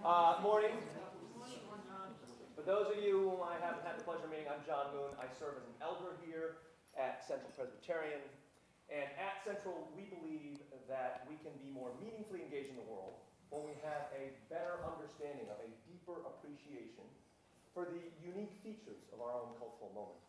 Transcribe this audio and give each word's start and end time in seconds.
Uh, 0.00 0.40
morning. 0.40 0.72
For 2.56 2.64
those 2.64 2.88
of 2.88 3.04
you 3.04 3.20
whom 3.20 3.44
I 3.44 3.60
haven't 3.60 3.84
had 3.84 4.00
the 4.00 4.04
pleasure 4.08 4.24
of 4.24 4.32
meeting, 4.32 4.48
I'm 4.48 4.64
John 4.64 4.96
Moon. 4.96 5.12
I 5.20 5.28
serve 5.28 5.60
as 5.60 5.68
an 5.68 5.76
elder 5.84 6.16
here 6.24 6.64
at 6.96 7.20
Central 7.20 7.52
Presbyterian. 7.52 8.24
And 8.88 9.04
at 9.20 9.44
Central, 9.44 9.92
we 9.92 10.08
believe 10.08 10.64
that 10.88 11.28
we 11.28 11.36
can 11.44 11.52
be 11.60 11.68
more 11.68 11.92
meaningfully 12.00 12.40
engaged 12.40 12.72
in 12.72 12.80
the 12.80 12.88
world 12.88 13.20
when 13.52 13.68
we 13.68 13.76
have 13.84 14.08
a 14.16 14.32
better 14.48 14.80
understanding 14.88 15.52
of 15.52 15.60
a 15.60 15.68
deeper 15.84 16.16
appreciation 16.24 17.04
for 17.76 17.84
the 17.84 18.00
unique 18.24 18.56
features 18.64 19.04
of 19.12 19.20
our 19.20 19.36
own 19.36 19.52
cultural 19.60 19.92
moment. 19.92 20.24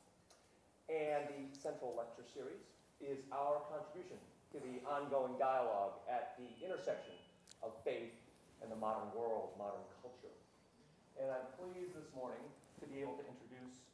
And 0.92 1.32
the 1.32 1.48
Central 1.56 1.96
Lecture 1.96 2.28
Series 2.28 2.68
is 3.00 3.24
our 3.32 3.64
contribution 3.72 4.20
to 4.52 4.60
the 4.60 4.84
ongoing 4.84 5.40
dialogue 5.40 6.04
at 6.12 6.36
the 6.36 6.52
intersection 6.60 7.16
of 7.64 7.72
faith 7.88 8.12
and 8.62 8.72
the 8.72 8.78
modern 8.78 9.10
world, 9.18 9.58
modern 9.58 9.84
culture. 10.02 10.34
And 11.18 11.30
I'm 11.30 11.50
pleased 11.58 11.98
this 11.98 12.10
morning 12.16 12.42
to 12.82 12.86
be 12.90 13.02
able 13.02 13.18
to 13.18 13.26
introduce 13.26 13.86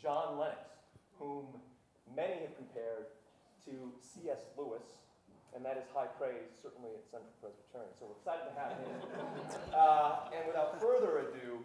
John 0.00 0.36
Lennox, 0.40 0.88
whom 1.20 1.48
many 2.12 2.44
have 2.44 2.56
compared 2.56 3.12
to 3.64 3.92
C.S. 4.00 4.52
Lewis, 4.56 4.84
and 5.56 5.64
that 5.64 5.76
is 5.80 5.88
high 5.92 6.08
praise, 6.20 6.52
certainly 6.60 6.92
at 6.92 7.04
Central 7.08 7.32
Presbyterian. 7.40 7.92
So 7.96 8.08
we're 8.08 8.20
excited 8.20 8.44
to 8.48 8.54
have 8.56 8.72
him. 8.76 8.92
Uh, 9.76 10.32
and 10.32 10.46
without 10.48 10.80
further 10.80 11.28
ado, 11.28 11.60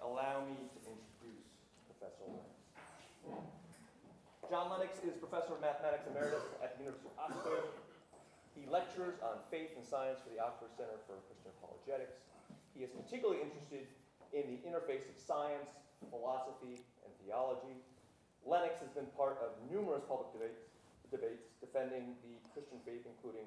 allow 0.00 0.40
me 0.48 0.56
to 0.56 0.78
introduce 0.88 1.44
Professor 1.92 2.24
Lennox. 2.24 2.56
John 4.48 4.70
Lennox 4.72 4.96
is 5.04 5.12
Professor 5.20 5.54
of 5.54 5.60
Mathematics 5.60 6.08
Emeritus 6.08 6.40
at 6.64 6.78
the 6.78 6.88
University 6.88 7.08
of 7.12 7.20
Oxford. 7.20 7.83
He 8.64 8.72
lectures 8.72 9.20
on 9.20 9.44
faith 9.52 9.76
and 9.76 9.84
science 9.84 10.24
for 10.24 10.32
the 10.32 10.40
Oxford 10.40 10.72
Center 10.72 10.96
for 11.04 11.20
Christian 11.28 11.52
Apologetics. 11.60 12.16
He 12.72 12.80
is 12.80 12.88
particularly 12.96 13.44
interested 13.44 13.84
in 14.32 14.48
the 14.48 14.58
interface 14.64 15.04
of 15.04 15.20
science, 15.20 15.76
philosophy, 16.08 16.80
and 17.04 17.12
theology. 17.20 17.76
Lennox 18.48 18.80
has 18.80 18.88
been 18.96 19.04
part 19.12 19.36
of 19.44 19.52
numerous 19.68 20.00
public 20.08 20.32
debates, 20.32 20.64
debates 21.12 21.44
defending 21.60 22.16
the 22.24 22.40
Christian 22.56 22.80
faith, 22.88 23.04
including 23.04 23.44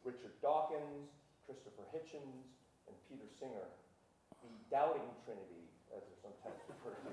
Richard 0.00 0.32
Dawkins, 0.40 1.12
Christopher 1.44 1.84
Hitchens, 1.92 2.48
and 2.88 2.96
Peter 3.04 3.28
Singer, 3.36 3.68
the 4.40 4.48
doubting 4.72 5.04
trinity, 5.28 5.68
as 5.92 6.08
they're 6.08 6.24
sometimes 6.24 6.56
referred 6.72 6.96
to. 7.04 7.12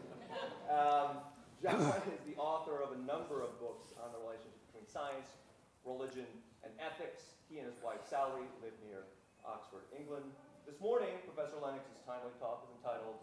Um, 0.72 1.20
John 1.60 1.84
is 2.16 2.24
the 2.24 2.40
author 2.40 2.80
of 2.80 2.96
a 2.96 3.00
number 3.04 3.44
of 3.44 3.60
books 3.60 3.92
on 4.00 4.16
the 4.16 4.24
relationship 4.24 4.56
between 4.72 4.88
science, 4.88 5.36
religion, 5.84 6.28
and 6.64 6.72
ethics. 6.80 7.41
He 7.52 7.60
and 7.60 7.68
his 7.68 7.84
wife 7.84 8.00
Sally 8.10 8.48
live 8.64 8.72
near 8.88 9.04
Oxford, 9.46 9.84
England. 10.00 10.24
This 10.66 10.80
morning, 10.80 11.10
Professor 11.26 11.58
Lennox's 11.62 12.00
timely 12.06 12.32
talk 12.40 12.64
is 12.64 12.72
entitled 12.78 13.16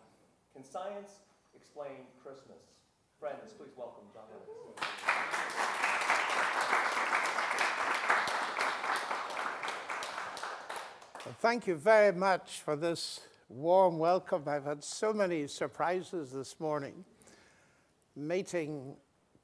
Can 0.53 0.63
Science 0.63 1.21
Explain 1.57 2.05
Christmas? 2.23 2.61
Friends, 3.19 3.55
please 3.57 3.73
welcome 3.75 4.05
John 4.13 4.25
Lennox. 4.29 4.53
Thank 11.41 11.67
you 11.67 11.77
very 11.77 12.13
much 12.13 12.61
for 12.61 12.77
this 12.77 13.21
warm 13.49 13.99
welcome. 13.99 14.43
I've 14.47 14.65
had 14.65 14.85
so 14.85 15.15
many 15.15 15.47
surprises 15.47 16.33
this 16.33 16.61
morning 16.61 17.07
meeting 18.15 18.95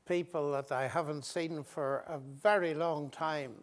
people 0.07 0.53
that 0.53 0.71
I 0.71 0.89
haven't 0.89 1.25
seen 1.25 1.63
for 1.63 2.05
a 2.07 2.19
very 2.19 2.75
long 2.75 3.09
time, 3.09 3.55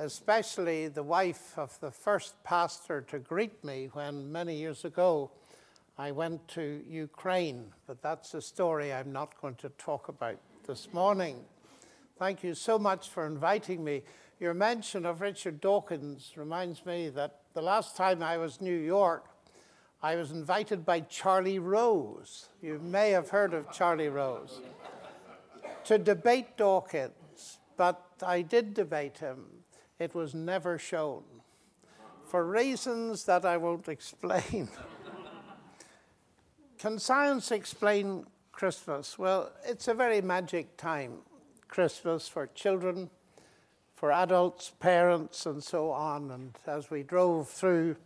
especially 0.00 0.88
the 0.88 1.02
wife 1.02 1.58
of 1.58 1.78
the 1.80 1.90
first 1.90 2.42
pastor 2.42 3.02
to 3.02 3.18
greet 3.18 3.62
me 3.62 3.90
when 3.92 4.32
many 4.32 4.56
years 4.56 4.86
ago 4.86 5.30
I 5.98 6.10
went 6.10 6.48
to 6.48 6.82
Ukraine. 6.88 7.66
But 7.86 8.00
that's 8.00 8.32
a 8.32 8.40
story 8.40 8.94
I'm 8.94 9.12
not 9.12 9.38
going 9.42 9.56
to 9.56 9.68
talk 9.70 10.08
about 10.08 10.38
this 10.66 10.88
morning. 10.94 11.44
Thank 12.18 12.42
you 12.42 12.54
so 12.54 12.78
much 12.78 13.10
for 13.10 13.26
inviting 13.26 13.84
me. 13.84 14.02
Your 14.38 14.54
mention 14.54 15.04
of 15.04 15.20
Richard 15.20 15.60
Dawkins 15.60 16.32
reminds 16.34 16.86
me 16.86 17.10
that 17.10 17.40
the 17.52 17.60
last 17.60 17.94
time 17.94 18.22
I 18.22 18.38
was 18.38 18.56
in 18.56 18.64
New 18.64 18.78
York, 18.78 19.26
I 20.02 20.16
was 20.16 20.30
invited 20.30 20.86
by 20.86 21.00
Charlie 21.00 21.58
Rose. 21.58 22.48
You 22.62 22.78
may 22.78 23.10
have 23.10 23.28
heard 23.28 23.52
of 23.52 23.70
Charlie 23.70 24.08
Rose. 24.08 24.62
to 25.84 25.98
debate 25.98 26.56
Dawkins, 26.56 27.58
but 27.76 28.02
I 28.26 28.40
did 28.40 28.72
debate 28.72 29.18
him. 29.18 29.59
It 30.00 30.14
was 30.14 30.34
never 30.34 30.78
shown 30.78 31.24
for 32.24 32.46
reasons 32.46 33.24
that 33.24 33.44
I 33.44 33.58
won't 33.58 33.86
explain. 33.96 34.70
Can 36.78 36.98
science 36.98 37.50
explain 37.50 38.24
Christmas? 38.50 39.18
Well, 39.18 39.52
it's 39.62 39.88
a 39.88 39.94
very 39.94 40.22
magic 40.22 40.78
time, 40.78 41.18
Christmas, 41.68 42.26
for 42.26 42.46
children, 42.46 43.10
for 43.94 44.10
adults, 44.10 44.72
parents, 44.80 45.44
and 45.44 45.62
so 45.62 45.90
on. 45.90 46.30
And 46.30 46.56
as 46.66 46.90
we 46.90 47.02
drove 47.02 47.50
through 47.50 47.96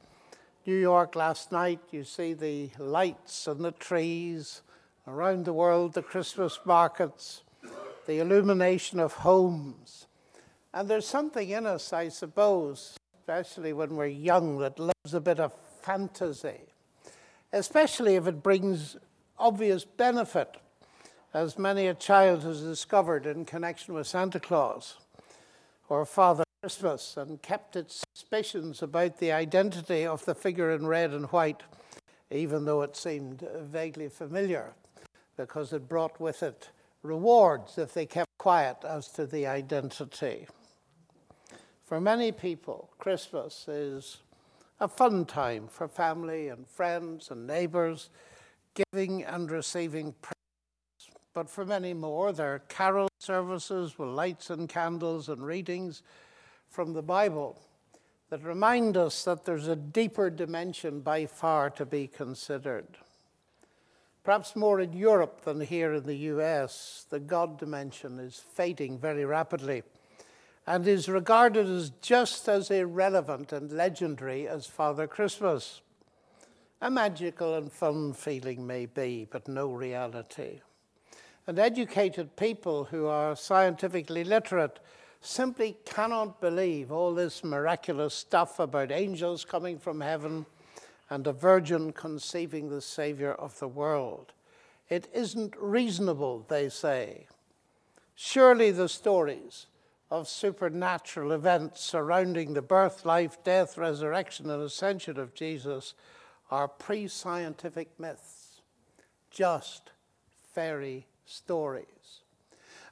New 0.66 0.76
York 0.76 1.14
last 1.14 1.52
night, 1.52 1.78
you 1.92 2.02
see 2.02 2.32
the 2.32 2.70
lights 2.76 3.46
and 3.46 3.64
the 3.64 3.70
trees. 3.70 4.62
Around 5.06 5.44
the 5.44 5.52
world, 5.52 5.92
the 5.92 6.02
Christmas 6.02 6.58
markets, 6.64 7.44
the 8.06 8.18
illumination 8.18 8.98
of 8.98 9.12
homes. 9.12 10.08
And 10.74 10.88
there's 10.88 11.06
something 11.06 11.50
in 11.50 11.66
us, 11.66 11.92
I 11.92 12.08
suppose, 12.08 12.96
especially 13.20 13.72
when 13.72 13.94
we're 13.94 14.06
young, 14.06 14.58
that 14.58 14.80
loves 14.80 15.14
a 15.14 15.20
bit 15.20 15.38
of 15.38 15.54
fantasy, 15.82 16.62
especially 17.52 18.16
if 18.16 18.26
it 18.26 18.42
brings 18.42 18.96
obvious 19.38 19.84
benefit, 19.84 20.56
as 21.32 21.56
many 21.60 21.86
a 21.86 21.94
child 21.94 22.42
has 22.42 22.60
discovered 22.60 23.24
in 23.24 23.44
connection 23.44 23.94
with 23.94 24.08
Santa 24.08 24.40
Claus 24.40 24.96
or 25.88 26.04
Father 26.04 26.42
Christmas 26.60 27.16
and 27.16 27.40
kept 27.40 27.76
its 27.76 28.02
suspicions 28.12 28.82
about 28.82 29.18
the 29.18 29.30
identity 29.30 30.04
of 30.04 30.24
the 30.24 30.34
figure 30.34 30.72
in 30.72 30.88
red 30.88 31.12
and 31.12 31.26
white, 31.26 31.62
even 32.32 32.64
though 32.64 32.82
it 32.82 32.96
seemed 32.96 33.46
vaguely 33.60 34.08
familiar, 34.08 34.72
because 35.36 35.72
it 35.72 35.88
brought 35.88 36.20
with 36.20 36.42
it 36.42 36.70
rewards 37.04 37.78
if 37.78 37.94
they 37.94 38.06
kept 38.06 38.30
quiet 38.38 38.78
as 38.84 39.06
to 39.06 39.24
the 39.24 39.46
identity. 39.46 40.48
For 41.84 42.00
many 42.00 42.32
people, 42.32 42.88
Christmas 42.98 43.68
is 43.68 44.16
a 44.80 44.88
fun 44.88 45.26
time 45.26 45.68
for 45.68 45.86
family 45.86 46.48
and 46.48 46.66
friends 46.66 47.30
and 47.30 47.46
neighbors, 47.46 48.08
giving 48.72 49.22
and 49.22 49.50
receiving 49.50 50.14
presents. 50.22 51.20
But 51.34 51.50
for 51.50 51.66
many 51.66 51.92
more, 51.92 52.32
there 52.32 52.54
are 52.54 52.60
carol 52.70 53.08
services 53.18 53.98
with 53.98 54.08
lights 54.08 54.48
and 54.48 54.66
candles 54.66 55.28
and 55.28 55.44
readings 55.44 56.02
from 56.70 56.94
the 56.94 57.02
Bible 57.02 57.60
that 58.30 58.42
remind 58.42 58.96
us 58.96 59.22
that 59.24 59.44
there's 59.44 59.68
a 59.68 59.76
deeper 59.76 60.30
dimension 60.30 61.00
by 61.00 61.26
far 61.26 61.68
to 61.68 61.84
be 61.84 62.06
considered. 62.06 62.96
Perhaps 64.24 64.56
more 64.56 64.80
in 64.80 64.94
Europe 64.94 65.42
than 65.42 65.60
here 65.60 65.92
in 65.92 66.04
the 66.04 66.16
US, 66.32 67.04
the 67.10 67.20
God 67.20 67.58
dimension 67.58 68.18
is 68.18 68.38
fading 68.38 68.98
very 68.98 69.26
rapidly 69.26 69.82
and 70.66 70.86
is 70.86 71.08
regarded 71.08 71.68
as 71.68 71.90
just 72.00 72.48
as 72.48 72.70
irrelevant 72.70 73.52
and 73.52 73.70
legendary 73.72 74.48
as 74.48 74.66
Father 74.66 75.06
Christmas. 75.06 75.82
A 76.80 76.90
magical 76.90 77.54
and 77.54 77.70
fun 77.70 78.12
feeling 78.12 78.66
may 78.66 78.86
be, 78.86 79.26
but 79.30 79.48
no 79.48 79.72
reality. 79.72 80.60
And 81.46 81.58
educated 81.58 82.36
people 82.36 82.84
who 82.84 83.06
are 83.06 83.36
scientifically 83.36 84.24
literate 84.24 84.80
simply 85.20 85.76
cannot 85.84 86.40
believe 86.40 86.90
all 86.90 87.14
this 87.14 87.44
miraculous 87.44 88.14
stuff 88.14 88.58
about 88.58 88.90
angels 88.90 89.44
coming 89.44 89.78
from 89.78 90.00
heaven 90.00 90.46
and 91.10 91.26
a 91.26 91.32
virgin 91.32 91.92
conceiving 91.92 92.68
the 92.68 92.80
Savior 92.80 93.32
of 93.32 93.58
the 93.58 93.68
world. 93.68 94.32
It 94.88 95.08
isn't 95.14 95.54
reasonable, 95.58 96.44
they 96.48 96.68
say. 96.68 97.26
Surely 98.14 98.70
the 98.70 98.88
stories 98.88 99.66
of 100.10 100.28
supernatural 100.28 101.32
events 101.32 101.80
surrounding 101.80 102.54
the 102.54 102.62
birth, 102.62 103.04
life, 103.04 103.42
death, 103.42 103.78
resurrection, 103.78 104.50
and 104.50 104.62
ascension 104.62 105.18
of 105.18 105.34
Jesus 105.34 105.94
are 106.50 106.68
pre 106.68 107.08
scientific 107.08 107.88
myths, 107.98 108.60
just 109.30 109.90
fairy 110.52 111.06
stories. 111.24 112.20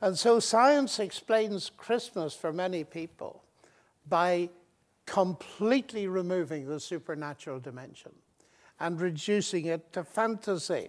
And 0.00 0.19
so 0.19 0.41
science 0.41 0.99
explains 0.99 1.70
Christmas 1.76 2.35
for 2.35 2.53
many 2.53 2.82
people 2.82 3.43
by 4.08 4.50
completely 5.06 6.08
removing 6.08 6.67
the 6.67 6.81
supernatural 6.81 7.61
dimension 7.61 8.12
and 8.81 9.00
reducing 9.00 9.67
it 9.67 9.93
to 9.93 10.03
fantasy. 10.03 10.88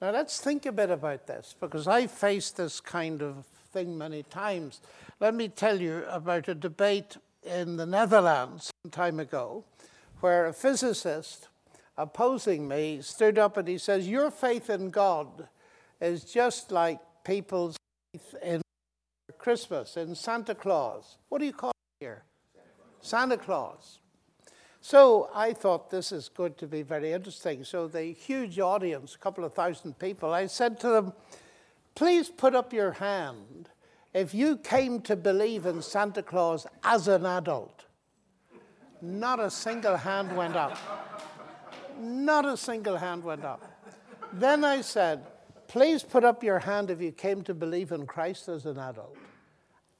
Now, 0.00 0.10
let's 0.10 0.40
think 0.40 0.66
a 0.66 0.72
bit 0.72 0.90
about 0.90 1.26
this 1.26 1.54
because 1.60 1.86
I 1.86 2.06
faced 2.06 2.56
this 2.56 2.80
kind 2.80 3.22
of 3.22 3.46
thing 3.72 3.96
many 3.96 4.22
times. 4.24 4.80
Let 5.20 5.34
me 5.34 5.48
tell 5.48 5.80
you 5.80 6.04
about 6.08 6.48
a 6.48 6.54
debate 6.54 7.16
in 7.42 7.76
the 7.76 7.86
Netherlands 7.86 8.70
some 8.84 8.90
time 8.90 9.20
ago 9.20 9.64
where 10.20 10.46
a 10.46 10.52
physicist 10.52 11.48
opposing 11.96 12.66
me 12.68 13.00
stood 13.02 13.38
up 13.38 13.56
and 13.56 13.68
he 13.68 13.78
says, 13.78 14.08
Your 14.08 14.30
faith 14.30 14.70
in 14.70 14.90
God 14.90 15.48
is 16.00 16.24
just 16.24 16.72
like 16.72 16.98
people's 17.24 17.76
faith 18.12 18.34
in 18.42 18.62
Christmas, 19.38 19.96
in 19.96 20.14
Santa 20.14 20.54
Claus. 20.54 21.18
What 21.28 21.38
do 21.38 21.46
you 21.46 21.52
call 21.52 21.70
it 21.70 22.04
here? 22.04 22.24
Santa 23.00 23.36
Claus. 23.36 23.98
So 24.82 25.28
I 25.34 25.52
thought 25.52 25.90
this 25.90 26.10
is 26.10 26.28
going 26.30 26.54
to 26.54 26.66
be 26.66 26.82
very 26.82 27.12
interesting. 27.12 27.64
So 27.64 27.86
the 27.86 28.04
huge 28.04 28.58
audience, 28.58 29.14
a 29.14 29.18
couple 29.18 29.44
of 29.44 29.54
thousand 29.54 29.98
people, 29.98 30.32
I 30.32 30.46
said 30.46 30.80
to 30.80 30.88
them, 30.88 31.12
please 31.94 32.28
put 32.28 32.54
up 32.54 32.72
your 32.72 32.92
hand 32.92 33.68
if 34.12 34.34
you 34.34 34.56
came 34.56 35.00
to 35.02 35.16
believe 35.16 35.66
in 35.66 35.82
Santa 35.82 36.22
Claus 36.22 36.66
as 36.82 37.08
an 37.08 37.24
adult. 37.24 37.84
Not 39.02 39.40
a 39.40 39.50
single 39.50 39.96
hand 39.96 40.36
went 40.36 40.56
up. 40.56 40.76
Not 41.98 42.44
a 42.44 42.56
single 42.56 42.96
hand 42.96 43.24
went 43.24 43.44
up. 43.44 43.62
Then 44.32 44.64
I 44.64 44.80
said, 44.80 45.26
please 45.68 46.02
put 46.02 46.24
up 46.24 46.42
your 46.42 46.58
hand 46.58 46.90
if 46.90 47.00
you 47.00 47.12
came 47.12 47.42
to 47.42 47.54
believe 47.54 47.92
in 47.92 48.06
Christ 48.06 48.48
as 48.48 48.66
an 48.66 48.78
adult. 48.78 49.16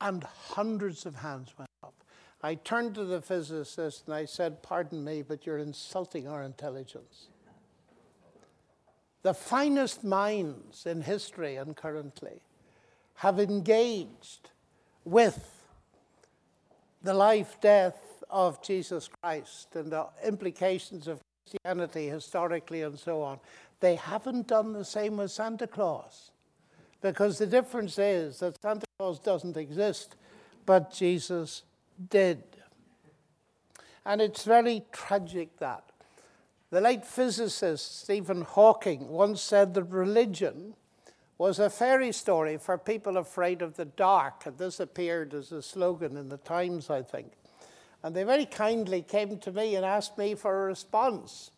And 0.01 0.25
hundreds 0.25 1.07
of 1.07 1.17
hands 1.17 1.55
went 1.59 1.71
up. 1.83 1.95
I 2.43 2.55
turned 2.55 2.95
to 2.95 3.05
the 3.05 3.21
physicist 3.21 4.07
and 4.07 4.15
I 4.15 4.25
said, 4.25 4.63
Pardon 4.63 5.05
me, 5.05 5.23
but 5.23 5.45
you're 5.45 5.59
insulting 5.59 6.27
our 6.27 6.43
intelligence. 6.43 7.29
The 9.23 9.35
finest 9.35 10.03
minds 10.03 10.87
in 10.87 11.03
history 11.03 11.57
and 11.57 11.77
currently 11.77 12.41
have 13.17 13.39
engaged 13.39 14.51
with 15.05 15.67
the 17.03 17.15
life, 17.15 17.61
death 17.61 18.23
of 18.31 18.63
Jesus 18.63 19.09
Christ 19.23 19.75
and 19.75 19.93
the 19.93 20.07
implications 20.25 21.07
of 21.07 21.21
Christianity 21.45 22.09
historically 22.09 22.83
and 22.83 22.99
so 22.99 23.23
on. 23.23 23.39
They 23.81 23.97
haven't 23.97 24.47
done 24.47 24.73
the 24.73 24.85
same 24.85 25.17
with 25.17 25.31
Santa 25.31 25.67
Claus. 25.67 26.31
Because 27.01 27.39
the 27.39 27.47
difference 27.47 27.99
is 27.99 28.41
that 28.41 28.61
Santa 28.61 28.87
Claus 28.99 29.19
doesn't 29.19 29.57
exist, 29.57 30.17
but 30.67 30.93
Jesus 30.93 31.63
did. 32.11 32.43
And 34.05 34.21
it's 34.21 34.45
very 34.45 34.85
tragic 34.93 35.59
that. 35.59 35.90
The 36.71 36.81
late 36.81 37.05
physicist 37.05 38.03
Stephen 38.03 38.43
Hawking 38.43 39.09
once 39.09 39.43
said 39.43 39.75
that 39.75 39.85
religion 39.85 40.75
was 41.37 41.59
a 41.59 41.69
fairy 41.69 42.13
story 42.13 42.59
for 42.59 42.79
people 42.79 43.17
afraid 43.17 43.61
of 43.61 43.77
the 43.77 43.87
dark. 43.87 44.47
And 44.47 44.57
this 44.57 44.79
appeared 44.79 45.35
as 45.35 45.51
a 45.51 45.63
slogan 45.63 46.17
in 46.17 46.29
the 46.29 46.37
Times, 46.37 46.89
I 46.89 47.03
think. 47.03 47.33
And 48.05 48.15
they 48.15 48.23
very 48.23 48.47
kindly 48.47 49.03
came 49.03 49.39
to 49.39 49.51
me 49.51 49.75
and 49.75 49.85
asked 49.85 50.17
me 50.17 50.37
for 50.37 50.63
a 50.63 50.67
response. 50.67 51.51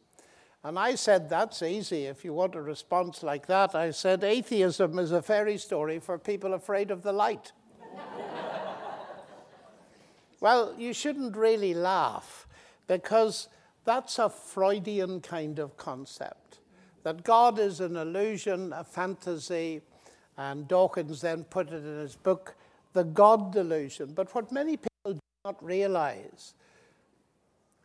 And 0.64 0.78
I 0.78 0.94
said, 0.94 1.28
That's 1.28 1.62
easy. 1.62 2.06
If 2.06 2.24
you 2.24 2.32
want 2.32 2.54
a 2.54 2.62
response 2.62 3.22
like 3.22 3.46
that, 3.48 3.74
I 3.74 3.90
said, 3.90 4.24
Atheism 4.24 4.98
is 4.98 5.12
a 5.12 5.20
fairy 5.20 5.58
story 5.58 5.98
for 5.98 6.18
people 6.18 6.54
afraid 6.54 6.90
of 6.90 7.02
the 7.02 7.12
light. 7.12 7.52
well, 10.40 10.74
you 10.78 10.94
shouldn't 10.94 11.36
really 11.36 11.74
laugh 11.74 12.46
because 12.86 13.48
that's 13.84 14.18
a 14.18 14.28
Freudian 14.28 15.20
kind 15.20 15.58
of 15.58 15.76
concept 15.76 16.58
that 17.02 17.24
God 17.24 17.58
is 17.58 17.80
an 17.80 17.96
illusion, 17.96 18.72
a 18.72 18.84
fantasy, 18.84 19.80
and 20.36 20.68
Dawkins 20.68 21.20
then 21.20 21.44
put 21.44 21.68
it 21.68 21.84
in 21.84 21.98
his 21.98 22.16
book, 22.16 22.54
The 22.92 23.04
God 23.04 23.52
Delusion. 23.52 24.12
But 24.14 24.34
what 24.34 24.52
many 24.52 24.76
people 24.76 25.14
do 25.14 25.18
not 25.44 25.62
realize 25.64 26.54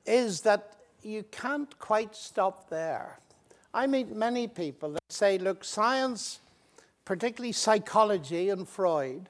is 0.05 0.41
that 0.41 0.73
you 1.03 1.23
can't 1.31 1.77
quite 1.79 2.15
stop 2.15 2.69
there. 2.69 3.19
I 3.73 3.87
meet 3.87 4.15
many 4.15 4.47
people 4.47 4.91
that 4.91 5.01
say, 5.09 5.37
look, 5.37 5.63
science, 5.63 6.39
particularly 7.05 7.51
psychology 7.51 8.49
and 8.49 8.67
Freud, 8.67 9.29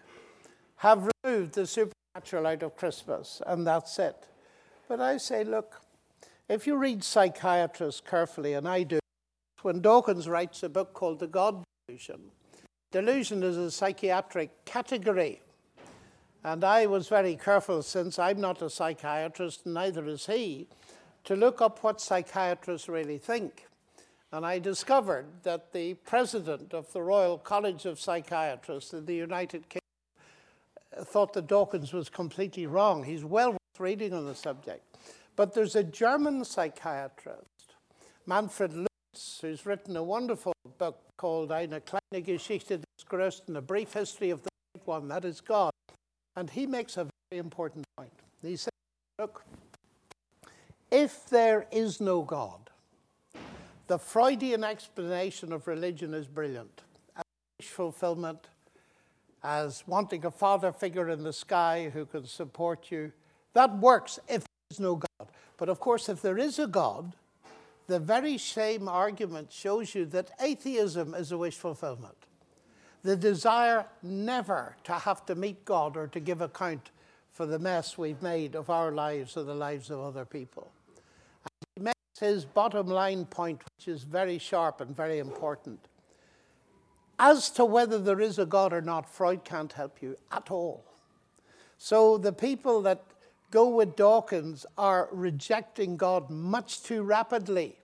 have 0.77 1.09
removed 1.23 1.55
the 1.55 1.65
supernatural 1.65 2.47
out 2.47 2.63
of 2.63 2.75
Christmas, 2.77 3.41
and 3.47 3.65
that's 3.65 3.97
it. 3.99 4.27
But 4.87 5.01
I 5.01 5.17
say, 5.17 5.43
look, 5.43 5.81
if 6.49 6.65
you 6.65 6.77
read 6.77 7.03
psychiatrists 7.03 8.01
carefully, 8.01 8.53
and 8.53 8.67
I 8.67 8.83
do, 8.83 8.99
when 9.61 9.81
Dawkins 9.81 10.29
writes 10.29 10.63
a 10.63 10.69
book 10.69 10.93
called 10.93 11.19
The 11.19 11.27
God 11.27 11.63
Delusion, 11.87 12.31
delusion 12.91 13.43
is 13.43 13.57
a 13.57 13.71
psychiatric 13.71 14.65
category. 14.65 15.41
And 16.43 16.63
I 16.63 16.85
was 16.85 17.09
very 17.09 17.35
careful, 17.35 17.81
since 17.81 18.17
I'm 18.17 18.39
not 18.39 18.61
a 18.61 18.69
psychiatrist, 18.69 19.65
and 19.65 19.73
neither 19.73 20.05
is 20.05 20.25
he, 20.27 20.67
to 21.25 21.35
look 21.35 21.61
up 21.61 21.83
what 21.83 21.99
psychiatrists 21.99 22.87
really 22.87 23.17
think. 23.17 23.67
And 24.31 24.45
I 24.45 24.59
discovered 24.59 25.25
that 25.43 25.73
the 25.73 25.95
president 25.95 26.73
of 26.73 26.91
the 26.93 27.01
Royal 27.01 27.37
College 27.37 27.85
of 27.85 27.99
Psychiatrists 27.99 28.93
in 28.93 29.05
the 29.05 29.15
United 29.15 29.67
Kingdom 29.67 31.05
thought 31.05 31.33
that 31.33 31.47
Dawkins 31.47 31.91
was 31.91 32.09
completely 32.09 32.65
wrong. 32.65 33.03
He's 33.03 33.25
well 33.25 33.51
worth 33.51 33.79
reading 33.79 34.13
on 34.13 34.25
the 34.25 34.35
subject. 34.35 34.86
But 35.37 35.53
there's 35.53 35.75
a 35.75 35.83
German 35.83 36.43
psychiatrist, 36.43 37.75
Manfred 38.25 38.73
Lutz, 38.73 39.39
who's 39.39 39.67
written 39.67 39.95
a 39.95 40.01
wonderful 40.03 40.51
book 40.79 40.99
called 41.15 41.51
Eine 41.51 41.79
kleine 41.79 42.25
Geschichte 42.25 42.79
des 42.79 43.05
Größten, 43.07 43.55
a 43.55 43.61
brief 43.61 43.93
history 43.93 44.31
of 44.31 44.41
the 44.41 44.49
great 44.73 44.87
one, 44.87 45.07
that 45.09 45.23
is 45.23 45.39
God. 45.39 45.71
And 46.35 46.49
he 46.49 46.65
makes 46.65 46.97
a 46.97 47.07
very 47.29 47.39
important 47.39 47.85
point. 47.97 48.11
He 48.41 48.55
says, 48.55 48.71
look, 49.19 49.45
if 50.89 51.29
there 51.29 51.67
is 51.71 52.01
no 52.01 52.23
God, 52.23 52.71
the 53.85 53.99
Freudian 53.99 54.63
explanation 54.63 55.53
of 55.53 55.67
religion 55.67 56.15
is 56.15 56.25
brilliant. 56.25 56.81
As 57.15 57.67
fulfillment, 57.67 58.47
as 59.43 59.83
wanting 59.85 60.25
a 60.25 60.31
father 60.31 60.71
figure 60.71 61.09
in 61.09 61.21
the 61.21 61.31
sky 61.31 61.91
who 61.93 62.07
can 62.07 62.25
support 62.25 62.89
you. 62.89 63.11
That 63.53 63.77
works 63.77 64.19
if 64.27 64.46
is 64.77 64.79
no 64.79 64.95
God. 64.95 65.29
But 65.57 65.69
of 65.69 65.79
course, 65.79 66.09
if 66.09 66.21
there 66.21 66.37
is 66.37 66.59
a 66.59 66.67
God, 66.67 67.15
the 67.87 67.99
very 67.99 68.37
same 68.37 68.87
argument 68.87 69.51
shows 69.51 69.95
you 69.95 70.05
that 70.07 70.31
atheism 70.41 71.13
is 71.13 71.31
a 71.31 71.37
wish 71.37 71.55
fulfillment. 71.55 72.15
The 73.03 73.15
desire 73.15 73.85
never 74.03 74.75
to 74.83 74.93
have 74.93 75.25
to 75.27 75.35
meet 75.35 75.63
God 75.65 75.95
or 75.95 76.07
to 76.07 76.19
give 76.19 76.41
account 76.41 76.91
for 77.31 77.45
the 77.45 77.59
mess 77.59 77.97
we've 77.97 78.21
made 78.21 78.55
of 78.55 78.69
our 78.69 78.91
lives 78.91 79.37
or 79.37 79.43
the 79.43 79.55
lives 79.55 79.89
of 79.89 79.99
other 79.99 80.25
people 80.25 80.71
And 81.43 81.51
he 81.75 81.81
makes 81.81 82.19
his 82.19 82.45
bottom 82.45 82.87
line 82.87 83.25
point, 83.25 83.61
which 83.63 83.87
is 83.87 84.03
very 84.03 84.39
sharp 84.39 84.81
and 84.81 84.95
very 84.95 85.19
important. 85.19 85.79
As 87.19 87.49
to 87.51 87.65
whether 87.65 87.99
there 87.99 88.19
is 88.19 88.37
a 88.39 88.45
God 88.45 88.73
or 88.73 88.81
not, 88.81 89.09
Freud 89.09 89.43
can't 89.43 89.73
help 89.73 90.01
you 90.01 90.17
at 90.31 90.51
all. 90.51 90.83
So 91.77 92.17
the 92.17 92.33
people 92.33 92.81
that 92.81 93.03
go 93.51 93.69
with 93.69 93.95
Dawkins 93.95 94.65
are 94.77 95.09
rejecting 95.11 95.97
God 95.97 96.29
much 96.29 96.83
too 96.83 97.03
rapidly 97.03 97.77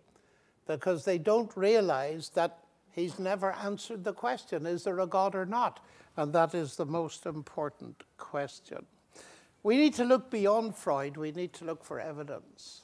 because 0.67 1.05
they 1.05 1.17
don't 1.17 1.55
realize 1.55 2.29
that 2.29 2.60
he's 2.91 3.20
never 3.20 3.51
answered 3.53 4.03
the 4.03 4.13
question 4.13 4.65
is 4.65 4.84
there 4.84 5.00
a 5.00 5.08
God 5.08 5.36
or 5.36 5.46
not? 5.46 5.79
And 6.15 6.34
that 6.34 6.53
is 6.53 6.75
the 6.75 6.86
most 6.86 7.25
important 7.25 8.03
question. 8.17 8.86
We 9.63 9.77
need 9.77 9.93
to 9.96 10.03
look 10.03 10.29
beyond 10.29 10.75
Freud, 10.75 11.17
we 11.17 11.32
need 11.32 11.53
to 11.53 11.65
look 11.65 11.84
for 11.84 12.00
evidence. 12.00 12.82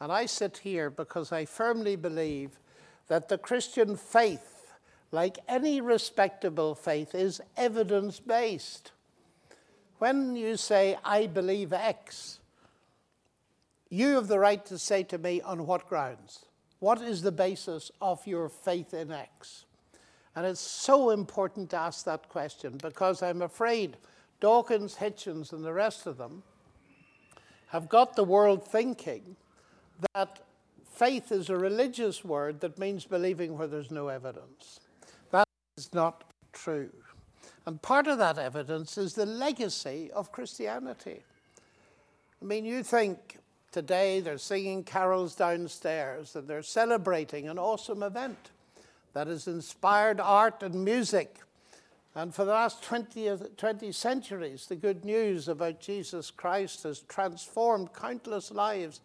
And 0.00 0.12
I 0.12 0.26
sit 0.26 0.58
here 0.58 0.90
because 0.90 1.32
I 1.32 1.44
firmly 1.46 1.96
believe 1.96 2.58
that 3.08 3.28
the 3.28 3.38
Christian 3.38 3.96
faith, 3.96 4.74
like 5.10 5.38
any 5.48 5.80
respectable 5.80 6.74
faith, 6.74 7.14
is 7.14 7.40
evidence 7.56 8.20
based. 8.20 8.92
When 9.98 10.36
you 10.36 10.56
say, 10.56 10.98
I 11.04 11.26
believe 11.26 11.72
X, 11.72 12.40
you 13.88 14.14
have 14.16 14.28
the 14.28 14.38
right 14.38 14.64
to 14.66 14.78
say 14.78 15.02
to 15.04 15.18
me, 15.18 15.40
on 15.40 15.66
what 15.66 15.88
grounds? 15.88 16.44
What 16.80 17.00
is 17.00 17.22
the 17.22 17.32
basis 17.32 17.90
of 18.00 18.26
your 18.26 18.48
faith 18.48 18.92
in 18.92 19.10
X? 19.10 19.64
And 20.34 20.44
it's 20.44 20.60
so 20.60 21.10
important 21.10 21.70
to 21.70 21.76
ask 21.76 22.04
that 22.04 22.28
question 22.28 22.76
because 22.76 23.22
I'm 23.22 23.40
afraid 23.40 23.96
Dawkins, 24.40 24.96
Hitchens, 24.96 25.52
and 25.52 25.64
the 25.64 25.72
rest 25.72 26.06
of 26.06 26.18
them 26.18 26.42
have 27.68 27.88
got 27.88 28.16
the 28.16 28.24
world 28.24 28.66
thinking 28.66 29.36
that 30.14 30.40
faith 30.92 31.32
is 31.32 31.48
a 31.48 31.56
religious 31.56 32.22
word 32.22 32.60
that 32.60 32.78
means 32.78 33.06
believing 33.06 33.56
where 33.56 33.66
there's 33.66 33.90
no 33.90 34.08
evidence. 34.08 34.80
That 35.30 35.46
is 35.78 35.92
not 35.94 36.24
true. 36.52 36.90
And 37.66 37.82
part 37.82 38.06
of 38.06 38.18
that 38.18 38.38
evidence 38.38 38.96
is 38.96 39.14
the 39.14 39.26
legacy 39.26 40.10
of 40.12 40.30
Christianity. 40.30 41.22
I 42.40 42.44
mean, 42.44 42.64
you 42.64 42.84
think 42.84 43.38
today 43.72 44.20
they're 44.20 44.38
singing 44.38 44.84
carols 44.84 45.34
downstairs 45.34 46.36
and 46.36 46.46
they're 46.46 46.62
celebrating 46.62 47.48
an 47.48 47.58
awesome 47.58 48.04
event 48.04 48.50
that 49.14 49.26
has 49.26 49.48
inspired 49.48 50.20
art 50.20 50.62
and 50.62 50.84
music. 50.84 51.40
And 52.14 52.34
for 52.34 52.44
the 52.44 52.52
last 52.52 52.82
20, 52.84 53.30
20 53.56 53.92
centuries, 53.92 54.66
the 54.66 54.76
good 54.76 55.04
news 55.04 55.48
about 55.48 55.80
Jesus 55.80 56.30
Christ 56.30 56.84
has 56.84 57.00
transformed 57.00 57.92
countless 57.92 58.52
lives 58.52 59.00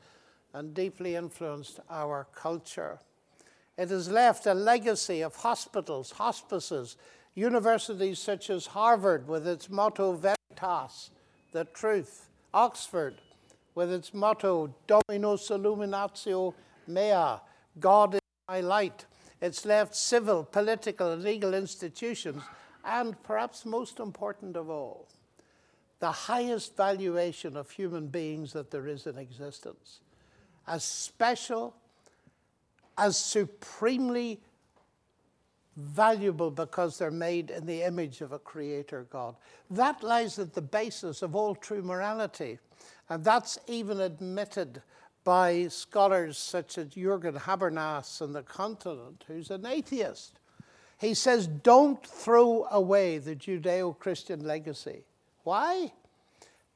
and 0.53 0.73
deeply 0.73 1.15
influenced 1.15 1.79
our 1.89 2.27
culture. 2.35 2.99
It 3.77 3.89
has 3.89 4.11
left 4.11 4.45
a 4.45 4.53
legacy 4.53 5.21
of 5.21 5.35
hospitals, 5.35 6.11
hospices, 6.11 6.97
universities 7.35 8.19
such 8.19 8.49
as 8.49 8.67
Harvard 8.67 9.27
with 9.27 9.47
its 9.47 9.69
motto 9.69 10.13
Veritas, 10.13 11.11
the 11.51 11.65
truth, 11.65 12.29
Oxford 12.53 13.15
with 13.75 13.91
its 13.91 14.13
motto 14.13 14.73
Dominus 14.87 15.49
Illuminatio 15.49 16.53
Mea, 16.87 17.39
God 17.79 18.15
is 18.15 18.21
my 18.47 18.59
light. 18.59 19.05
It's 19.41 19.65
left 19.65 19.95
civil, 19.95 20.43
political, 20.43 21.11
and 21.11 21.23
legal 21.23 21.53
institutions, 21.53 22.43
and 22.83 23.21
perhaps 23.23 23.65
most 23.65 23.99
important 23.99 24.55
of 24.55 24.69
all, 24.69 25.07
the 25.99 26.11
highest 26.11 26.75
valuation 26.75 27.55
of 27.55 27.71
human 27.71 28.07
beings 28.07 28.53
that 28.53 28.71
there 28.71 28.87
is 28.87 29.07
in 29.07 29.17
existence. 29.17 30.01
As 30.67 30.83
special, 30.83 31.75
as 32.97 33.17
supremely 33.17 34.41
valuable 35.77 36.51
because 36.51 36.97
they're 36.97 37.11
made 37.11 37.49
in 37.49 37.65
the 37.65 37.83
image 37.83 38.21
of 38.21 38.31
a 38.31 38.39
creator 38.39 39.07
God. 39.09 39.35
That 39.69 40.03
lies 40.03 40.37
at 40.39 40.53
the 40.53 40.61
basis 40.61 41.21
of 41.21 41.35
all 41.35 41.55
true 41.55 41.81
morality. 41.81 42.59
And 43.09 43.23
that's 43.23 43.57
even 43.67 43.99
admitted 43.99 44.81
by 45.23 45.67
scholars 45.67 46.37
such 46.37 46.77
as 46.77 46.87
Jürgen 46.89 47.39
Habermas 47.39 48.21
on 48.21 48.33
the 48.33 48.43
continent, 48.43 49.23
who's 49.27 49.51
an 49.51 49.65
atheist. 49.65 50.39
He 50.99 51.13
says, 51.13 51.47
don't 51.47 52.05
throw 52.05 52.67
away 52.71 53.17
the 53.17 53.35
Judeo 53.35 53.97
Christian 53.97 54.45
legacy. 54.45 55.03
Why? 55.43 55.93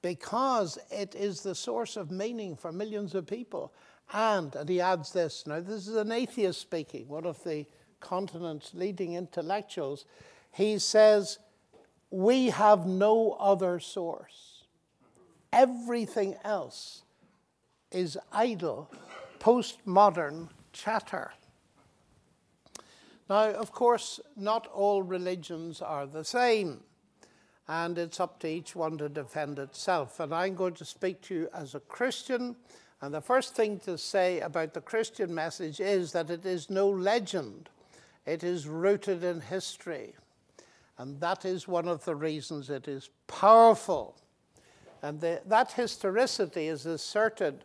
Because 0.01 0.77
it 0.89 1.15
is 1.15 1.41
the 1.41 1.55
source 1.55 1.97
of 1.97 2.11
meaning 2.11 2.55
for 2.55 2.71
millions 2.71 3.15
of 3.15 3.27
people. 3.27 3.73
And, 4.13 4.55
and 4.55 4.69
he 4.69 4.81
adds 4.81 5.11
this 5.11 5.45
now, 5.47 5.59
this 5.59 5.87
is 5.87 5.95
an 5.95 6.11
atheist 6.11 6.61
speaking, 6.61 7.07
one 7.07 7.25
of 7.25 7.43
the 7.43 7.65
continent's 8.05 8.73
leading 8.73 9.13
intellectuals. 9.13 10.05
He 10.51 10.79
says, 10.79 11.39
We 12.11 12.49
have 12.49 12.85
no 12.85 13.31
other 13.39 13.79
source. 13.79 14.63
Everything 15.51 16.35
else 16.43 17.03
is 17.91 18.17
idle, 18.31 18.91
postmodern 19.39 20.49
chatter. 20.73 21.31
Now, 23.29 23.49
of 23.51 23.71
course, 23.71 24.19
not 24.35 24.67
all 24.67 25.01
religions 25.01 25.81
are 25.81 26.05
the 26.05 26.23
same, 26.23 26.81
and 27.67 27.97
it's 27.97 28.19
up 28.19 28.39
to 28.41 28.47
each 28.47 28.75
one 28.75 28.97
to 28.99 29.09
defend 29.09 29.57
itself. 29.57 30.19
And 30.19 30.33
I'm 30.33 30.55
going 30.55 30.75
to 30.75 30.85
speak 30.85 31.21
to 31.23 31.33
you 31.33 31.49
as 31.53 31.73
a 31.73 31.79
Christian. 31.79 32.55
And 33.01 33.13
the 33.13 33.21
first 33.21 33.55
thing 33.55 33.79
to 33.79 33.97
say 33.97 34.41
about 34.41 34.73
the 34.73 34.81
Christian 34.81 35.33
message 35.33 35.79
is 35.79 36.11
that 36.11 36.29
it 36.29 36.45
is 36.45 36.69
no 36.69 36.89
legend, 36.89 37.69
it 38.25 38.43
is 38.43 38.67
rooted 38.67 39.23
in 39.23 39.41
history. 39.41 40.15
And 40.97 41.19
that 41.19 41.45
is 41.45 41.67
one 41.67 41.87
of 41.87 42.05
the 42.05 42.15
reasons 42.15 42.69
it 42.69 42.87
is 42.87 43.09
powerful. 43.27 44.15
And 45.01 45.19
the, 45.19 45.41
that 45.45 45.71
historicity 45.73 46.67
is 46.67 46.85
asserted 46.85 47.63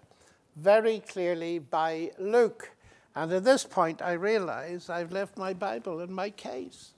very 0.57 1.01
clearly 1.01 1.59
by 1.59 2.11
Luke. 2.19 2.71
And 3.15 3.33
at 3.33 3.45
this 3.45 3.65
point, 3.65 4.03
I 4.03 4.13
realize 4.13 4.91
I've 4.91 5.13
left 5.13 5.37
my 5.37 5.53
Bible 5.53 6.01
in 6.01 6.13
my 6.13 6.31
case. 6.31 6.93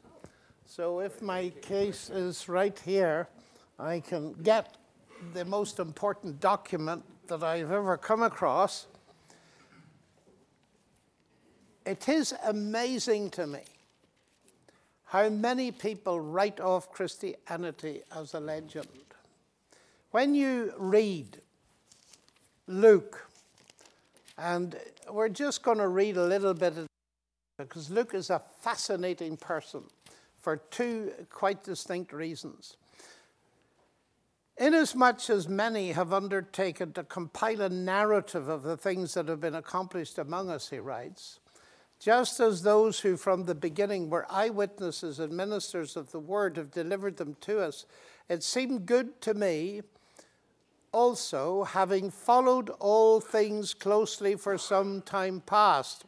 So 0.66 1.00
if 1.00 1.20
my 1.20 1.50
case 1.60 2.10
is 2.10 2.48
right 2.48 2.78
here, 2.84 3.28
I 3.78 4.00
can 4.00 4.32
get 4.42 4.76
the 5.34 5.44
most 5.44 5.78
important 5.78 6.40
document 6.40 7.04
that 7.28 7.42
I've 7.42 7.70
ever 7.70 7.96
come 7.96 8.22
across. 8.22 8.86
It 11.84 12.08
is 12.08 12.34
amazing 12.44 13.30
to 13.30 13.46
me 13.46 13.62
how 15.04 15.28
many 15.28 15.72
people 15.72 16.20
write 16.20 16.60
off 16.60 16.90
Christianity 16.90 18.02
as 18.14 18.34
a 18.34 18.40
legend. 18.40 18.88
When 20.10 20.34
you 20.34 20.72
read 20.78 21.40
Luke 22.66 23.28
and 24.38 24.76
we're 25.10 25.28
just 25.28 25.62
going 25.62 25.78
to 25.78 25.88
read 25.88 26.16
a 26.16 26.24
little 26.24 26.54
bit 26.54 26.74
because 27.58 27.90
Luke 27.90 28.14
is 28.14 28.30
a 28.30 28.42
fascinating 28.60 29.36
person 29.36 29.82
for 30.40 30.56
two 30.56 31.12
quite 31.30 31.62
distinct 31.64 32.12
reasons. 32.12 32.76
Inasmuch 34.56 35.28
as 35.30 35.48
many 35.48 35.92
have 35.92 36.12
undertaken 36.12 36.92
to 36.92 37.04
compile 37.04 37.62
a 37.62 37.68
narrative 37.68 38.48
of 38.48 38.62
the 38.62 38.76
things 38.76 39.14
that 39.14 39.28
have 39.28 39.40
been 39.40 39.54
accomplished 39.54 40.18
among 40.18 40.50
us, 40.50 40.70
he 40.70 40.78
writes, 40.78 41.40
just 42.02 42.40
as 42.40 42.62
those 42.62 42.98
who 43.00 43.16
from 43.16 43.44
the 43.44 43.54
beginning 43.54 44.10
were 44.10 44.26
eyewitnesses 44.28 45.20
and 45.20 45.32
ministers 45.32 45.96
of 45.96 46.10
the 46.10 46.18
word 46.18 46.56
have 46.56 46.72
delivered 46.72 47.16
them 47.16 47.36
to 47.40 47.60
us, 47.60 47.86
it 48.28 48.42
seemed 48.42 48.86
good 48.86 49.20
to 49.20 49.34
me 49.34 49.82
also, 50.90 51.64
having 51.64 52.10
followed 52.10 52.70
all 52.80 53.20
things 53.20 53.72
closely 53.72 54.34
for 54.34 54.58
some 54.58 55.00
time 55.00 55.40
past, 55.40 56.04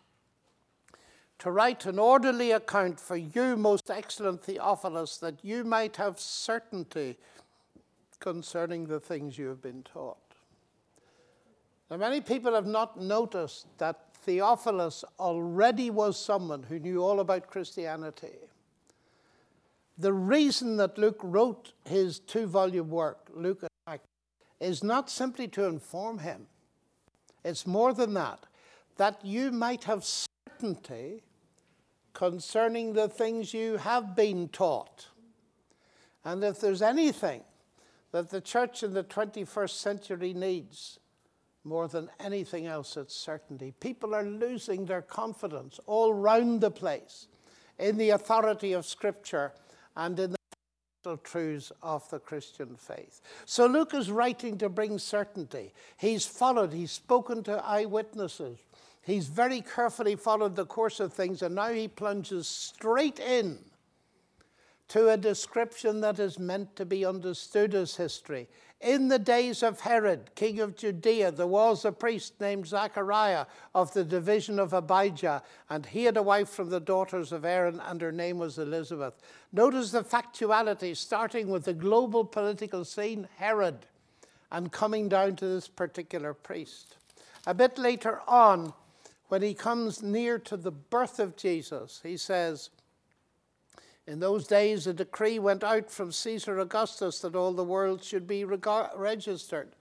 to 1.38 1.50
write 1.50 1.86
an 1.86 1.98
orderly 1.98 2.50
account 2.50 3.00
for 3.00 3.16
you, 3.16 3.56
most 3.56 3.90
excellent 3.90 4.42
Theophilus, 4.42 5.16
that 5.18 5.44
you 5.44 5.64
might 5.64 5.96
have 5.96 6.18
certainty 6.18 7.16
concerning 8.18 8.86
the 8.86 9.00
things 9.00 9.38
you 9.38 9.46
have 9.46 9.62
been 9.62 9.82
taught. 9.82 10.18
Now, 11.90 11.96
many 11.96 12.20
people 12.20 12.54
have 12.54 12.66
not 12.66 13.00
noticed 13.00 13.66
that 13.78 14.13
Theophilus 14.24 15.04
already 15.20 15.90
was 15.90 16.18
someone 16.18 16.62
who 16.62 16.78
knew 16.78 17.02
all 17.02 17.20
about 17.20 17.46
Christianity. 17.46 18.38
The 19.98 20.12
reason 20.12 20.76
that 20.78 20.98
Luke 20.98 21.20
wrote 21.22 21.72
his 21.84 22.20
two 22.20 22.46
volume 22.46 22.88
work, 22.88 23.28
Luke 23.34 23.62
and 23.62 23.70
Acts, 23.86 24.08
is 24.60 24.82
not 24.82 25.10
simply 25.10 25.46
to 25.48 25.64
inform 25.64 26.18
him, 26.18 26.46
it's 27.44 27.66
more 27.66 27.92
than 27.92 28.14
that, 28.14 28.46
that 28.96 29.22
you 29.24 29.52
might 29.52 29.84
have 29.84 30.04
certainty 30.04 31.22
concerning 32.14 32.94
the 32.94 33.08
things 33.08 33.52
you 33.52 33.76
have 33.76 34.16
been 34.16 34.48
taught. 34.48 35.08
And 36.24 36.42
if 36.42 36.60
there's 36.60 36.80
anything 36.80 37.42
that 38.12 38.30
the 38.30 38.40
church 38.40 38.82
in 38.82 38.94
the 38.94 39.04
21st 39.04 39.70
century 39.70 40.32
needs 40.32 40.98
more 41.64 41.88
than 41.88 42.10
anything 42.20 42.66
else, 42.66 42.96
it's 42.96 43.16
certainty. 43.16 43.72
People 43.80 44.14
are 44.14 44.24
losing 44.24 44.84
their 44.84 45.02
confidence 45.02 45.80
all 45.86 46.12
round 46.12 46.60
the 46.60 46.70
place 46.70 47.28
in 47.78 47.96
the 47.96 48.10
authority 48.10 48.72
of 48.72 48.84
Scripture 48.84 49.52
and 49.96 50.18
in 50.18 50.34
the 51.02 51.16
truths 51.18 51.72
of 51.82 52.08
the 52.10 52.18
Christian 52.18 52.76
faith. 52.76 53.20
So 53.44 53.66
Luke 53.66 53.94
is 53.94 54.10
writing 54.10 54.58
to 54.58 54.68
bring 54.68 54.98
certainty. 54.98 55.72
He's 55.96 56.26
followed, 56.26 56.72
he's 56.72 56.92
spoken 56.92 57.42
to 57.44 57.64
eyewitnesses. 57.64 58.58
He's 59.02 59.26
very 59.26 59.60
carefully 59.60 60.16
followed 60.16 60.56
the 60.56 60.64
course 60.64 60.98
of 60.98 61.12
things, 61.12 61.42
and 61.42 61.54
now 61.54 61.68
he 61.68 61.88
plunges 61.88 62.48
straight 62.48 63.20
in 63.20 63.58
to 64.88 65.10
a 65.10 65.16
description 65.16 66.00
that 66.00 66.18
is 66.18 66.38
meant 66.38 66.74
to 66.76 66.86
be 66.86 67.04
understood 67.04 67.74
as 67.74 67.96
history. 67.96 68.48
In 68.84 69.08
the 69.08 69.18
days 69.18 69.62
of 69.62 69.80
Herod, 69.80 70.34
king 70.34 70.60
of 70.60 70.76
Judea, 70.76 71.30
there 71.30 71.46
was 71.46 71.86
a 71.86 71.90
priest 71.90 72.38
named 72.38 72.66
Zachariah 72.66 73.46
of 73.74 73.94
the 73.94 74.04
division 74.04 74.58
of 74.58 74.74
Abijah, 74.74 75.42
and 75.70 75.86
he 75.86 76.04
had 76.04 76.18
a 76.18 76.22
wife 76.22 76.50
from 76.50 76.68
the 76.68 76.80
daughters 76.80 77.32
of 77.32 77.46
Aaron, 77.46 77.80
and 77.80 78.02
her 78.02 78.12
name 78.12 78.36
was 78.36 78.58
Elizabeth. 78.58 79.14
Notice 79.54 79.90
the 79.90 80.04
factuality, 80.04 80.94
starting 80.94 81.48
with 81.48 81.64
the 81.64 81.72
global 81.72 82.26
political 82.26 82.84
scene, 82.84 83.26
Herod, 83.38 83.86
and 84.52 84.70
coming 84.70 85.08
down 85.08 85.36
to 85.36 85.46
this 85.46 85.66
particular 85.66 86.34
priest. 86.34 86.98
A 87.46 87.54
bit 87.54 87.78
later 87.78 88.20
on, 88.28 88.74
when 89.28 89.40
he 89.40 89.54
comes 89.54 90.02
near 90.02 90.38
to 90.40 90.58
the 90.58 90.70
birth 90.70 91.18
of 91.18 91.36
Jesus, 91.36 92.00
he 92.02 92.18
says, 92.18 92.68
in 94.06 94.20
those 94.20 94.46
days, 94.46 94.86
a 94.86 94.92
decree 94.92 95.38
went 95.38 95.64
out 95.64 95.90
from 95.90 96.12
Caesar 96.12 96.58
Augustus 96.58 97.20
that 97.20 97.34
all 97.34 97.52
the 97.52 97.64
world 97.64 98.04
should 98.04 98.26
be 98.26 98.44
registered. 98.44 99.74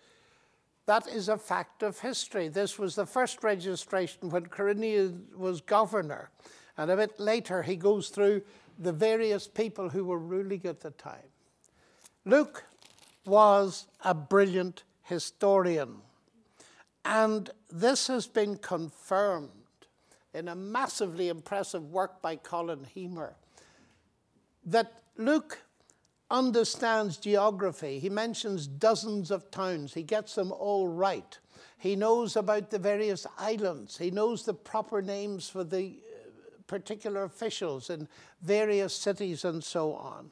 That 0.85 1.07
is 1.07 1.27
a 1.27 1.37
fact 1.37 1.83
of 1.83 1.99
history. 1.99 2.47
This 2.47 2.79
was 2.79 2.95
the 2.95 3.05
first 3.05 3.43
registration 3.43 4.29
when 4.29 4.45
Quirinius 4.45 5.13
was 5.35 5.59
governor. 5.59 6.29
And 6.77 6.89
a 6.89 6.95
bit 6.95 7.19
later, 7.19 7.63
he 7.63 7.75
goes 7.75 8.09
through 8.09 8.43
the 8.79 8.93
various 8.93 9.47
people 9.47 9.89
who 9.89 10.05
were 10.05 10.19
ruling 10.19 10.65
at 10.65 10.79
the 10.79 10.91
time. 10.91 11.29
Luke 12.25 12.63
was 13.25 13.87
a 14.03 14.13
brilliant 14.13 14.83
historian. 15.03 15.97
And 17.03 17.49
this 17.69 18.07
has 18.07 18.25
been 18.25 18.57
confirmed 18.57 19.49
in 20.33 20.47
a 20.47 20.55
massively 20.55 21.27
impressive 21.27 21.91
work 21.91 22.21
by 22.21 22.37
Colin 22.37 22.87
Hemer 22.95 23.33
that 24.65 25.03
Luke 25.17 25.59
understands 26.29 27.17
geography. 27.17 27.99
He 27.99 28.09
mentions 28.09 28.67
dozens 28.67 29.31
of 29.31 29.51
towns, 29.51 29.93
he 29.93 30.03
gets 30.03 30.35
them 30.35 30.51
all 30.51 30.87
right. 30.87 31.37
He 31.77 31.95
knows 31.97 32.37
about 32.37 32.69
the 32.69 32.79
various 32.79 33.27
islands. 33.37 33.97
He 33.97 34.09
knows 34.09 34.45
the 34.45 34.53
proper 34.53 35.01
names 35.01 35.49
for 35.49 35.65
the 35.65 35.97
uh, 35.97 36.29
particular 36.65 37.23
officials 37.25 37.89
in 37.89 38.07
various 38.41 38.95
cities 38.95 39.43
and 39.43 39.61
so 39.61 39.93
on. 39.93 40.31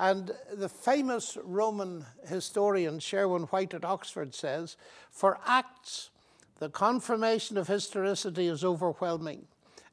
And 0.00 0.32
the 0.52 0.68
famous 0.68 1.38
Roman 1.44 2.04
historian 2.26 2.98
Sherwin 2.98 3.44
White 3.44 3.72
at 3.72 3.84
Oxford 3.84 4.34
says 4.34 4.76
For 5.10 5.38
Acts, 5.46 6.10
the 6.58 6.70
confirmation 6.70 7.56
of 7.56 7.68
historicity 7.68 8.48
is 8.48 8.64
overwhelming. 8.64 9.46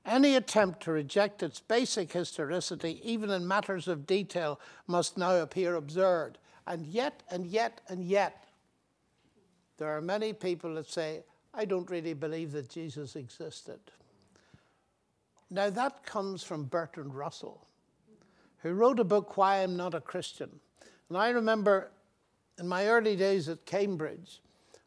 Any 0.07 0.37
attempt 0.37 0.81
to 0.83 0.91
reject 0.93 1.43
its 1.43 1.59
basic 1.59 2.13
historicity, 2.13 3.01
even 3.03 3.29
in 3.29 3.45
matters 3.45 3.89
of 3.89 4.07
detail, 4.07 4.57
must 4.87 5.17
now 5.17 5.35
appear 5.35 5.75
absurd. 5.75 6.37
And 6.65 6.87
yet, 6.87 7.23
and 7.29 7.45
yet, 7.45 7.81
and 7.89 8.01
yet, 8.01 8.45
there 9.77 9.89
are 9.89 10.01
many 10.01 10.31
people 10.31 10.75
that 10.75 10.89
say, 10.89 11.23
I 11.53 11.65
don't 11.65 11.89
really 11.89 12.13
believe 12.13 12.53
that 12.53 12.69
Jesus 12.69 13.17
existed. 13.17 13.79
Now, 15.49 15.69
that 15.69 16.05
comes 16.05 16.41
from 16.41 16.63
Bertrand 16.63 17.13
Russell, 17.13 17.67
who 18.59 18.73
wrote 18.73 18.99
a 18.99 19.03
book, 19.03 19.35
Why 19.35 19.61
I'm 19.61 19.75
Not 19.75 19.93
a 19.93 20.01
Christian. 20.01 20.61
And 21.09 21.17
I 21.17 21.29
remember 21.29 21.91
in 22.57 22.67
my 22.67 22.87
early 22.87 23.17
days 23.17 23.49
at 23.49 23.65
Cambridge, 23.65 24.41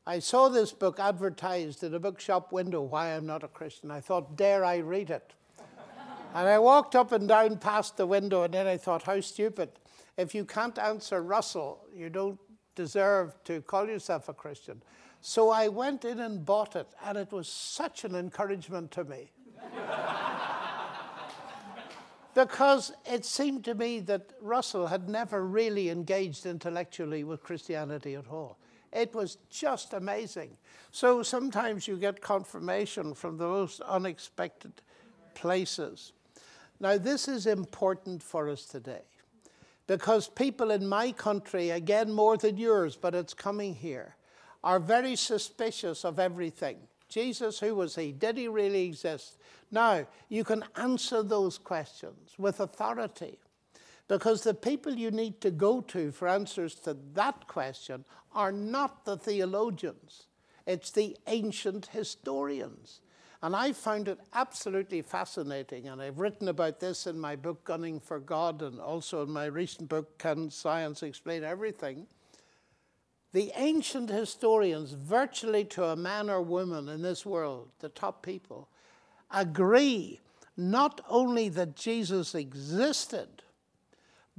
I 0.06 0.18
saw 0.18 0.48
this 0.48 0.72
book 0.72 0.98
advertised 0.98 1.84
in 1.84 1.94
a 1.94 2.00
bookshop 2.00 2.52
window, 2.52 2.80
Why 2.82 3.14
I'm 3.14 3.26
Not 3.26 3.44
a 3.44 3.48
Christian. 3.48 3.90
I 3.90 4.00
thought, 4.00 4.36
dare 4.36 4.64
I 4.64 4.78
read 4.78 5.10
it? 5.10 5.34
and 6.34 6.48
I 6.48 6.58
walked 6.58 6.96
up 6.96 7.12
and 7.12 7.28
down 7.28 7.58
past 7.58 7.96
the 7.96 8.06
window, 8.06 8.42
and 8.42 8.54
then 8.54 8.66
I 8.66 8.76
thought, 8.76 9.02
how 9.02 9.20
stupid. 9.20 9.70
If 10.16 10.34
you 10.34 10.44
can't 10.44 10.78
answer 10.78 11.22
Russell, 11.22 11.86
you 11.94 12.08
don't 12.08 12.38
deserve 12.74 13.34
to 13.44 13.60
call 13.62 13.86
yourself 13.86 14.28
a 14.28 14.34
Christian. 14.34 14.82
So 15.20 15.50
I 15.50 15.68
went 15.68 16.04
in 16.06 16.20
and 16.20 16.46
bought 16.46 16.76
it, 16.76 16.88
and 17.04 17.18
it 17.18 17.30
was 17.30 17.46
such 17.46 18.04
an 18.04 18.14
encouragement 18.14 18.90
to 18.92 19.04
me. 19.04 19.30
because 22.34 22.92
it 23.04 23.26
seemed 23.26 23.64
to 23.66 23.74
me 23.74 24.00
that 24.00 24.32
Russell 24.40 24.86
had 24.86 25.08
never 25.08 25.44
really 25.44 25.90
engaged 25.90 26.46
intellectually 26.46 27.22
with 27.22 27.42
Christianity 27.42 28.14
at 28.14 28.28
all. 28.28 28.58
It 28.92 29.14
was 29.14 29.38
just 29.50 29.92
amazing. 29.92 30.56
So 30.90 31.22
sometimes 31.22 31.86
you 31.86 31.96
get 31.96 32.20
confirmation 32.20 33.14
from 33.14 33.36
the 33.36 33.46
most 33.46 33.80
unexpected 33.82 34.72
places. 35.34 36.12
Now, 36.80 36.98
this 36.98 37.28
is 37.28 37.46
important 37.46 38.22
for 38.22 38.48
us 38.48 38.64
today 38.64 39.02
because 39.86 40.28
people 40.28 40.70
in 40.70 40.86
my 40.86 41.12
country, 41.12 41.70
again 41.70 42.12
more 42.12 42.36
than 42.36 42.56
yours, 42.56 42.96
but 42.96 43.14
it's 43.14 43.34
coming 43.34 43.74
here, 43.74 44.16
are 44.62 44.80
very 44.80 45.16
suspicious 45.16 46.04
of 46.04 46.18
everything. 46.18 46.78
Jesus, 47.08 47.58
who 47.58 47.74
was 47.74 47.96
he? 47.96 48.12
Did 48.12 48.36
he 48.36 48.48
really 48.48 48.86
exist? 48.86 49.36
Now, 49.70 50.06
you 50.28 50.44
can 50.44 50.64
answer 50.76 51.22
those 51.22 51.58
questions 51.58 52.34
with 52.38 52.60
authority 52.60 53.38
because 54.10 54.42
the 54.42 54.54
people 54.54 54.92
you 54.92 55.12
need 55.12 55.40
to 55.40 55.52
go 55.52 55.80
to 55.80 56.10
for 56.10 56.26
answers 56.26 56.74
to 56.74 56.96
that 57.14 57.46
question 57.46 58.04
are 58.34 58.50
not 58.50 59.04
the 59.04 59.16
theologians, 59.16 60.26
it's 60.66 60.90
the 60.90 61.16
ancient 61.28 61.86
historians. 61.86 63.02
And 63.40 63.54
I 63.54 63.72
found 63.72 64.08
it 64.08 64.18
absolutely 64.34 65.00
fascinating, 65.00 65.86
and 65.86 66.02
I've 66.02 66.18
written 66.18 66.48
about 66.48 66.80
this 66.80 67.06
in 67.06 67.20
my 67.20 67.36
book, 67.36 67.62
Gunning 67.62 68.00
for 68.00 68.18
God, 68.18 68.62
and 68.62 68.80
also 68.80 69.22
in 69.22 69.30
my 69.30 69.44
recent 69.44 69.88
book, 69.88 70.18
Can 70.18 70.50
Science 70.50 71.04
Explain 71.04 71.44
Everything? 71.44 72.08
The 73.32 73.52
ancient 73.54 74.10
historians, 74.10 74.90
virtually 74.90 75.64
to 75.66 75.84
a 75.84 75.94
man 75.94 76.28
or 76.28 76.42
woman 76.42 76.88
in 76.88 77.02
this 77.02 77.24
world, 77.24 77.68
the 77.78 77.88
top 77.88 78.24
people, 78.24 78.68
agree 79.30 80.18
not 80.56 81.00
only 81.08 81.48
that 81.50 81.76
Jesus 81.76 82.34
existed, 82.34 83.44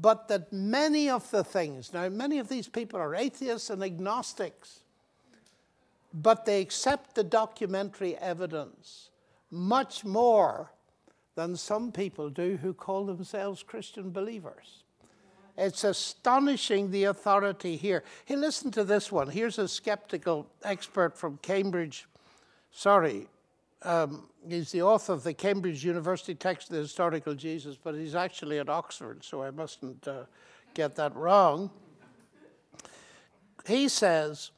but 0.02 0.28
that 0.28 0.52
many 0.52 1.10
of 1.10 1.30
the 1.32 1.44
things, 1.44 1.94
now, 1.94 2.10
many 2.10 2.40
of 2.40 2.48
these 2.50 2.68
people 2.68 3.00
are 3.00 3.16
atheists 3.16 3.70
and 3.70 3.84
agnostics 3.84 4.82
but 6.14 6.46
they 6.46 6.62
accept 6.62 7.16
the 7.16 7.24
documentary 7.24 8.18
evidence 8.18 9.10
much 9.50 10.04
more 10.04 10.72
than 11.36 11.56
some 11.56 11.92
people 11.92 12.30
do 12.30 12.58
who 12.58 12.74
call 12.74 13.06
themselves 13.06 13.64
Christian 13.64 14.12
believers. 14.12 14.84
It's 15.58 15.84
astonishing 15.84 16.92
the 16.92 17.06
authority 17.06 17.76
here. 17.76 18.04
Hey, 18.26 18.36
listen 18.36 18.72
to 18.72 18.84
this 18.84 19.12
one. 19.12 19.30
Here's 19.30 19.60
a 19.60 19.68
skeptical 19.68 20.48
expert 20.64 21.18
from 21.18 21.38
Cambridge. 21.42 22.08
Sorry, 22.72 23.28
um, 23.84 24.30
he's 24.48 24.72
the 24.72 24.82
author 24.82 25.14
of 25.14 25.24
the 25.24 25.34
Cambridge 25.34 25.84
University 25.84 26.36
text, 26.36 26.70
The 26.70 26.78
Historical 26.78 27.34
Jesus, 27.34 27.78
but 27.82 27.96
he's 27.96 28.16
actually 28.16 28.60
at 28.60 28.70
Oxford, 28.70 29.24
so 29.24 29.42
I 29.42 29.52
mustn't 29.52 30.08
uh, 30.08 30.24
get 30.74 30.96
that 30.96 31.16
wrong. 31.16 31.72
He 33.66 33.88
says, 33.88 34.52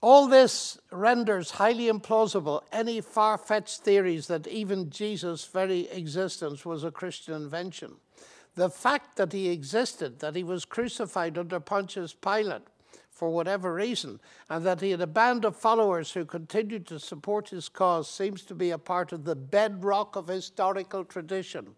all 0.00 0.26
this 0.26 0.78
renders 0.90 1.52
highly 1.52 1.86
implausible 1.86 2.62
any 2.72 3.00
far 3.00 3.38
fetched 3.38 3.80
theories 3.82 4.26
that 4.26 4.48
even 4.48 4.90
Jesus' 4.90 5.44
very 5.44 5.88
existence 5.90 6.64
was 6.64 6.82
a 6.82 6.90
Christian 6.90 7.34
invention. 7.34 7.96
The 8.54 8.68
fact 8.68 9.16
that 9.16 9.32
he 9.32 9.48
existed, 9.48 10.18
that 10.18 10.34
he 10.34 10.42
was 10.42 10.64
crucified 10.64 11.38
under 11.38 11.60
Pontius 11.60 12.12
Pilate 12.12 12.62
for 13.12 13.30
whatever 13.30 13.74
reason, 13.74 14.18
and 14.48 14.64
that 14.64 14.80
he 14.80 14.90
had 14.90 15.00
a 15.00 15.06
band 15.06 15.44
of 15.44 15.54
followers 15.54 16.12
who 16.12 16.24
continued 16.24 16.86
to 16.86 16.98
support 16.98 17.50
his 17.50 17.68
cause 17.68 18.08
seems 18.08 18.42
to 18.42 18.54
be 18.54 18.70
a 18.70 18.78
part 18.78 19.12
of 19.12 19.24
the 19.24 19.36
bedrock 19.36 20.16
of 20.16 20.28
historical 20.28 21.04
tradition. 21.04 21.74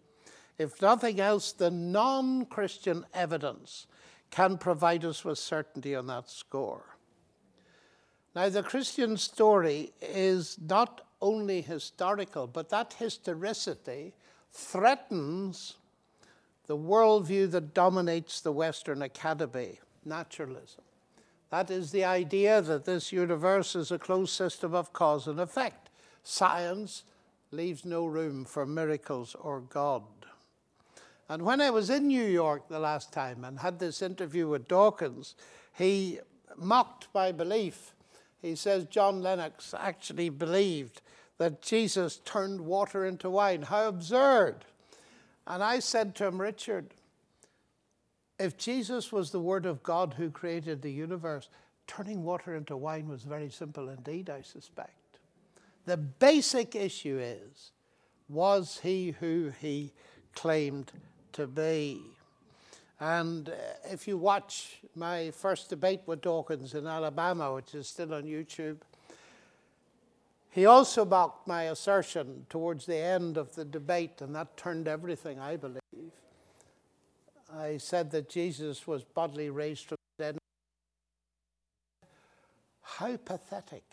If 0.57 0.81
nothing 0.81 1.19
else, 1.19 1.51
the 1.51 1.69
non 1.69 2.45
Christian 2.45 3.05
evidence 3.13 3.87
can 4.31 4.57
provide 4.57 5.03
us 5.03 5.25
with 5.25 5.37
certainty 5.37 5.93
on 5.93 6.07
that 6.07 6.29
score. 6.29 6.97
Now, 8.33 8.49
the 8.49 8.63
Christian 8.63 9.17
story 9.17 9.91
is 10.01 10.57
not 10.61 11.01
only 11.21 11.61
historical, 11.61 12.47
but 12.47 12.69
that 12.69 12.93
historicity 12.93 14.13
threatens 14.51 15.75
the 16.67 16.77
worldview 16.77 17.51
that 17.51 17.73
dominates 17.73 18.41
the 18.41 18.51
Western 18.51 19.01
academy 19.01 19.79
naturalism. 20.05 20.83
That 21.55 21.71
is 21.71 21.91
the 21.91 22.03
idea 22.03 22.61
that 22.61 22.83
this 22.83 23.13
universe 23.13 23.77
is 23.77 23.89
a 23.89 23.97
closed 23.97 24.33
system 24.33 24.75
of 24.75 24.91
cause 24.91 25.25
and 25.25 25.39
effect. 25.39 25.89
Science 26.21 27.05
leaves 27.49 27.85
no 27.85 28.05
room 28.05 28.43
for 28.43 28.65
miracles 28.65 29.37
or 29.39 29.61
God. 29.61 30.03
And 31.29 31.43
when 31.43 31.61
I 31.61 31.69
was 31.69 31.89
in 31.89 32.07
New 32.07 32.25
York 32.25 32.67
the 32.67 32.79
last 32.79 33.13
time 33.13 33.45
and 33.45 33.59
had 33.59 33.79
this 33.79 34.01
interview 34.01 34.49
with 34.49 34.67
Dawkins, 34.67 35.35
he 35.71 36.19
mocked 36.57 37.07
my 37.13 37.31
belief 37.31 37.93
he 38.41 38.55
says 38.55 38.83
John 38.87 39.21
Lennox 39.21 39.73
actually 39.73 40.27
believed 40.27 41.01
that 41.37 41.61
Jesus 41.61 42.17
turned 42.25 42.59
water 42.59 43.05
into 43.05 43.29
wine. 43.29 43.61
How 43.61 43.87
absurd! 43.87 44.65
And 45.47 45.63
I 45.63 45.79
said 45.79 46.15
to 46.15 46.25
him, 46.25 46.41
Richard, 46.41 46.87
if 48.39 48.57
Jesus 48.57 49.11
was 49.11 49.31
the 49.31 49.39
Word 49.39 49.65
of 49.65 49.83
God 49.83 50.15
who 50.17 50.29
created 50.29 50.81
the 50.81 50.91
universe, 50.91 51.49
turning 51.87 52.23
water 52.23 52.55
into 52.55 52.75
wine 52.75 53.07
was 53.07 53.23
very 53.23 53.49
simple 53.49 53.89
indeed, 53.89 54.29
I 54.29 54.41
suspect. 54.41 54.91
The 55.85 55.97
basic 55.97 56.75
issue 56.75 57.19
is 57.19 57.71
was 58.27 58.79
he 58.81 59.11
who 59.19 59.51
he 59.61 59.93
claimed 60.33 60.91
to 61.33 61.45
be? 61.45 62.01
And 62.99 63.49
uh, 63.49 63.53
if 63.91 64.07
you 64.07 64.17
watch 64.17 64.79
my 64.95 65.31
first 65.31 65.69
debate 65.69 66.01
with 66.05 66.21
Dawkins 66.21 66.73
in 66.73 66.87
Alabama, 66.87 67.53
which 67.53 67.75
is 67.75 67.87
still 67.87 68.13
on 68.13 68.23
YouTube, 68.23 68.77
he 70.49 70.65
also 70.65 71.03
mocked 71.03 71.47
my 71.47 71.63
assertion 71.63 72.45
towards 72.49 72.85
the 72.85 72.95
end 72.95 73.37
of 73.37 73.53
the 73.55 73.65
debate, 73.65 74.21
and 74.21 74.33
that 74.35 74.55
turned 74.55 74.87
everything, 74.87 75.37
I 75.37 75.57
believe. 75.57 75.81
I 77.57 77.77
said 77.77 78.11
that 78.11 78.29
Jesus 78.29 78.85
was 78.85 79.03
bodily 79.03 79.49
raised 79.49 79.85
from 79.85 79.97
the 80.17 80.23
dead. 80.23 80.37
How 82.81 83.15
pathetic. 83.17 83.83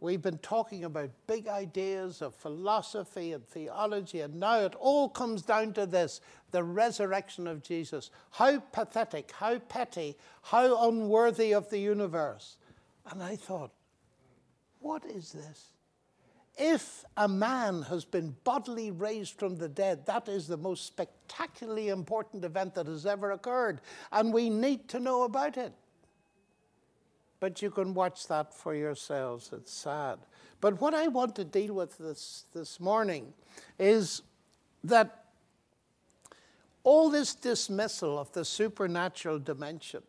We've 0.00 0.22
been 0.22 0.38
talking 0.38 0.84
about 0.84 1.10
big 1.26 1.48
ideas 1.48 2.20
of 2.20 2.34
philosophy 2.34 3.32
and 3.32 3.46
theology, 3.46 4.20
and 4.20 4.38
now 4.38 4.60
it 4.60 4.74
all 4.78 5.08
comes 5.08 5.42
down 5.42 5.72
to 5.74 5.86
this 5.86 6.20
the 6.50 6.62
resurrection 6.62 7.46
of 7.46 7.62
Jesus. 7.62 8.10
How 8.30 8.58
pathetic, 8.60 9.32
how 9.32 9.58
petty, 9.58 10.16
how 10.42 10.88
unworthy 10.88 11.52
of 11.52 11.70
the 11.70 11.78
universe. 11.78 12.56
And 13.10 13.22
I 13.22 13.36
thought, 13.36 13.72
what 14.80 15.04
is 15.06 15.32
this? 15.32 15.73
If 16.56 17.04
a 17.16 17.26
man 17.26 17.82
has 17.82 18.04
been 18.04 18.36
bodily 18.44 18.90
raised 18.90 19.38
from 19.38 19.56
the 19.56 19.68
dead, 19.68 20.06
that 20.06 20.28
is 20.28 20.46
the 20.46 20.56
most 20.56 20.86
spectacularly 20.86 21.88
important 21.88 22.44
event 22.44 22.74
that 22.76 22.86
has 22.86 23.06
ever 23.06 23.32
occurred, 23.32 23.80
and 24.12 24.32
we 24.32 24.50
need 24.50 24.88
to 24.88 25.00
know 25.00 25.24
about 25.24 25.56
it. 25.56 25.72
but 27.44 27.60
you 27.60 27.70
can 27.70 27.92
watch 27.92 28.26
that 28.28 28.54
for 28.54 28.74
yourselves. 28.74 29.50
It's 29.52 29.70
sad. 29.70 30.18
But 30.62 30.80
what 30.80 30.94
I 30.94 31.08
want 31.08 31.36
to 31.36 31.44
deal 31.44 31.74
with 31.74 31.98
this, 31.98 32.46
this 32.54 32.80
morning 32.80 33.34
is 33.78 34.22
that 34.82 35.26
all 36.82 37.10
this 37.10 37.34
dismissal 37.34 38.18
of 38.18 38.32
the 38.32 38.46
supernatural 38.46 39.38
dimension, 39.40 40.02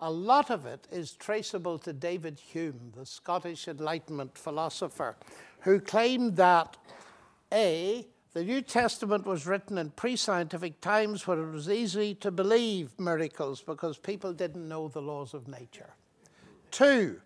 a 0.00 0.10
lot 0.10 0.50
of 0.50 0.64
it 0.64 0.88
is 0.90 1.12
traceable 1.12 1.78
to 1.80 1.92
David 1.92 2.38
Hume, 2.38 2.92
the 2.96 3.04
Scottish 3.04 3.68
Enlightenment 3.68 4.38
philosopher, 4.38 5.14
who 5.60 5.80
claimed 5.80 6.36
that 6.36 6.76
A, 7.52 8.06
the 8.32 8.44
New 8.44 8.62
Testament 8.62 9.26
was 9.26 9.46
written 9.46 9.78
in 9.78 9.90
pre 9.90 10.16
scientific 10.16 10.80
times 10.80 11.26
when 11.26 11.38
it 11.38 11.50
was 11.50 11.68
easy 11.68 12.14
to 12.16 12.30
believe 12.30 12.98
miracles 12.98 13.62
because 13.62 13.98
people 13.98 14.32
didn't 14.32 14.68
know 14.68 14.88
the 14.88 15.02
laws 15.02 15.34
of 15.34 15.48
nature. 15.48 15.94
Two, 16.70 17.20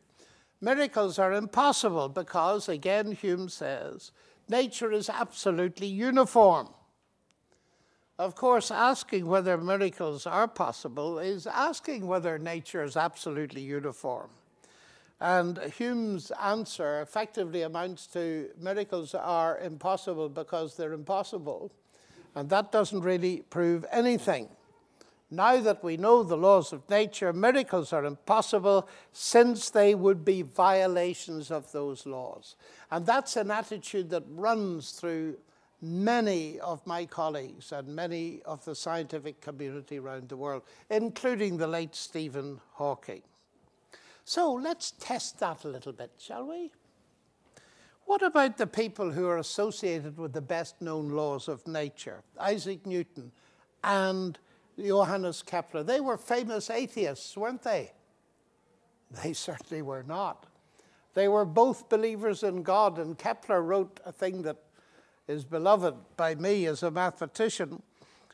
miracles 0.60 1.18
are 1.18 1.32
impossible 1.32 2.08
because, 2.08 2.68
again, 2.68 3.12
Hume 3.12 3.48
says, 3.48 4.12
nature 4.48 4.92
is 4.92 5.10
absolutely 5.10 5.88
uniform. 5.88 6.68
Of 8.18 8.36
course, 8.36 8.70
asking 8.70 9.26
whether 9.26 9.58
miracles 9.58 10.26
are 10.26 10.46
possible 10.46 11.18
is 11.18 11.46
asking 11.46 12.06
whether 12.06 12.38
nature 12.38 12.84
is 12.84 12.96
absolutely 12.96 13.62
uniform. 13.62 14.30
And 15.22 15.56
Hume's 15.78 16.32
answer 16.32 17.00
effectively 17.00 17.62
amounts 17.62 18.08
to 18.08 18.50
miracles 18.58 19.14
are 19.14 19.56
impossible 19.60 20.28
because 20.28 20.76
they're 20.76 20.92
impossible. 20.92 21.70
And 22.34 22.50
that 22.50 22.72
doesn't 22.72 23.02
really 23.02 23.42
prove 23.48 23.86
anything. 23.92 24.48
Now 25.30 25.60
that 25.60 25.84
we 25.84 25.96
know 25.96 26.24
the 26.24 26.36
laws 26.36 26.72
of 26.72 26.90
nature, 26.90 27.32
miracles 27.32 27.92
are 27.92 28.04
impossible 28.04 28.88
since 29.12 29.70
they 29.70 29.94
would 29.94 30.24
be 30.24 30.42
violations 30.42 31.52
of 31.52 31.70
those 31.70 32.04
laws. 32.04 32.56
And 32.90 33.06
that's 33.06 33.36
an 33.36 33.52
attitude 33.52 34.10
that 34.10 34.24
runs 34.28 34.90
through 34.90 35.36
many 35.80 36.58
of 36.58 36.84
my 36.84 37.06
colleagues 37.06 37.70
and 37.70 37.86
many 37.86 38.42
of 38.44 38.64
the 38.64 38.74
scientific 38.74 39.40
community 39.40 40.00
around 40.00 40.30
the 40.30 40.36
world, 40.36 40.64
including 40.90 41.58
the 41.58 41.68
late 41.68 41.94
Stephen 41.94 42.60
Hawking. 42.72 43.22
So 44.24 44.52
let's 44.52 44.92
test 44.92 45.40
that 45.40 45.64
a 45.64 45.68
little 45.68 45.92
bit, 45.92 46.12
shall 46.18 46.46
we? 46.46 46.70
What 48.04 48.22
about 48.22 48.56
the 48.56 48.66
people 48.66 49.12
who 49.12 49.26
are 49.26 49.38
associated 49.38 50.18
with 50.18 50.32
the 50.32 50.40
best 50.40 50.80
known 50.80 51.10
laws 51.10 51.48
of 51.48 51.66
nature? 51.66 52.22
Isaac 52.38 52.86
Newton 52.86 53.32
and 53.82 54.38
Johannes 54.78 55.42
Kepler. 55.42 55.82
They 55.82 56.00
were 56.00 56.16
famous 56.16 56.70
atheists, 56.70 57.36
weren't 57.36 57.62
they? 57.62 57.92
They 59.22 59.32
certainly 59.32 59.82
were 59.82 60.02
not. 60.02 60.46
They 61.14 61.28
were 61.28 61.44
both 61.44 61.88
believers 61.88 62.42
in 62.42 62.62
God, 62.62 62.98
and 62.98 63.18
Kepler 63.18 63.62
wrote 63.62 64.00
a 64.04 64.12
thing 64.12 64.42
that 64.42 64.56
is 65.28 65.44
beloved 65.44 65.94
by 66.16 66.34
me 66.34 66.66
as 66.66 66.82
a 66.82 66.90
mathematician. 66.90 67.82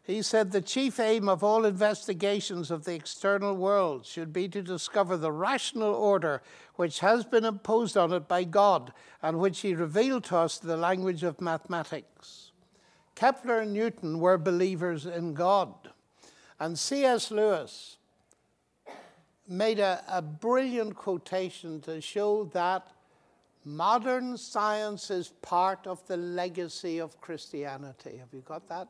He 0.09 0.23
said 0.23 0.53
the 0.53 0.63
chief 0.63 0.99
aim 0.99 1.29
of 1.29 1.45
all 1.45 1.67
investigations 1.67 2.71
of 2.71 2.87
the 2.87 2.95
external 2.95 3.55
world 3.55 4.07
should 4.07 4.33
be 4.33 4.49
to 4.49 4.63
discover 4.63 5.19
the 5.19 5.31
rational 5.31 5.95
order 5.95 6.41
which 6.77 7.01
has 7.01 7.27
been 7.27 7.45
imposed 7.45 7.95
on 7.95 8.15
it 8.15 8.27
by 8.27 8.45
God 8.45 8.95
and 9.21 9.39
which 9.39 9.61
he 9.61 9.75
revealed 9.75 10.25
to 10.25 10.39
us 10.39 10.63
in 10.63 10.69
the 10.69 10.79
language 10.79 11.25
of 11.25 11.43
mathematics. 11.43 12.53
Kepler 13.17 13.59
and 13.59 13.75
Newton 13.75 14.19
were 14.19 14.39
believers 14.39 15.05
in 15.05 15.35
God. 15.35 15.75
And 16.59 16.79
C.S. 16.79 17.31
Lewis 17.31 17.99
made 19.47 19.79
a, 19.79 20.03
a 20.09 20.23
brilliant 20.23 20.97
quotation 20.97 21.83
to 21.83 22.01
show 22.01 22.45
that 22.55 22.93
modern 23.63 24.39
science 24.39 25.11
is 25.11 25.35
part 25.43 25.87
of 25.87 26.07
the 26.07 26.17
legacy 26.17 26.99
of 26.99 27.21
Christianity. 27.21 28.17
Have 28.17 28.33
you 28.33 28.41
got 28.41 28.67
that? 28.69 28.89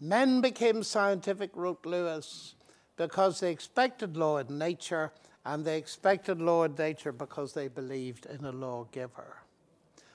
Men 0.00 0.40
became 0.40 0.82
scientific, 0.82 1.50
wrote 1.54 1.84
Lewis, 1.84 2.54
because 2.96 3.40
they 3.40 3.52
expected 3.52 4.16
law 4.16 4.38
in 4.38 4.58
nature, 4.58 5.12
and 5.44 5.64
they 5.64 5.76
expected 5.76 6.40
law 6.40 6.64
in 6.64 6.74
nature 6.74 7.12
because 7.12 7.52
they 7.52 7.68
believed 7.68 8.26
in 8.26 8.44
a 8.44 8.52
lawgiver. 8.52 9.36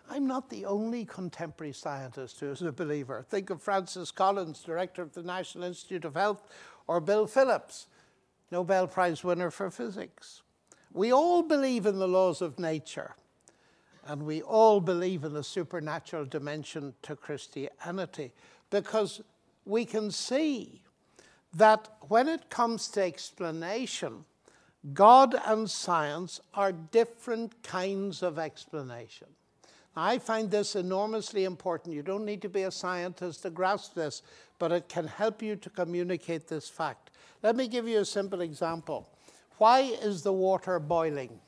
I'm 0.10 0.28
not 0.28 0.50
the 0.50 0.66
only 0.66 1.06
contemporary 1.06 1.74
scientist 1.74 2.40
who 2.40 2.48
is 2.52 2.62
a 2.62 2.72
believer. 2.72 3.26
Think 3.28 3.50
of 3.50 3.62
Francis 3.62 4.12
Collins, 4.12 4.62
director 4.62 5.02
of 5.02 5.14
the 5.14 5.24
National 5.24 5.66
Institute 5.66 6.06
of 6.06 6.16
Health, 6.16 6.44
or 6.88 7.00
Bill 7.00 7.28
Phillips, 7.28 7.88
Nobel 8.52 8.88
Prize 8.88 9.24
winner 9.24 9.50
for 9.50 9.70
physics. 9.72 10.42
We 10.94 11.12
all 11.12 11.42
believe 11.42 11.86
in 11.86 12.00
the 12.00 12.08
laws 12.08 12.42
of 12.42 12.60
nature, 12.60 13.16
and 14.06 14.24
we 14.24 14.42
all 14.42 14.80
believe 14.80 15.24
in 15.24 15.34
the 15.34 15.44
supernatural 15.44 16.26
dimension 16.26 16.94
to 17.02 17.16
Christianity 17.16 18.32
because 18.70 19.22
we 19.66 19.86
can 19.86 20.12
see 20.12 20.82
that 21.56 21.90
when 22.08 22.28
it 22.28 22.50
comes 22.50 22.88
to 22.90 23.02
explanation, 23.02 24.26
God 24.94 25.36
and 25.46 25.70
science 25.70 26.40
are 26.54 26.72
different 26.72 27.64
kinds 27.64 28.22
of 28.22 28.38
explanation. 28.38 29.28
I 29.96 30.20
find 30.20 30.52
this 30.52 30.76
enormously 30.76 31.46
important. 31.46 31.96
You 31.96 32.04
don't 32.04 32.26
need 32.26 32.42
to 32.42 32.50
be 32.50 32.64
a 32.64 32.72
scientist 32.72 33.44
to 33.44 33.50
grasp 33.50 33.96
this, 33.96 34.22
but 34.60 34.72
it 34.72 34.90
can 34.90 35.08
help 35.08 35.42
you 35.42 35.56
to 35.56 35.70
communicate 35.70 36.48
this 36.48 36.68
fact. 36.68 37.12
Let 37.42 37.56
me 37.56 37.68
give 37.68 37.88
you 37.88 38.00
a 38.00 38.06
simple 38.06 38.42
example. 38.42 39.10
Why 39.58 39.82
is 39.82 40.22
the 40.22 40.34
water 40.34 40.80
boiling? 40.80 41.40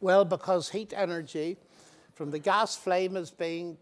Well, 0.00 0.24
because 0.24 0.68
heat 0.68 0.92
energy 0.94 1.56
from 2.14 2.30
the 2.30 2.38
gas 2.38 2.76
flame 2.76 3.16
is 3.16 3.30
being 3.30 3.78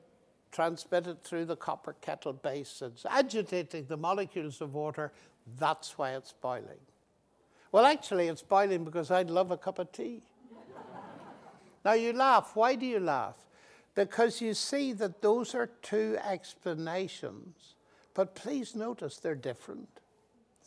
transmitted 0.53 1.23
through 1.23 1.47
the 1.47 1.57
copper 1.57 1.95
kettle 2.01 2.33
base. 2.33 2.83
It's 2.85 3.07
agitating 3.07 3.87
the 3.87 3.97
molecules 3.97 4.61
of 4.61 4.75
water. 4.75 5.13
That's 5.59 5.97
why 5.97 6.13
it's 6.13 6.33
boiling. 6.33 6.81
Well, 7.73 7.87
actually, 7.87 8.29
it's 8.29 8.43
boiling 8.43 8.85
because 8.85 9.11
I'd 9.11 9.31
love 9.31 9.51
a 9.51 9.57
cup 9.57 9.79
of 9.79 9.93
tea. 9.93 10.23
Now 11.85 11.95
you 11.95 12.13
laugh. 12.13 12.51
Why 12.55 12.75
do 12.75 12.85
you 12.85 13.01
laugh? 13.01 13.37
Because 13.95 14.41
you 14.41 14.55
see 14.55 14.93
that 14.95 15.23
those 15.23 15.55
are 15.55 15.71
two 15.83 16.19
explanations, 16.23 17.75
but 18.13 18.35
please 18.35 18.77
notice 18.77 19.17
they're 19.17 19.35
different. 19.35 19.89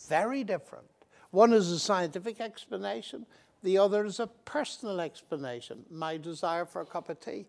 Very 0.07 0.43
different. 0.43 0.87
One 1.31 1.53
is 1.53 1.71
a 1.71 1.79
scientific 1.79 2.41
explanation, 2.41 3.25
the 3.63 3.77
other 3.77 4.05
is 4.05 4.19
a 4.19 4.27
personal 4.27 4.99
explanation, 4.99 5.85
my 5.89 6.17
desire 6.17 6.65
for 6.65 6.81
a 6.81 6.85
cup 6.85 7.09
of 7.09 7.19
tea. 7.19 7.45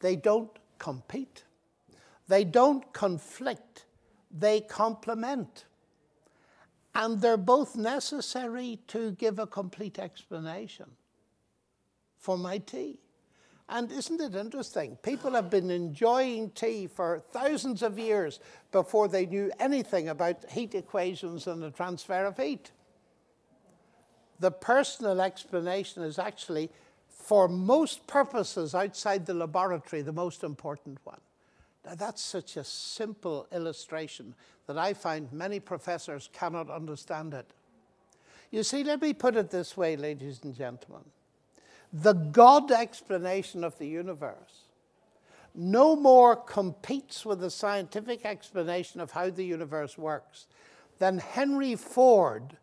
They 0.00 0.16
don't 0.16 0.50
compete, 0.78 1.44
they 2.28 2.44
don't 2.44 2.92
conflict, 2.92 3.84
they 4.30 4.60
complement. 4.60 5.64
And 6.94 7.20
they're 7.20 7.36
both 7.36 7.76
necessary 7.76 8.78
to 8.88 9.12
give 9.12 9.38
a 9.38 9.46
complete 9.46 9.98
explanation 9.98 10.86
for 12.18 12.38
my 12.38 12.58
tea. 12.58 12.98
And 13.68 13.90
isn't 13.90 14.20
it 14.20 14.34
interesting? 14.34 14.96
People 15.02 15.32
have 15.32 15.50
been 15.50 15.70
enjoying 15.70 16.50
tea 16.50 16.86
for 16.86 17.22
thousands 17.32 17.82
of 17.82 17.98
years 17.98 18.38
before 18.70 19.08
they 19.08 19.26
knew 19.26 19.50
anything 19.58 20.08
about 20.08 20.48
heat 20.50 20.74
equations 20.74 21.46
and 21.46 21.60
the 21.60 21.70
transfer 21.70 22.24
of 22.24 22.36
heat. 22.36 22.70
The 24.38 24.52
personal 24.52 25.20
explanation 25.20 26.02
is 26.04 26.18
actually, 26.18 26.70
for 27.08 27.48
most 27.48 28.06
purposes 28.06 28.74
outside 28.74 29.26
the 29.26 29.34
laboratory, 29.34 30.02
the 30.02 30.12
most 30.12 30.44
important 30.44 30.98
one. 31.04 31.20
That's 31.94 32.22
such 32.22 32.56
a 32.56 32.64
simple 32.64 33.46
illustration 33.52 34.34
that 34.66 34.76
I 34.76 34.94
find 34.94 35.32
many 35.32 35.60
professors 35.60 36.28
cannot 36.32 36.70
understand 36.70 37.34
it. 37.34 37.46
You 38.50 38.62
see, 38.62 38.82
let 38.84 39.00
me 39.00 39.12
put 39.12 39.36
it 39.36 39.50
this 39.50 39.76
way, 39.76 39.96
ladies 39.96 40.40
and 40.42 40.54
gentlemen 40.54 41.04
the 41.92 42.12
God 42.12 42.70
explanation 42.70 43.64
of 43.64 43.78
the 43.78 43.86
universe 43.86 44.64
no 45.54 45.96
more 45.96 46.36
competes 46.36 47.24
with 47.24 47.40
the 47.40 47.50
scientific 47.50 48.26
explanation 48.26 49.00
of 49.00 49.12
how 49.12 49.30
the 49.30 49.44
universe 49.44 49.96
works 49.96 50.46
than 50.98 51.18
Henry 51.18 51.74
Ford 51.74 52.58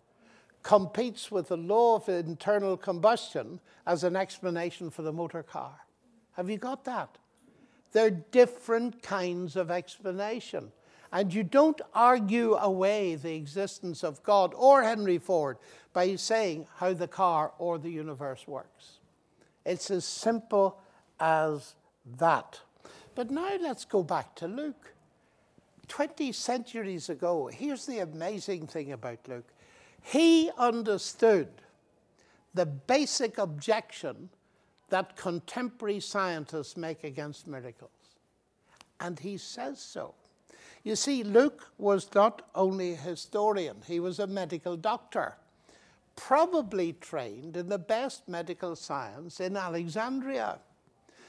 competes 0.61 1.31
with 1.31 1.47
the 1.47 1.57
law 1.57 1.95
of 1.95 2.07
internal 2.07 2.77
combustion 2.77 3.59
as 3.87 4.03
an 4.03 4.15
explanation 4.15 4.91
for 4.91 5.01
the 5.01 5.11
motor 5.11 5.41
car. 5.41 5.73
Have 6.33 6.49
you 6.49 6.57
got 6.57 6.85
that? 6.85 7.17
They're 7.93 8.11
different 8.11 9.01
kinds 9.01 9.55
of 9.55 9.71
explanation. 9.71 10.71
And 11.11 11.31
you 11.31 11.43
don't 11.43 11.79
argue 11.93 12.55
away 12.55 13.15
the 13.15 13.35
existence 13.35 14.03
of 14.03 14.23
God 14.23 14.53
or 14.55 14.81
Henry 14.81 15.19
Ford 15.19 15.57
by 15.93 16.15
saying 16.15 16.65
how 16.77 16.93
the 16.93 17.07
car 17.07 17.53
or 17.59 17.77
the 17.77 17.91
universe 17.91 18.47
works. 18.47 18.97
It's 19.63 19.91
as 19.91 20.05
simple 20.05 20.81
as 21.19 21.75
that. 22.17 22.59
But 23.13 23.29
now 23.29 23.55
let's 23.61 23.85
go 23.85 24.01
back 24.03 24.35
to 24.37 24.47
Luke. 24.47 24.93
20 25.87 26.31
centuries 26.31 27.09
ago, 27.09 27.47
here's 27.47 27.85
the 27.85 27.99
amazing 27.99 28.65
thing 28.65 28.91
about 28.91 29.19
Luke. 29.27 29.53
He 30.01 30.49
understood 30.57 31.49
the 32.53 32.65
basic 32.65 33.37
objection 33.37 34.29
that 34.89 35.15
contemporary 35.15 35.99
scientists 35.99 36.77
make 36.77 37.03
against 37.03 37.47
miracles. 37.47 37.91
And 38.99 39.19
he 39.19 39.37
says 39.37 39.79
so. 39.79 40.13
You 40.83 40.95
see, 40.95 41.23
Luke 41.23 41.71
was 41.77 42.13
not 42.13 42.41
only 42.53 42.93
a 42.93 42.97
historian, 42.97 43.77
he 43.87 43.99
was 43.99 44.19
a 44.19 44.27
medical 44.27 44.75
doctor, 44.75 45.35
probably 46.15 46.93
trained 46.93 47.55
in 47.55 47.69
the 47.69 47.79
best 47.79 48.27
medical 48.27 48.75
science 48.75 49.39
in 49.39 49.55
Alexandria. 49.55 50.59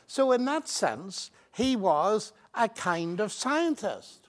So, 0.06 0.32
in 0.32 0.44
that 0.44 0.68
sense, 0.68 1.30
he 1.54 1.76
was 1.76 2.32
a 2.54 2.68
kind 2.68 3.20
of 3.20 3.32
scientist. 3.32 4.28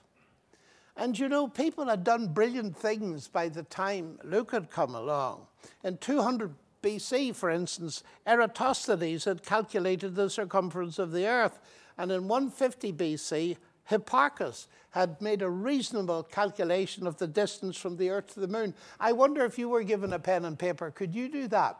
And 0.96 1.18
you 1.18 1.28
know, 1.28 1.48
people 1.48 1.86
had 1.86 2.04
done 2.04 2.28
brilliant 2.28 2.76
things 2.76 3.28
by 3.28 3.48
the 3.48 3.64
time 3.64 4.18
Luke 4.24 4.52
had 4.52 4.70
come 4.70 4.94
along. 4.94 5.46
In 5.84 5.98
200 5.98 6.54
BC, 6.86 7.34
for 7.34 7.50
instance, 7.50 8.04
Eratosthenes 8.28 9.24
had 9.24 9.42
calculated 9.42 10.14
the 10.14 10.30
circumference 10.30 11.00
of 11.00 11.10
the 11.10 11.26
earth. 11.26 11.58
And 11.98 12.12
in 12.12 12.28
150 12.28 12.92
BC, 12.92 13.56
Hipparchus 13.90 14.68
had 14.90 15.20
made 15.20 15.42
a 15.42 15.50
reasonable 15.50 16.22
calculation 16.22 17.08
of 17.08 17.18
the 17.18 17.26
distance 17.26 17.76
from 17.76 17.96
the 17.96 18.10
earth 18.10 18.34
to 18.34 18.40
the 18.40 18.46
moon. 18.46 18.72
I 19.00 19.10
wonder 19.12 19.44
if 19.44 19.58
you 19.58 19.68
were 19.68 19.82
given 19.82 20.12
a 20.12 20.20
pen 20.20 20.44
and 20.44 20.56
paper, 20.56 20.92
could 20.92 21.12
you 21.12 21.28
do 21.28 21.48
that? 21.48 21.76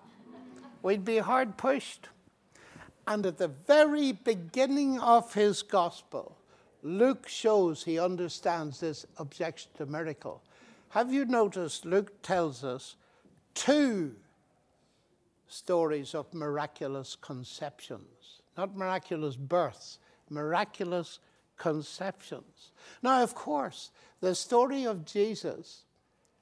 We'd 0.82 1.04
be 1.04 1.18
hard 1.18 1.56
pushed. 1.56 2.08
And 3.06 3.24
at 3.26 3.38
the 3.38 3.48
very 3.48 4.10
beginning 4.10 4.98
of 4.98 5.34
his 5.34 5.62
gospel, 5.62 6.36
Luke 6.82 7.28
shows 7.28 7.84
he 7.84 8.00
understands 8.00 8.80
this 8.80 9.06
objection 9.18 9.70
to 9.76 9.86
miracle. 9.86 10.42
Have 10.88 11.12
you 11.12 11.24
noticed 11.24 11.84
Luke 11.84 12.22
tells 12.22 12.64
us 12.64 12.96
two 13.54 14.16
stories 15.48 16.14
of 16.14 16.32
miraculous 16.34 17.16
conceptions, 17.20 18.40
not 18.56 18.76
miraculous 18.76 19.36
births, 19.36 19.98
miraculous 20.30 21.18
conceptions. 21.56 22.72
Now, 23.02 23.22
of 23.22 23.34
course, 23.34 23.90
the 24.20 24.34
story 24.34 24.84
of 24.84 25.04
Jesus 25.04 25.84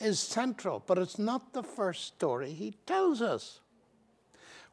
is 0.01 0.19
central, 0.19 0.83
but 0.87 0.99
it's 0.99 1.19
not 1.19 1.53
the 1.53 1.63
first 1.63 2.05
story 2.05 2.53
he 2.53 2.75
tells 2.87 3.23
us. 3.23 3.61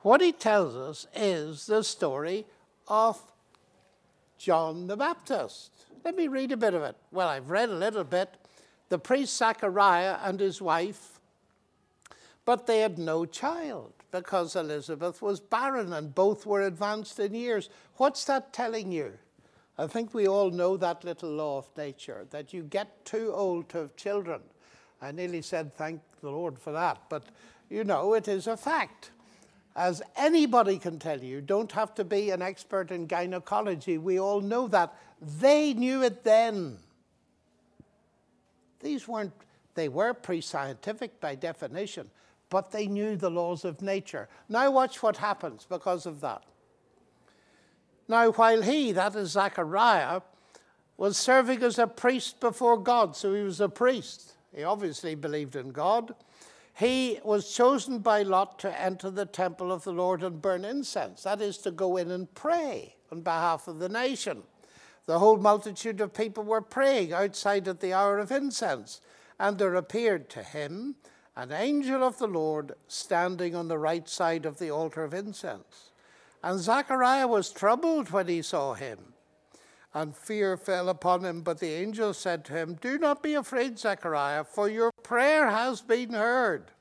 What 0.01 0.21
he 0.21 0.31
tells 0.31 0.75
us 0.75 1.07
is 1.15 1.67
the 1.67 1.83
story 1.83 2.45
of 2.87 3.21
John 4.37 4.87
the 4.87 4.97
Baptist. 4.97 5.71
Let 6.03 6.15
me 6.15 6.27
read 6.27 6.51
a 6.51 6.57
bit 6.57 6.73
of 6.73 6.81
it. 6.81 6.95
Well, 7.11 7.27
I've 7.27 7.51
read 7.51 7.69
a 7.69 7.75
little 7.75 8.03
bit. 8.03 8.35
The 8.89 8.97
priest 8.97 9.37
Zachariah 9.37 10.17
and 10.23 10.39
his 10.39 10.61
wife, 10.61 11.19
but 12.43 12.65
they 12.65 12.79
had 12.79 12.97
no 12.97 13.25
child 13.25 13.93
because 14.11 14.55
Elizabeth 14.55 15.21
was 15.21 15.39
barren 15.39 15.93
and 15.93 16.13
both 16.13 16.45
were 16.45 16.61
advanced 16.61 17.19
in 17.19 17.33
years. 17.33 17.69
What's 17.95 18.25
that 18.25 18.53
telling 18.53 18.91
you? 18.91 19.13
I 19.77 19.87
think 19.87 20.13
we 20.13 20.27
all 20.27 20.51
know 20.51 20.77
that 20.77 21.03
little 21.03 21.31
law 21.31 21.59
of 21.59 21.69
nature 21.77 22.27
that 22.31 22.53
you 22.53 22.63
get 22.63 23.05
too 23.05 23.31
old 23.33 23.69
to 23.69 23.79
have 23.79 23.95
children. 23.95 24.41
I 25.01 25.11
nearly 25.11 25.41
said 25.41 25.73
thank 25.75 26.01
the 26.21 26.29
Lord 26.29 26.59
for 26.59 26.71
that, 26.73 26.99
but 27.09 27.23
you 27.69 27.83
know, 27.83 28.13
it 28.13 28.27
is 28.27 28.47
a 28.47 28.57
fact. 28.57 29.11
As 29.75 30.01
anybody 30.17 30.77
can 30.77 30.99
tell 30.99 31.23
you, 31.23 31.39
don't 31.39 31.71
have 31.71 31.95
to 31.95 32.03
be 32.03 32.29
an 32.31 32.41
expert 32.41 32.91
in 32.91 33.07
gynecology. 33.07 33.97
We 33.97 34.19
all 34.19 34.41
know 34.41 34.67
that. 34.67 34.93
They 35.39 35.73
knew 35.73 36.03
it 36.03 36.25
then. 36.25 36.77
These 38.81 39.07
weren't, 39.07 39.31
they 39.75 39.87
were 39.87 40.13
pre 40.13 40.41
scientific 40.41 41.21
by 41.21 41.35
definition, 41.35 42.09
but 42.51 42.69
they 42.69 42.85
knew 42.85 43.15
the 43.15 43.31
laws 43.31 43.65
of 43.65 43.81
nature. 43.81 44.27
Now, 44.49 44.69
watch 44.69 45.01
what 45.01 45.17
happens 45.17 45.65
because 45.67 46.05
of 46.05 46.19
that. 46.19 46.43
Now, 48.07 48.29
while 48.33 48.61
he, 48.61 48.91
that 48.91 49.15
is 49.15 49.31
Zachariah, 49.31 50.21
was 50.97 51.17
serving 51.17 51.63
as 51.63 51.79
a 51.79 51.87
priest 51.87 52.41
before 52.41 52.77
God, 52.77 53.15
so 53.15 53.33
he 53.33 53.41
was 53.41 53.61
a 53.61 53.69
priest, 53.69 54.33
he 54.53 54.63
obviously 54.63 55.15
believed 55.15 55.55
in 55.55 55.71
God. 55.71 56.13
He 56.73 57.19
was 57.23 57.55
chosen 57.55 57.99
by 57.99 58.23
Lot 58.23 58.59
to 58.59 58.81
enter 58.81 59.09
the 59.09 59.25
temple 59.25 59.71
of 59.71 59.85
the 59.85 59.93
Lord 59.93 60.21
and 60.21 60.41
burn 60.41 60.65
incense, 60.65 61.23
that 61.23 61.41
is, 61.41 61.57
to 61.59 61.71
go 61.71 61.95
in 61.95 62.11
and 62.11 62.33
pray 62.35 62.95
on 63.13 63.21
behalf 63.21 63.69
of 63.69 63.79
the 63.79 63.89
nation. 63.89 64.43
The 65.05 65.19
whole 65.19 65.37
multitude 65.37 66.01
of 66.01 66.13
people 66.13 66.43
were 66.43 66.61
praying 66.61 67.13
outside 67.13 67.67
at 67.69 67.79
the 67.79 67.93
hour 67.93 68.19
of 68.19 68.29
incense, 68.29 68.99
and 69.39 69.57
there 69.57 69.75
appeared 69.75 70.29
to 70.31 70.43
him 70.43 70.95
an 71.35 71.51
angel 71.51 72.03
of 72.03 72.17
the 72.17 72.27
Lord 72.27 72.73
standing 72.87 73.55
on 73.55 73.67
the 73.67 73.77
right 73.77 74.07
side 74.07 74.45
of 74.45 74.59
the 74.59 74.69
altar 74.69 75.03
of 75.03 75.13
incense. 75.13 75.91
And 76.43 76.59
Zachariah 76.59 77.27
was 77.27 77.51
troubled 77.51 78.09
when 78.09 78.27
he 78.27 78.41
saw 78.41 78.73
him, 78.73 79.13
and 79.93 80.15
fear 80.15 80.57
fell 80.57 80.89
upon 80.89 81.23
him. 81.23 81.41
But 81.41 81.59
the 81.59 81.73
angel 81.73 82.13
said 82.13 82.43
to 82.45 82.53
him, 82.53 82.77
Do 82.81 82.97
not 82.97 83.21
be 83.21 83.35
afraid, 83.35 83.77
Zachariah, 83.77 84.43
for 84.43 84.67
your 84.67 84.91
prayer 85.03 85.49
has 85.49 85.81
been 85.81 86.13
heard. 86.13 86.71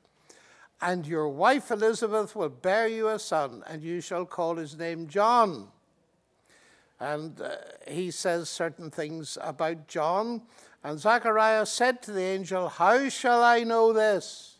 And 0.82 1.06
your 1.06 1.28
wife 1.28 1.70
Elizabeth 1.70 2.34
will 2.34 2.48
bear 2.48 2.88
you 2.88 3.08
a 3.08 3.18
son, 3.18 3.62
and 3.66 3.82
you 3.82 4.00
shall 4.00 4.24
call 4.24 4.56
his 4.56 4.78
name 4.78 5.08
John. 5.08 5.68
And 6.98 7.40
uh, 7.40 7.56
he 7.86 8.10
says 8.10 8.48
certain 8.48 8.90
things 8.90 9.36
about 9.42 9.88
John. 9.88 10.42
And 10.82 10.98
Zachariah 10.98 11.66
said 11.66 12.02
to 12.02 12.12
the 12.12 12.22
angel, 12.22 12.68
How 12.68 13.08
shall 13.08 13.42
I 13.42 13.64
know 13.64 13.92
this? 13.92 14.56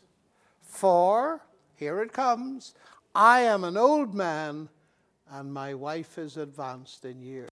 For, 0.61 1.41
here 1.75 2.01
it 2.01 2.13
comes, 2.13 2.75
I 3.13 3.41
am 3.41 3.63
an 3.63 3.75
old 3.75 4.13
man 4.13 4.69
and 5.31 5.53
my 5.53 5.73
wife 5.73 6.17
is 6.17 6.37
advanced 6.37 7.05
in 7.05 7.21
years. 7.21 7.49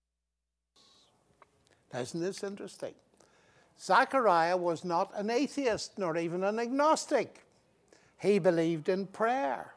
Isn't 1.94 2.20
this 2.20 2.44
interesting? 2.44 2.94
Zachariah 3.80 4.56
was 4.56 4.84
not 4.84 5.10
an 5.14 5.30
atheist 5.30 5.98
nor 5.98 6.16
even 6.16 6.44
an 6.44 6.58
agnostic. 6.58 7.46
He 8.18 8.38
believed 8.38 8.88
in 8.88 9.06
prayer. 9.06 9.74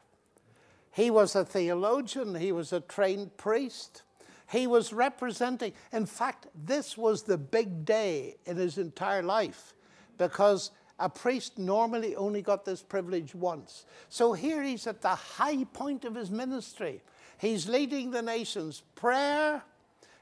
He 0.92 1.10
was 1.10 1.34
a 1.34 1.44
theologian, 1.44 2.34
he 2.34 2.52
was 2.52 2.72
a 2.72 2.80
trained 2.80 3.36
priest. 3.36 4.02
He 4.50 4.66
was 4.66 4.92
representing, 4.92 5.72
in 5.92 6.06
fact, 6.06 6.46
this 6.54 6.96
was 6.96 7.22
the 7.22 7.38
big 7.38 7.84
day 7.84 8.36
in 8.44 8.56
his 8.56 8.78
entire 8.78 9.22
life 9.22 9.74
because 10.18 10.70
a 10.98 11.08
priest 11.08 11.58
normally 11.58 12.14
only 12.14 12.42
got 12.42 12.64
this 12.64 12.82
privilege 12.82 13.34
once. 13.34 13.84
So 14.08 14.32
here 14.32 14.62
he's 14.62 14.86
at 14.86 15.00
the 15.00 15.14
high 15.14 15.64
point 15.64 16.04
of 16.04 16.14
his 16.14 16.30
ministry. 16.30 17.02
He's 17.38 17.68
leading 17.68 18.10
the 18.10 18.22
nations. 18.22 18.82
Prayer, 18.94 19.62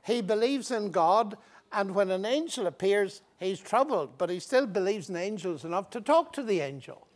he 0.04 0.22
believes 0.22 0.70
in 0.70 0.90
God, 0.90 1.37
and 1.72 1.94
when 1.94 2.11
an 2.11 2.24
angel 2.24 2.66
appears, 2.66 3.22
he's 3.38 3.61
troubled, 3.61 4.16
but 4.18 4.30
he 4.30 4.40
still 4.40 4.66
believes 4.66 5.11
in 5.11 5.16
angels 5.16 5.64
enough 5.64 5.90
to 5.90 6.00
talk 6.00 6.32
to 6.35 6.42
the 6.42 6.61
angel. 6.61 7.06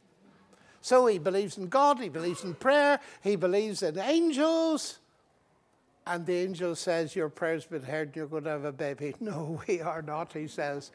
So 0.81 1.07
he 1.07 1.19
believes 1.19 1.59
in 1.59 1.69
God, 1.69 1.99
he 1.99 2.09
believes 2.09 2.45
in 2.45 2.55
prayer, 2.55 3.01
he 3.23 3.37
believes 3.37 3.83
in 3.83 3.99
angels. 3.99 4.99
And 6.07 6.25
the 6.25 6.35
angel 6.35 6.77
says, 6.77 7.17
Your 7.17 7.29
prayer's 7.29 7.67
been 7.67 7.83
heard, 7.83 8.15
you're 8.15 8.27
going 8.27 8.45
to 8.45 8.51
have 8.51 8.65
a 8.65 8.73
baby. 8.73 9.15
No, 9.21 9.61
we 9.67 9.81
are 9.81 10.03
not, 10.03 10.33
he 10.33 10.47
says. 10.47 10.93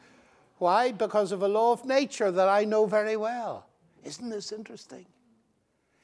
Why? 0.58 0.92
Because 0.92 1.32
of 1.32 1.42
a 1.42 1.48
law 1.48 1.72
of 1.72 1.84
nature 1.84 2.30
that 2.30 2.48
I 2.48 2.64
know 2.64 2.86
very 2.86 3.16
well. 3.16 3.66
Isn't 4.04 4.30
this 4.30 4.52
interesting? 4.52 5.06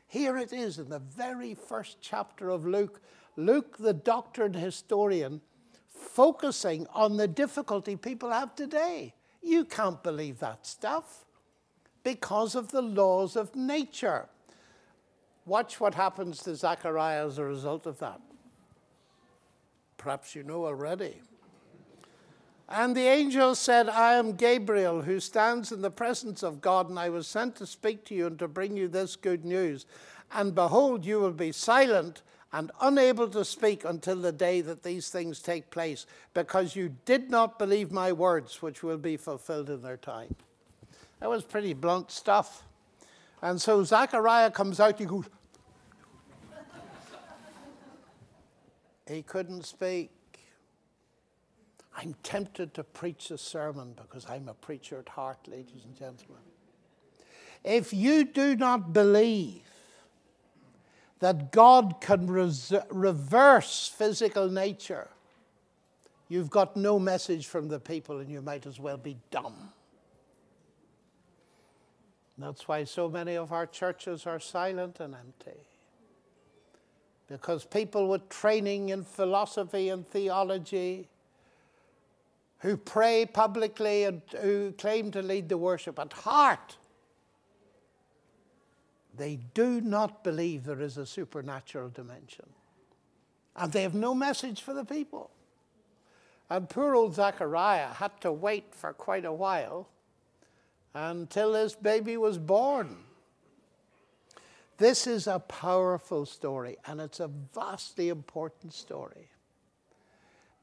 Here 0.07 0.37
it 0.37 0.53
is 0.53 0.79
in 0.79 0.89
the 0.89 0.99
very 0.99 1.55
first 1.55 1.99
chapter 2.01 2.51
of 2.51 2.67
Luke. 2.67 3.01
Luke, 3.37 3.77
the 3.79 3.93
doctor 3.93 4.45
and 4.45 4.57
historian, 4.57 5.41
focusing 5.89 6.87
on 6.93 7.17
the 7.17 7.29
difficulty 7.29 7.97
people 7.97 8.31
have 8.31 8.55
today. 8.55 9.15
You 9.43 9.65
can't 9.65 10.03
believe 10.03 10.39
that 10.41 10.67
stuff 10.67 11.25
because 12.03 12.55
of 12.55 12.73
the 12.73 12.83
laws 12.83 13.37
of 13.37 13.55
nature. 13.55 14.29
Watch 15.47 15.81
what 15.81 15.95
happens 15.95 16.43
to 16.43 16.57
Zechariah 16.57 17.27
as 17.27 17.39
a 17.39 17.45
result 17.45 17.87
of 17.87 17.99
that. 18.01 18.21
Perhaps 19.99 20.35
you 20.35 20.43
know 20.43 20.65
already. 20.65 21.21
And 22.71 22.95
the 22.95 23.07
angel 23.07 23.55
said, 23.55 23.89
I 23.89 24.15
am 24.15 24.37
Gabriel, 24.37 25.03
who 25.03 25.21
stands 25.21 25.73
in 25.73 25.81
the 25.81 25.91
presence 25.91 26.43
of 26.43 26.61
God, 26.61 26.89
and 26.89 26.99
I 26.99 27.09
was 27.09 27.27
sent 27.27 27.57
to 27.57 27.67
speak 27.67 28.05
to 28.07 28.15
you 28.15 28.27
and 28.27 28.39
to 28.39 28.49
bring 28.49 28.77
you 28.77 28.89
this 28.89 29.17
good 29.17 29.45
news. 29.45 29.87
And 30.33 30.55
behold, 30.55 31.05
you 31.05 31.19
will 31.19 31.33
be 31.33 31.53
silent 31.53 32.23
and 32.53 32.71
unable 32.81 33.29
to 33.29 33.45
speak 33.45 33.85
until 33.85 34.17
the 34.17 34.33
day 34.33 34.61
that 34.61 34.83
these 34.83 35.09
things 35.09 35.41
take 35.41 35.71
place, 35.71 36.07
because 36.35 36.77
you 36.77 36.95
did 37.05 37.31
not 37.31 37.59
believe 37.59 37.91
my 37.91 38.13
words, 38.13 38.61
which 38.63 38.83
will 38.83 38.99
be 38.99 39.17
fulfilled 39.17 39.71
in 39.71 39.83
their 39.83 39.97
time. 39.97 40.35
That 41.21 41.31
was 41.31 41.45
pretty 41.45 41.75
blunt 41.75 42.11
stuff. 42.11 42.65
And 43.41 43.61
so 43.61 43.83
Zechariah 43.85 44.51
comes 44.51 44.79
out, 44.79 44.99
he 44.99 45.05
goes, 45.07 45.25
he 49.09 49.23
couldn't 49.23 49.65
speak. 49.65 50.11
I'm 51.97 52.15
tempted 52.23 52.75
to 52.75 52.85
preach 52.85 53.31
a 53.31 53.39
sermon 53.39 53.95
because 53.97 54.27
I'm 54.29 54.49
a 54.49 54.55
preacher 54.55 54.99
at 54.99 55.09
heart, 55.09 55.49
ladies 55.49 55.85
and 55.85 55.97
gentlemen. 55.97 56.43
If 57.65 57.93
you 57.93 58.25
do 58.25 58.55
not 58.55 58.93
believe, 58.93 59.63
that 61.21 61.51
God 61.51 62.01
can 62.01 62.29
res- 62.29 62.73
reverse 62.91 63.93
physical 63.93 64.49
nature, 64.49 65.09
you've 66.29 66.51
got 66.51 66.77
no 66.77 66.99
message 66.99 67.47
from 67.47 67.69
the 67.69 67.81
people 67.81 68.19
and 68.19 68.31
you 68.31 68.41
might 68.41 68.67
as 68.67 68.79
well 68.79 68.97
be 68.97 69.17
dumb. 69.31 69.73
That's 72.37 72.69
why 72.69 72.85
so 72.85 73.09
many 73.09 73.37
of 73.37 73.53
our 73.53 73.67
churches 73.67 74.27
are 74.27 74.39
silent 74.39 75.01
and 75.01 75.15
empty. 75.15 75.59
Because 77.29 77.65
people 77.65 78.09
with 78.09 78.29
training 78.29 78.89
in 78.89 79.05
philosophy 79.05 79.91
and 79.91 80.09
theology, 80.09 81.09
who 82.61 82.77
pray 82.77 83.27
publicly 83.27 84.05
and 84.05 84.23
who 84.41 84.73
claim 84.73 85.11
to 85.13 85.23
lead 85.23 85.49
the 85.49 85.59
worship 85.59 85.99
at 85.99 86.13
heart, 86.13 86.77
they 89.17 89.39
do 89.55 89.81
not 89.81 90.25
believe 90.25 90.65
there 90.65 90.81
is 90.81 90.97
a 90.97 91.07
supernatural 91.07 91.89
dimension. 91.91 92.47
And 93.57 93.73
they 93.73 93.83
have 93.83 93.95
no 93.95 94.15
message 94.15 94.63
for 94.63 94.73
the 94.73 94.85
people. 94.85 95.31
And 96.49 96.69
poor 96.69 96.95
old 96.95 97.15
Zachariah 97.15 97.89
had 97.95 98.21
to 98.23 98.33
wait 98.33 98.75
for 98.75 98.93
quite 98.93 99.25
a 99.25 99.33
while 99.33 99.89
until 100.95 101.53
this 101.53 101.75
baby 101.75 102.17
was 102.17 102.39
born. 102.39 102.97
This 104.79 105.09
is 105.09 105.27
a 105.27 105.41
powerful 105.41 106.25
story, 106.25 106.77
and 106.87 107.01
it's 107.01 107.21
a 107.21 107.29
vastly 107.55 108.09
important 108.09 108.73
story. 108.73 109.29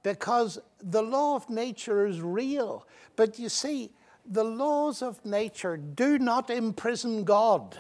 Because 0.04 0.58
the 0.82 1.02
law 1.02 1.36
of 1.36 1.50
nature 1.50 2.06
is 2.06 2.22
real. 2.22 2.88
But 3.16 3.38
you 3.40 3.50
see, 3.50 3.92
the 4.26 4.44
laws 4.44 5.02
of 5.02 5.24
nature 5.26 5.78
do 5.78 6.18
not 6.18 6.50
imprison 6.50 7.24
God. 7.26 7.78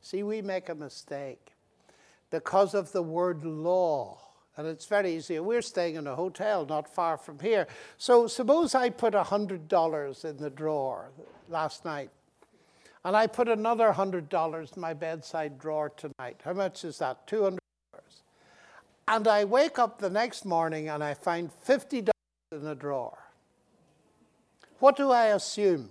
See, 0.00 0.22
we 0.22 0.40
make 0.40 0.68
a 0.68 0.74
mistake 0.74 1.52
because 2.30 2.74
of 2.74 2.92
the 2.92 3.02
word 3.02 3.44
law. 3.44 4.18
And 4.56 4.66
it's 4.66 4.86
very 4.86 5.16
easy. 5.16 5.38
We're 5.40 5.62
staying 5.62 5.96
in 5.96 6.06
a 6.06 6.14
hotel 6.14 6.64
not 6.64 6.88
far 6.88 7.16
from 7.16 7.40
here. 7.40 7.66
So 7.98 8.26
suppose 8.26 8.74
I 8.74 8.90
put 8.90 9.14
$100 9.14 10.24
in 10.24 10.36
the 10.36 10.50
drawer 10.50 11.10
last 11.48 11.84
night, 11.84 12.10
and 13.06 13.16
I 13.16 13.28
put 13.28 13.48
another 13.48 13.92
$100 13.92 14.76
in 14.76 14.82
my 14.82 14.92
bedside 14.92 15.60
drawer 15.60 15.90
tonight. 15.90 16.40
How 16.44 16.52
much 16.52 16.84
is 16.84 16.98
that? 16.98 17.24
$200. 17.28 17.56
And 19.06 19.28
I 19.28 19.44
wake 19.44 19.78
up 19.78 20.00
the 20.00 20.10
next 20.10 20.44
morning 20.44 20.88
and 20.88 21.04
I 21.04 21.14
find 21.14 21.52
$50 21.64 22.10
in 22.50 22.64
the 22.64 22.74
drawer. 22.74 23.16
What 24.80 24.96
do 24.96 25.12
I 25.12 25.26
assume? 25.26 25.90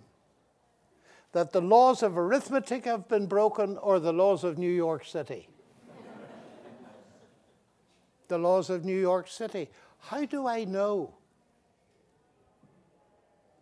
That 1.32 1.54
the 1.54 1.62
laws 1.62 2.04
of 2.04 2.17
arithmetic 2.17 2.84
have 2.84 3.08
been 3.08 3.28
broken 3.28 3.78
or 3.78 4.01
the 4.01 4.12
laws 4.12 4.43
of 4.43 4.58
New 4.58 4.71
York 4.71 5.06
City? 5.06 5.47
the 8.28 8.38
laws 8.38 8.69
of 8.69 8.84
New 8.84 8.99
York 8.99 9.30
City. 9.30 9.69
How 9.99 10.25
do 10.25 10.47
I 10.47 10.65
know 10.65 11.13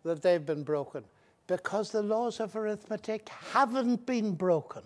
that 0.02 0.22
they've 0.22 0.44
been 0.44 0.64
broken? 0.64 1.04
Because 1.46 1.90
the 1.90 2.02
laws 2.02 2.40
of 2.40 2.56
arithmetic 2.56 3.28
haven't 3.28 4.06
been 4.06 4.34
broken. 4.34 4.82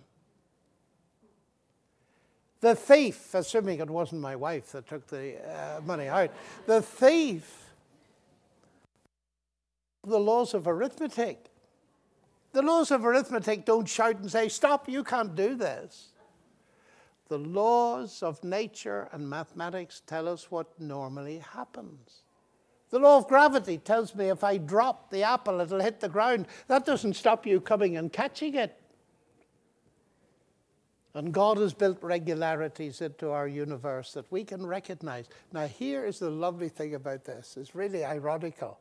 The 2.61 2.75
thief, 2.75 3.35
assuming 3.35 3.79
it 3.79 3.89
wasn't 3.89 4.21
my 4.21 4.35
wife 4.35 4.73
that 4.73 4.89
took 4.89 5.07
the 5.07 5.37
uh, 5.49 5.81
money 5.83 6.09
out, 6.09 6.33
the 6.67 6.83
thief, 6.83 7.69
the 10.05 10.19
laws 10.19 10.55
of 10.55 10.67
arithmetic. 10.67 11.51
The 12.53 12.63
laws 12.63 12.91
of 12.91 13.05
arithmetic 13.05 13.65
don't 13.65 13.89
shout 13.89 14.17
and 14.17 14.31
say, 14.31 14.49
Stop, 14.49 14.89
you 14.89 15.05
can't 15.05 15.37
do 15.37 15.55
this. 15.55 16.09
The 17.29 17.39
laws 17.39 18.23
of 18.23 18.43
nature 18.43 19.09
and 19.13 19.29
mathematics 19.29 20.03
tell 20.07 20.27
us 20.27 20.51
what 20.51 20.81
normally 20.81 21.39
happens. 21.39 22.23
The 22.91 22.99
law 22.99 23.19
of 23.19 23.29
gravity 23.29 23.79
tells 23.79 24.15
me 24.15 24.29
if 24.31 24.43
I 24.43 24.57
drop 24.57 25.11
the 25.11 25.23
apple, 25.23 25.61
it'll 25.61 25.81
hit 25.81 26.01
the 26.01 26.09
ground. 26.09 26.47
That 26.69 26.87
doesn't 26.87 27.15
stop 27.15 27.47
you 27.47 27.61
coming 27.61 27.97
and 27.97 28.13
catching 28.13 28.55
it. 28.55 28.81
And 31.15 31.33
God 31.33 31.59
has 31.59 31.75
built 31.75 31.99
regularities 32.03 33.01
into 33.01 33.31
our 33.31 33.49
universe 33.49 34.13
that 34.13 34.31
we 34.31 34.45
can 34.45 34.65
recognize. 34.65 35.27
Now, 35.53 35.67
here 35.67 36.05
is 36.05 36.19
the 36.19 36.31
lovely 36.31 36.69
thing 36.69 36.95
about 36.95 37.25
this 37.25 37.57
it's 37.57 37.75
really 37.75 38.05
ironical. 38.05 38.79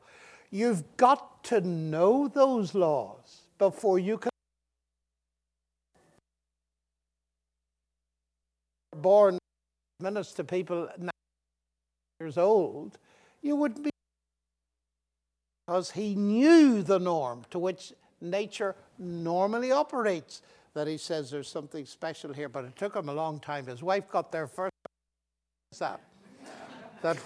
You've 0.51 0.83
got 0.97 1.43
to 1.45 1.61
know 1.61 2.27
those 2.27 2.73
laws 2.73 3.41
before 3.57 3.99
you 3.99 4.17
can 4.17 4.29
born 9.01 9.37
minutes 9.99 10.33
to 10.33 10.43
people 10.43 10.89
nine 10.97 11.09
years 12.19 12.37
old, 12.37 12.97
you 13.41 13.55
wouldn't 13.55 13.83
be 13.83 13.89
because 15.67 15.91
he 15.91 16.15
knew 16.15 16.81
the 16.81 16.97
norm 16.97 17.43
to 17.49 17.59
which 17.59 17.91
nature 18.21 18.73
normally 18.97 19.71
operates. 19.71 20.41
That 20.73 20.87
he 20.87 20.97
says 20.97 21.29
there's 21.29 21.49
something 21.49 21.85
special 21.85 22.31
here, 22.31 22.47
but 22.47 22.63
it 22.63 22.75
took 22.75 22.95
him 22.95 23.09
a 23.09 23.13
long 23.13 23.39
time. 23.39 23.65
His 23.65 23.83
wife 23.83 24.07
got 24.09 24.31
there 24.31 24.47
first. 24.47 24.71
That 25.79 25.99
that 27.01 27.17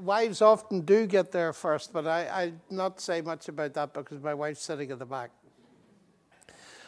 wives 0.00 0.42
often 0.42 0.80
do 0.80 1.06
get 1.06 1.30
there 1.30 1.52
first, 1.52 1.92
but 1.92 2.06
I, 2.06 2.26
I 2.26 2.52
not 2.70 3.00
say 3.00 3.20
much 3.20 3.48
about 3.48 3.74
that 3.74 3.92
because 3.92 4.20
my 4.20 4.34
wife's 4.34 4.62
sitting 4.62 4.90
at 4.90 4.98
the 4.98 5.06
back. 5.06 5.30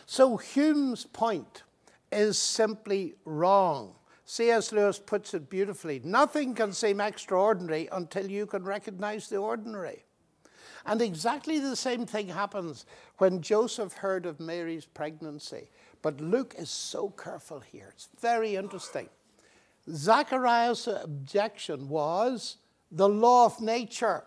So 0.06 0.36
Hume's 0.36 1.04
point 1.04 1.62
is 2.10 2.38
simply 2.38 3.14
wrong. 3.24 3.94
C.S. 4.24 4.72
Lewis 4.72 4.98
puts 4.98 5.34
it 5.34 5.48
beautifully 5.48 6.00
nothing 6.04 6.54
can 6.54 6.72
seem 6.72 7.00
extraordinary 7.00 7.88
until 7.92 8.28
you 8.28 8.46
can 8.46 8.64
recognize 8.64 9.28
the 9.28 9.36
ordinary. 9.36 10.05
And 10.86 11.02
exactly 11.02 11.58
the 11.58 11.76
same 11.76 12.06
thing 12.06 12.28
happens 12.28 12.86
when 13.18 13.42
Joseph 13.42 13.94
heard 13.94 14.24
of 14.24 14.38
Mary's 14.38 14.86
pregnancy. 14.86 15.68
But 16.00 16.20
Luke 16.20 16.54
is 16.56 16.70
so 16.70 17.10
careful 17.10 17.60
here. 17.60 17.90
It's 17.92 18.08
very 18.20 18.54
interesting. 18.54 19.08
Zacharias' 19.90 20.86
objection 20.86 21.88
was 21.88 22.58
the 22.90 23.08
law 23.08 23.46
of 23.46 23.60
nature. 23.60 24.24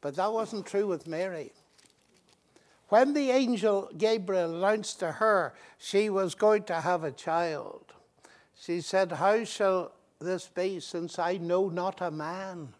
But 0.00 0.16
that 0.16 0.32
wasn't 0.32 0.66
true 0.66 0.86
with 0.86 1.06
Mary. 1.06 1.52
When 2.88 3.12
the 3.12 3.30
angel 3.30 3.90
Gabriel 3.96 4.56
announced 4.56 5.00
to 5.00 5.12
her 5.12 5.54
she 5.78 6.08
was 6.08 6.34
going 6.34 6.64
to 6.64 6.80
have 6.80 7.04
a 7.04 7.10
child, 7.10 7.92
she 8.58 8.80
said, 8.80 9.12
How 9.12 9.44
shall 9.44 9.92
this 10.20 10.48
be 10.48 10.80
since 10.80 11.18
I 11.18 11.36
know 11.36 11.68
not 11.68 12.00
a 12.00 12.10
man? 12.10 12.74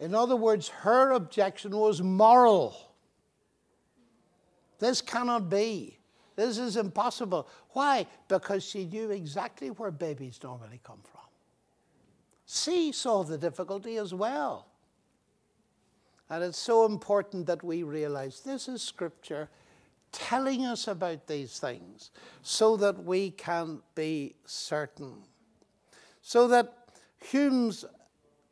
In 0.00 0.14
other 0.14 0.36
words, 0.36 0.68
her 0.68 1.12
objection 1.12 1.76
was 1.76 2.00
moral. 2.00 2.92
This 4.78 5.00
cannot 5.00 5.50
be. 5.50 5.98
This 6.36 6.58
is 6.58 6.76
impossible. 6.76 7.48
Why? 7.70 8.06
Because 8.28 8.64
she 8.64 8.84
knew 8.84 9.10
exactly 9.10 9.70
where 9.70 9.90
babies 9.90 10.38
normally 10.42 10.80
come 10.84 11.00
from. 11.02 11.22
She 12.46 12.92
saw 12.92 13.24
the 13.24 13.36
difficulty 13.36 13.96
as 13.96 14.14
well. 14.14 14.66
And 16.30 16.44
it's 16.44 16.58
so 16.58 16.84
important 16.84 17.46
that 17.46 17.64
we 17.64 17.82
realize 17.82 18.40
this 18.40 18.68
is 18.68 18.82
Scripture 18.82 19.48
telling 20.12 20.64
us 20.64 20.86
about 20.86 21.26
these 21.26 21.58
things 21.58 22.10
so 22.42 22.76
that 22.76 23.02
we 23.02 23.30
can 23.32 23.80
be 23.94 24.34
certain. 24.44 25.14
So 26.22 26.46
that 26.48 26.72
Hume's 27.18 27.84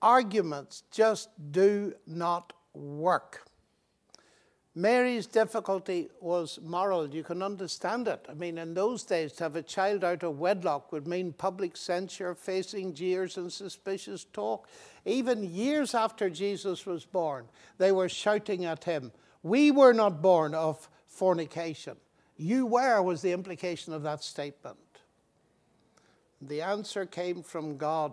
arguments 0.06 0.84
just 0.92 1.30
do 1.50 1.92
not 2.06 2.52
work. 2.74 3.44
Mary's 4.72 5.26
difficulty 5.26 6.08
was 6.20 6.60
moral. 6.62 7.12
You 7.12 7.24
can 7.24 7.42
understand 7.42 8.06
it. 8.06 8.24
I 8.28 8.34
mean, 8.34 8.56
in 8.58 8.74
those 8.74 9.02
days, 9.02 9.32
to 9.32 9.44
have 9.44 9.56
a 9.56 9.62
child 9.62 10.04
out 10.04 10.22
of 10.22 10.38
wedlock 10.38 10.92
would 10.92 11.08
mean 11.08 11.32
public 11.32 11.76
censure, 11.76 12.36
facing 12.36 12.94
jeers 12.94 13.36
and 13.36 13.52
suspicious 13.52 14.26
talk. 14.32 14.68
Even 15.04 15.42
years 15.42 15.92
after 15.92 16.30
Jesus 16.30 16.86
was 16.86 17.04
born, 17.04 17.46
they 17.78 17.90
were 17.90 18.08
shouting 18.08 18.64
at 18.64 18.84
him, 18.84 19.10
We 19.42 19.72
were 19.72 19.94
not 19.94 20.22
born 20.22 20.54
of 20.54 20.88
fornication. 21.06 21.96
You 22.36 22.66
were, 22.66 23.02
was 23.02 23.22
the 23.22 23.32
implication 23.32 23.92
of 23.92 24.02
that 24.04 24.22
statement. 24.22 24.76
The 26.40 26.62
answer 26.62 27.06
came 27.06 27.42
from 27.42 27.76
God. 27.76 28.12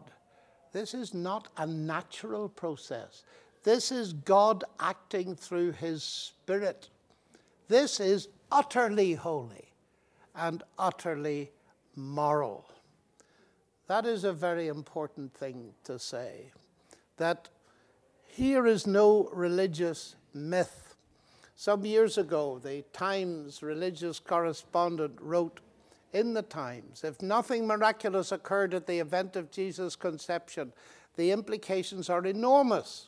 This 0.74 0.94
is 0.94 1.14
not 1.14 1.48
a 1.56 1.66
natural 1.66 2.50
process. 2.50 3.24
This 3.64 3.92
is 3.92 4.12
God 4.12 4.64
acting 4.80 5.36
through 5.36 5.72
His 5.72 6.04
Spirit. 6.04 6.90
This 7.68 8.00
is 8.00 8.28
utterly 8.52 9.14
holy 9.14 9.70
and 10.36 10.64
utterly 10.78 11.52
moral. 11.96 12.66
That 13.88 14.06
is 14.06 14.24
a 14.24 14.34
very 14.34 14.68
important 14.68 15.34
thing 15.34 15.74
to 15.84 16.00
say. 16.00 16.52
That 17.18 17.50
here 18.26 18.66
is 18.66 18.88
no 18.88 19.30
religious 19.32 20.16
myth. 20.34 20.96
Some 21.56 21.86
years 21.86 22.18
ago, 22.18 22.60
the 22.62 22.84
Times 22.94 23.62
religious 23.62 24.20
correspondent 24.20 25.18
wrote 25.22 25.60
in 26.14 26.34
the 26.34 26.42
Times 26.42 27.04
if 27.04 27.22
nothing 27.22 27.68
miraculous 27.68 28.32
occurred 28.32 28.74
at 28.74 28.88
the 28.88 29.00
event 29.00 29.36
of 29.36 29.52
Jesus' 29.52 29.96
conception, 29.96 30.72
the 31.16 31.32
implications 31.32 32.10
are 32.10 32.26
enormous. 32.26 33.08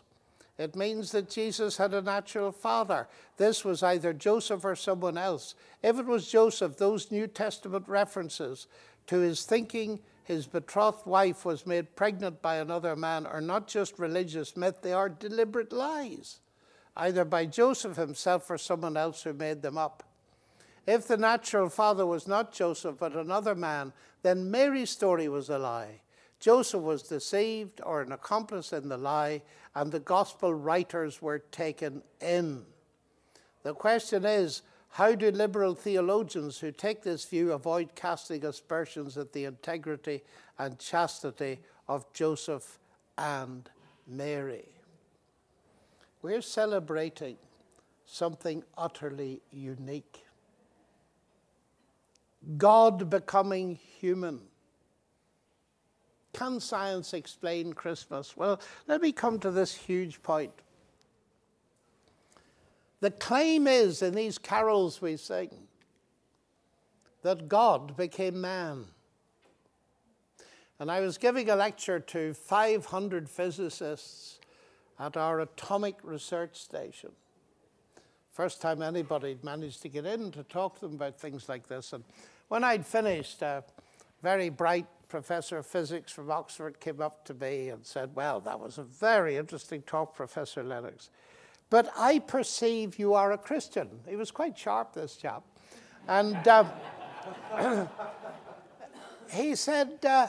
It 0.57 0.75
means 0.75 1.11
that 1.11 1.29
Jesus 1.29 1.77
had 1.77 1.93
a 1.93 2.01
natural 2.01 2.51
father. 2.51 3.07
This 3.37 3.65
was 3.65 3.83
either 3.83 4.13
Joseph 4.13 4.63
or 4.63 4.75
someone 4.75 5.17
else. 5.17 5.53
If 5.83 5.99
it 5.99 6.05
was 6.05 6.31
Joseph, 6.31 6.77
those 6.77 7.11
New 7.11 7.27
Testament 7.27 7.87
references 7.87 8.67
to 9.07 9.19
his 9.19 9.43
thinking 9.43 9.99
his 10.23 10.47
betrothed 10.47 11.05
wife 11.05 11.45
was 11.45 11.67
made 11.67 11.95
pregnant 11.95 12.41
by 12.41 12.55
another 12.55 12.95
man 12.95 13.27
are 13.27 13.41
not 13.41 13.67
just 13.67 13.99
religious 13.99 14.57
myth, 14.57 14.79
they 14.81 14.91
are 14.91 15.07
deliberate 15.07 15.71
lies, 15.71 16.39
either 16.97 17.23
by 17.23 17.45
Joseph 17.45 17.95
himself 17.95 18.49
or 18.49 18.57
someone 18.57 18.97
else 18.97 19.21
who 19.21 19.33
made 19.33 19.61
them 19.61 19.77
up. 19.77 20.03
If 20.87 21.07
the 21.07 21.17
natural 21.17 21.69
father 21.69 22.05
was 22.05 22.27
not 22.27 22.53
Joseph 22.53 22.97
but 22.99 23.15
another 23.15 23.55
man, 23.55 23.91
then 24.21 24.51
Mary's 24.51 24.91
story 24.91 25.27
was 25.27 25.49
a 25.49 25.57
lie. 25.57 26.01
Joseph 26.39 26.81
was 26.81 27.03
deceived 27.03 27.81
or 27.83 28.01
an 28.01 28.11
accomplice 28.11 28.71
in 28.71 28.89
the 28.89 28.97
lie, 28.97 29.41
and 29.73 29.91
the 29.91 29.99
gospel 29.99 30.53
writers 30.53 31.21
were 31.21 31.39
taken 31.39 32.03
in. 32.21 32.65
The 33.63 33.73
question 33.73 34.25
is 34.25 34.61
how 34.89 35.15
do 35.15 35.31
liberal 35.31 35.73
theologians 35.75 36.59
who 36.59 36.71
take 36.71 37.01
this 37.01 37.25
view 37.25 37.51
avoid 37.51 37.95
casting 37.95 38.45
aspersions 38.45 39.17
at 39.17 39.33
the 39.33 39.45
integrity 39.45 40.23
and 40.59 40.77
chastity 40.79 41.59
of 41.87 42.11
Joseph 42.13 42.79
and 43.17 43.69
Mary? 44.07 44.69
We're 46.21 46.41
celebrating 46.41 47.37
something 48.05 48.63
utterly 48.77 49.41
unique 49.51 50.24
God 52.57 53.09
becoming 53.09 53.75
human. 53.99 54.41
Can 56.33 56.59
science 56.59 57.13
explain 57.13 57.73
Christmas? 57.73 58.35
Well, 58.35 58.59
let 58.87 59.01
me 59.01 59.11
come 59.11 59.39
to 59.39 59.51
this 59.51 59.73
huge 59.73 60.21
point. 60.21 60.51
The 62.99 63.11
claim 63.11 63.67
is 63.67 64.01
in 64.01 64.15
these 64.15 64.37
carols 64.37 65.01
we 65.01 65.17
sing 65.17 65.49
that 67.21 67.47
God 67.47 67.97
became 67.97 68.39
man. 68.39 68.85
And 70.79 70.91
I 70.91 70.99
was 70.99 71.17
giving 71.17 71.49
a 71.49 71.55
lecture 71.55 71.99
to 71.99 72.33
500 72.33 73.29
physicists 73.29 74.39
at 74.99 75.17
our 75.17 75.39
atomic 75.39 75.95
research 76.03 76.57
station. 76.57 77.11
First 78.31 78.61
time 78.61 78.81
anybody 78.81 79.37
managed 79.41 79.81
to 79.83 79.89
get 79.89 80.05
in 80.05 80.31
to 80.31 80.43
talk 80.43 80.75
to 80.75 80.81
them 80.81 80.95
about 80.95 81.17
things 81.17 81.47
like 81.47 81.67
this. 81.67 81.93
And 81.93 82.03
when 82.47 82.63
I'd 82.63 82.85
finished, 82.85 83.41
a 83.41 83.63
very 84.21 84.49
bright 84.49 84.87
professor 85.07 85.57
of 85.57 85.65
physics 85.65 86.11
from 86.11 86.31
Oxford 86.31 86.79
came 86.79 87.01
up 87.01 87.25
to 87.25 87.33
me 87.33 87.69
and 87.69 87.85
said, 87.85 88.15
Well, 88.15 88.39
that 88.41 88.59
was 88.59 88.77
a 88.77 88.83
very 88.83 89.37
interesting 89.37 89.81
talk, 89.83 90.15
Professor 90.15 90.63
Lennox. 90.63 91.09
But 91.69 91.91
I 91.97 92.19
perceive 92.19 92.99
you 92.99 93.13
are 93.13 93.31
a 93.31 93.37
Christian. 93.37 93.89
He 94.07 94.15
was 94.15 94.31
quite 94.31 94.57
sharp, 94.57 94.93
this 94.93 95.15
chap. 95.15 95.43
And 96.07 96.47
um, 96.47 96.69
he 99.31 99.55
said, 99.55 100.05
uh, 100.05 100.27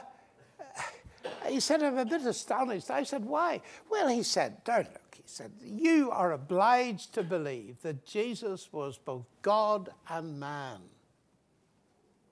he 1.47 1.61
said, 1.61 1.83
I'm 1.83 1.99
a 1.99 2.05
bit 2.05 2.23
astonished. 2.23 2.91
I 2.91 3.03
said, 3.03 3.25
why? 3.25 3.61
Well, 3.91 4.09
he 4.09 4.23
said, 4.23 4.65
don't 4.65 4.89
look. 4.89 5.15
He 5.15 5.23
said, 5.27 5.53
you 5.63 6.11
are 6.11 6.33
obliged 6.33 7.13
to 7.15 7.23
believe 7.23 7.83
that 7.83 8.07
Jesus 8.07 8.73
was 8.73 8.97
both 8.97 9.27
God 9.43 9.91
and 10.09 10.41
man. 10.41 10.81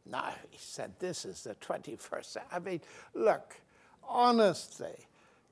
No, 0.06 0.22
he 0.50 0.58
said, 0.58 0.92
this 0.98 1.24
is 1.24 1.42
the 1.44 1.54
21st. 1.56 2.36
I 2.52 2.58
mean, 2.58 2.80
look, 3.14 3.56
honestly, 4.02 5.06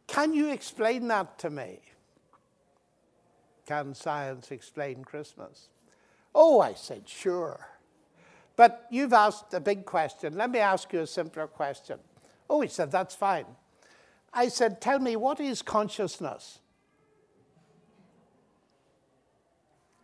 can 0.06 0.34
you 0.34 0.50
explain 0.50 1.08
that 1.08 1.38
to 1.38 1.50
me? 1.50 1.80
Can 3.66 3.94
science 3.94 4.50
explain 4.50 5.04
Christmas? 5.04 5.68
Oh, 6.34 6.60
I 6.60 6.74
said, 6.74 7.08
sure. 7.08 7.68
But 8.56 8.86
you've 8.90 9.12
asked 9.12 9.54
a 9.54 9.60
big 9.60 9.86
question. 9.86 10.36
Let 10.36 10.50
me 10.50 10.58
ask 10.58 10.92
you 10.92 11.00
a 11.00 11.06
simpler 11.06 11.46
question. 11.46 11.98
Oh, 12.50 12.60
he 12.60 12.68
said, 12.68 12.90
that's 12.90 13.14
fine. 13.14 13.46
I 14.34 14.48
said, 14.48 14.80
tell 14.80 14.98
me, 14.98 15.16
what 15.16 15.40
is 15.40 15.62
consciousness? 15.62 16.58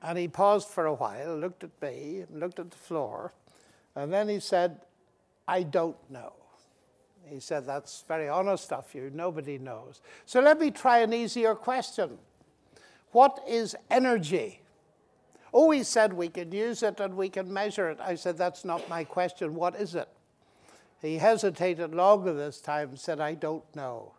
And 0.01 0.17
he 0.17 0.29
paused 0.29 0.69
for 0.69 0.87
a 0.87 0.95
while, 0.95 1.37
looked 1.37 1.65
at 1.65 1.71
me, 1.83 2.25
looked 2.31 2.59
at 2.59 2.71
the 2.71 2.77
floor, 2.77 3.33
and 3.99 4.13
then 4.13 4.29
he 4.29 4.39
said, 4.39 4.81
I 5.47 5.65
don't 5.65 5.97
know. 6.09 6.33
He 7.27 7.41
said, 7.41 7.67
That's 7.67 8.05
very 8.07 8.29
honest 8.29 8.73
of 8.73 8.87
you. 8.95 9.11
Nobody 9.13 9.59
knows. 9.59 10.01
So 10.25 10.41
let 10.41 10.61
me 10.61 10.71
try 10.71 10.99
an 10.99 11.13
easier 11.13 11.55
question 11.55 12.19
What 13.13 13.41
is 13.47 13.75
energy? 13.91 14.63
Oh, 15.53 15.71
he 15.71 15.83
said, 15.83 16.13
We 16.13 16.29
can 16.29 16.53
use 16.53 16.83
it 16.83 17.01
and 17.01 17.17
we 17.17 17.29
can 17.29 17.53
measure 17.53 17.91
it. 17.91 17.99
I 18.01 18.15
said, 18.15 18.39
That's 18.39 18.65
not 18.65 18.89
my 18.89 19.05
question. 19.05 19.55
What 19.55 19.75
is 19.75 19.95
it? 19.95 20.09
He 21.03 21.19
hesitated 21.19 21.95
longer 21.95 22.33
this 22.33 22.61
time 22.61 22.91
and 22.91 22.99
said, 22.99 23.21
I 23.21 23.35
don't 23.35 23.65
know. 23.75 24.15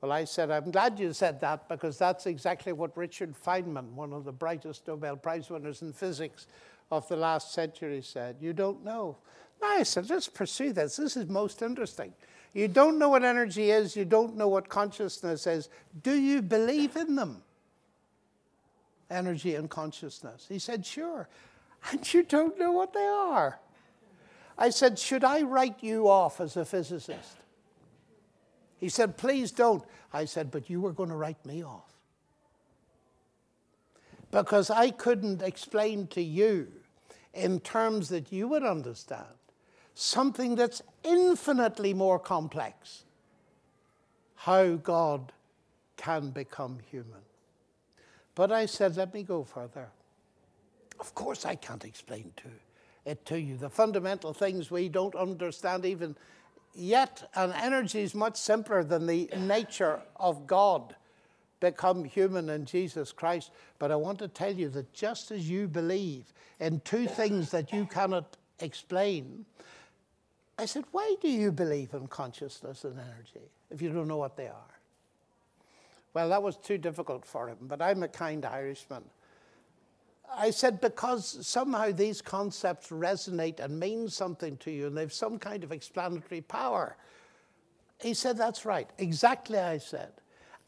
Well, 0.00 0.12
I 0.12 0.24
said, 0.24 0.50
I'm 0.50 0.70
glad 0.70 1.00
you 1.00 1.12
said 1.12 1.40
that 1.40 1.68
because 1.68 1.96
that's 1.96 2.26
exactly 2.26 2.72
what 2.72 2.96
Richard 2.96 3.34
Feynman, 3.34 3.92
one 3.92 4.12
of 4.12 4.24
the 4.24 4.32
brightest 4.32 4.86
Nobel 4.86 5.16
Prize 5.16 5.48
winners 5.48 5.80
in 5.80 5.92
physics, 5.92 6.46
of 6.90 7.08
the 7.08 7.16
last 7.16 7.52
century 7.52 8.02
said. 8.02 8.36
You 8.40 8.52
don't 8.52 8.84
know. 8.84 9.16
I 9.62 9.82
said, 9.82 10.10
let's 10.10 10.28
pursue 10.28 10.72
this. 10.72 10.96
This 10.96 11.16
is 11.16 11.28
most 11.28 11.62
interesting. 11.62 12.12
You 12.52 12.68
don't 12.68 12.98
know 12.98 13.08
what 13.08 13.24
energy 13.24 13.70
is, 13.70 13.96
you 13.96 14.04
don't 14.04 14.36
know 14.36 14.48
what 14.48 14.68
consciousness 14.68 15.46
is. 15.46 15.68
Do 16.02 16.14
you 16.14 16.40
believe 16.40 16.96
in 16.96 17.16
them? 17.16 17.42
Energy 19.10 19.54
and 19.56 19.68
consciousness. 19.68 20.46
He 20.48 20.58
said, 20.58 20.86
sure. 20.86 21.28
And 21.90 22.14
you 22.14 22.22
don't 22.22 22.58
know 22.58 22.72
what 22.72 22.92
they 22.92 23.04
are. 23.04 23.58
I 24.56 24.70
said, 24.70 24.98
should 24.98 25.24
I 25.24 25.42
write 25.42 25.82
you 25.82 26.08
off 26.08 26.40
as 26.40 26.56
a 26.56 26.64
physicist? 26.64 27.36
He 28.78 28.88
said, 28.88 29.16
please 29.16 29.50
don't. 29.50 29.82
I 30.12 30.24
said, 30.26 30.50
but 30.50 30.70
you 30.70 30.80
were 30.80 30.92
going 30.92 31.08
to 31.08 31.16
write 31.16 31.44
me 31.44 31.64
off. 31.64 31.93
Because 34.34 34.68
I 34.68 34.90
couldn't 34.90 35.42
explain 35.42 36.08
to 36.08 36.20
you 36.20 36.66
in 37.32 37.60
terms 37.60 38.08
that 38.08 38.32
you 38.32 38.48
would 38.48 38.64
understand 38.64 39.38
something 39.94 40.56
that's 40.56 40.82
infinitely 41.04 41.94
more 41.94 42.18
complex 42.18 43.04
how 44.34 44.74
God 44.74 45.32
can 45.96 46.30
become 46.30 46.80
human. 46.90 47.20
But 48.34 48.50
I 48.50 48.66
said, 48.66 48.96
let 48.96 49.14
me 49.14 49.22
go 49.22 49.44
further. 49.44 49.90
Of 50.98 51.14
course, 51.14 51.44
I 51.44 51.54
can't 51.54 51.84
explain 51.84 52.32
to 52.38 52.48
it 53.04 53.24
to 53.26 53.40
you. 53.40 53.56
The 53.56 53.70
fundamental 53.70 54.34
things 54.34 54.68
we 54.68 54.88
don't 54.88 55.14
understand 55.14 55.84
even 55.84 56.16
yet, 56.74 57.30
and 57.36 57.52
energy 57.52 58.02
is 58.02 58.16
much 58.16 58.36
simpler 58.36 58.82
than 58.82 59.06
the 59.06 59.30
nature 59.36 60.00
of 60.16 60.48
God 60.48 60.96
become 61.64 62.04
human 62.04 62.50
in 62.50 62.66
Jesus 62.66 63.10
Christ. 63.10 63.50
But 63.78 63.90
I 63.90 63.96
want 63.96 64.18
to 64.18 64.28
tell 64.28 64.52
you 64.52 64.68
that 64.70 64.92
just 64.92 65.30
as 65.30 65.48
you 65.48 65.66
believe 65.66 66.32
in 66.60 66.80
two 66.80 67.06
things 67.06 67.50
that 67.52 67.72
you 67.72 67.86
cannot 67.86 68.36
explain, 68.60 69.46
I 70.58 70.66
said, 70.66 70.84
Why 70.92 71.16
do 71.22 71.28
you 71.28 71.50
believe 71.50 71.94
in 71.94 72.06
consciousness 72.06 72.84
and 72.84 72.98
energy 72.98 73.48
if 73.70 73.80
you 73.80 73.90
don't 73.90 74.08
know 74.08 74.18
what 74.18 74.36
they 74.36 74.48
are? 74.48 74.74
Well, 76.12 76.28
that 76.28 76.42
was 76.42 76.56
too 76.56 76.78
difficult 76.78 77.24
for 77.24 77.48
him, 77.48 77.56
but 77.62 77.80
I'm 77.80 78.02
a 78.02 78.08
kind 78.08 78.44
Irishman. 78.44 79.02
I 80.36 80.50
said, 80.50 80.80
because 80.80 81.46
somehow 81.46 81.92
these 81.92 82.20
concepts 82.20 82.88
resonate 82.88 83.60
and 83.60 83.78
mean 83.78 84.08
something 84.08 84.56
to 84.58 84.70
you 84.70 84.86
and 84.86 84.96
they've 84.96 85.12
some 85.12 85.38
kind 85.38 85.64
of 85.64 85.72
explanatory 85.72 86.40
power. 86.40 86.96
He 88.00 88.14
said, 88.14 88.36
That's 88.36 88.64
right. 88.64 88.88
Exactly, 88.98 89.58
I 89.58 89.78
said. 89.78 90.12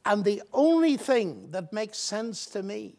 And 0.07 0.25
the 0.25 0.41
only 0.53 0.97
thing 0.97 1.49
that 1.51 1.73
makes 1.73 1.99
sense 1.99 2.47
to 2.47 2.63
me 2.63 2.95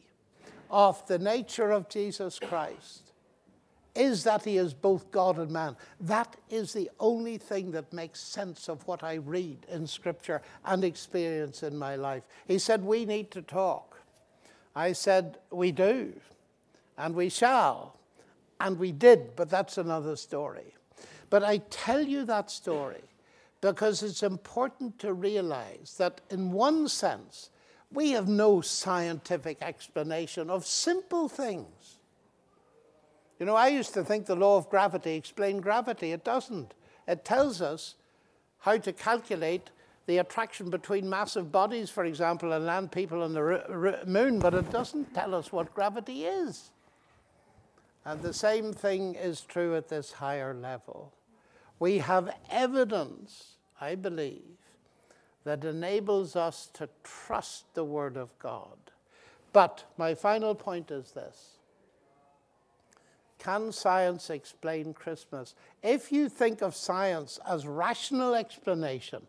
of 0.69 1.07
the 1.07 1.17
nature 1.17 1.71
of 1.71 1.87
Jesus 1.87 2.37
Christ 2.37 3.13
is 3.95 4.25
that 4.25 4.43
he 4.43 4.57
is 4.57 4.73
both 4.73 5.09
God 5.09 5.39
and 5.39 5.49
man. 5.49 5.77
That 6.01 6.35
is 6.49 6.73
the 6.73 6.91
only 6.99 7.37
thing 7.37 7.71
that 7.71 7.93
makes 7.93 8.19
sense 8.19 8.67
of 8.67 8.85
what 8.85 9.03
I 9.03 9.15
read 9.15 9.65
in 9.69 9.87
Scripture 9.87 10.41
and 10.65 10.83
experience 10.83 11.63
in 11.63 11.77
my 11.77 11.95
life. 11.95 12.23
He 12.45 12.59
said, 12.59 12.83
We 12.83 13.05
need 13.05 13.31
to 13.31 13.41
talk. 13.41 14.01
I 14.75 14.91
said, 14.91 15.37
We 15.49 15.71
do, 15.71 16.13
and 16.97 17.15
we 17.15 17.29
shall. 17.29 17.95
And 18.59 18.77
we 18.77 18.91
did, 18.91 19.35
but 19.37 19.49
that's 19.49 19.77
another 19.77 20.17
story. 20.17 20.75
But 21.29 21.43
I 21.43 21.59
tell 21.69 22.01
you 22.01 22.25
that 22.25 22.51
story 22.51 23.03
because 23.61 24.03
it's 24.03 24.23
important 24.23 24.99
to 24.99 25.13
realize 25.13 25.95
that, 25.97 26.21
in 26.29 26.51
one 26.51 26.87
sense, 26.87 27.49
we 27.91 28.11
have 28.11 28.27
no 28.27 28.61
scientific 28.61 29.61
explanation 29.61 30.49
of 30.49 30.65
simple 30.65 31.27
things. 31.29 31.97
You 33.39 33.45
know, 33.45 33.55
I 33.55 33.67
used 33.67 33.93
to 33.93 34.03
think 34.03 34.25
the 34.25 34.35
law 34.35 34.57
of 34.57 34.69
gravity 34.69 35.15
explained 35.15 35.63
gravity. 35.63 36.11
It 36.11 36.23
doesn't. 36.23 36.73
It 37.07 37.23
tells 37.23 37.61
us 37.61 37.95
how 38.59 38.77
to 38.77 38.91
calculate 38.91 39.69
the 40.07 40.17
attraction 40.17 40.69
between 40.69 41.09
massive 41.09 41.51
bodies, 41.51 41.89
for 41.89 42.05
example, 42.05 42.53
and 42.53 42.65
land 42.65 42.91
people 42.91 43.21
on 43.21 43.33
the 43.33 43.99
moon, 44.05 44.39
but 44.39 44.53
it 44.53 44.71
doesn't 44.71 45.13
tell 45.13 45.35
us 45.35 45.51
what 45.51 45.73
gravity 45.73 46.25
is. 46.25 46.71
And 48.05 48.21
the 48.21 48.33
same 48.33 48.71
thing 48.71 49.15
is 49.15 49.41
true 49.41 49.75
at 49.75 49.89
this 49.89 50.13
higher 50.13 50.53
level. 50.53 51.13
We 51.79 51.99
have 51.99 52.35
evidence, 52.49 53.57
I 53.79 53.95
believe, 53.95 54.57
that 55.43 55.63
enables 55.63 56.35
us 56.35 56.69
to 56.73 56.89
trust 57.03 57.73
the 57.73 57.83
Word 57.83 58.17
of 58.17 58.37
God. 58.39 58.77
But 59.53 59.85
my 59.97 60.13
final 60.13 60.55
point 60.55 60.91
is 60.91 61.11
this 61.11 61.57
Can 63.39 63.71
science 63.71 64.29
explain 64.29 64.93
Christmas? 64.93 65.55
If 65.83 66.11
you 66.11 66.29
think 66.29 66.61
of 66.61 66.75
science 66.75 67.39
as 67.47 67.65
rational 67.67 68.35
explanation, 68.35 69.25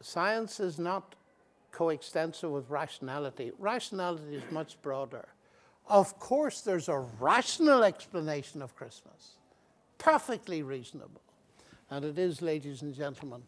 science 0.00 0.60
is 0.60 0.78
not 0.78 1.14
coextensive 1.72 2.50
with 2.50 2.68
rationality. 2.70 3.52
Rationality 3.58 4.36
is 4.36 4.50
much 4.50 4.80
broader. 4.82 5.26
Of 5.86 6.18
course, 6.18 6.60
there's 6.60 6.88
a 6.88 6.98
rational 7.18 7.82
explanation 7.82 8.62
of 8.62 8.76
Christmas, 8.76 9.37
perfectly 9.98 10.62
reasonable. 10.62 11.20
And 11.90 12.04
it 12.04 12.18
is, 12.18 12.42
ladies 12.42 12.82
and 12.82 12.94
gentlemen, 12.94 13.42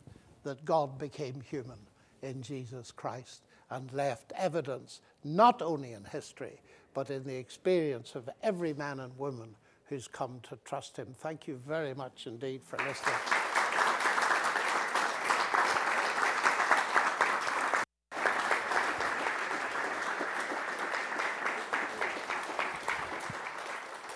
that 0.45 0.65
God 0.65 0.99
became 0.99 1.41
human 1.41 1.79
in 2.23 2.43
Jesus 2.43 2.91
Christ 2.91 3.43
and 3.71 3.93
left 3.93 4.33
evidence 4.37 5.01
not 5.25 5.63
only 5.63 5.93
in 5.93 6.05
history, 6.05 6.61
but 6.95 7.11
in 7.11 7.25
the 7.25 7.37
experience 7.37 8.15
of 8.15 8.29
every 8.43 8.73
man 8.73 9.01
and 9.01 9.17
woman 9.19 9.55
who's 9.87 10.09
come 10.09 10.41
to 10.49 10.59
trust 10.65 10.97
him. 10.97 11.09
Thank 11.19 11.47
you 11.47 11.61
very 11.67 11.95
much 11.95 12.27
indeed 12.27 12.63
for 12.63 12.79
listening. 12.79 13.15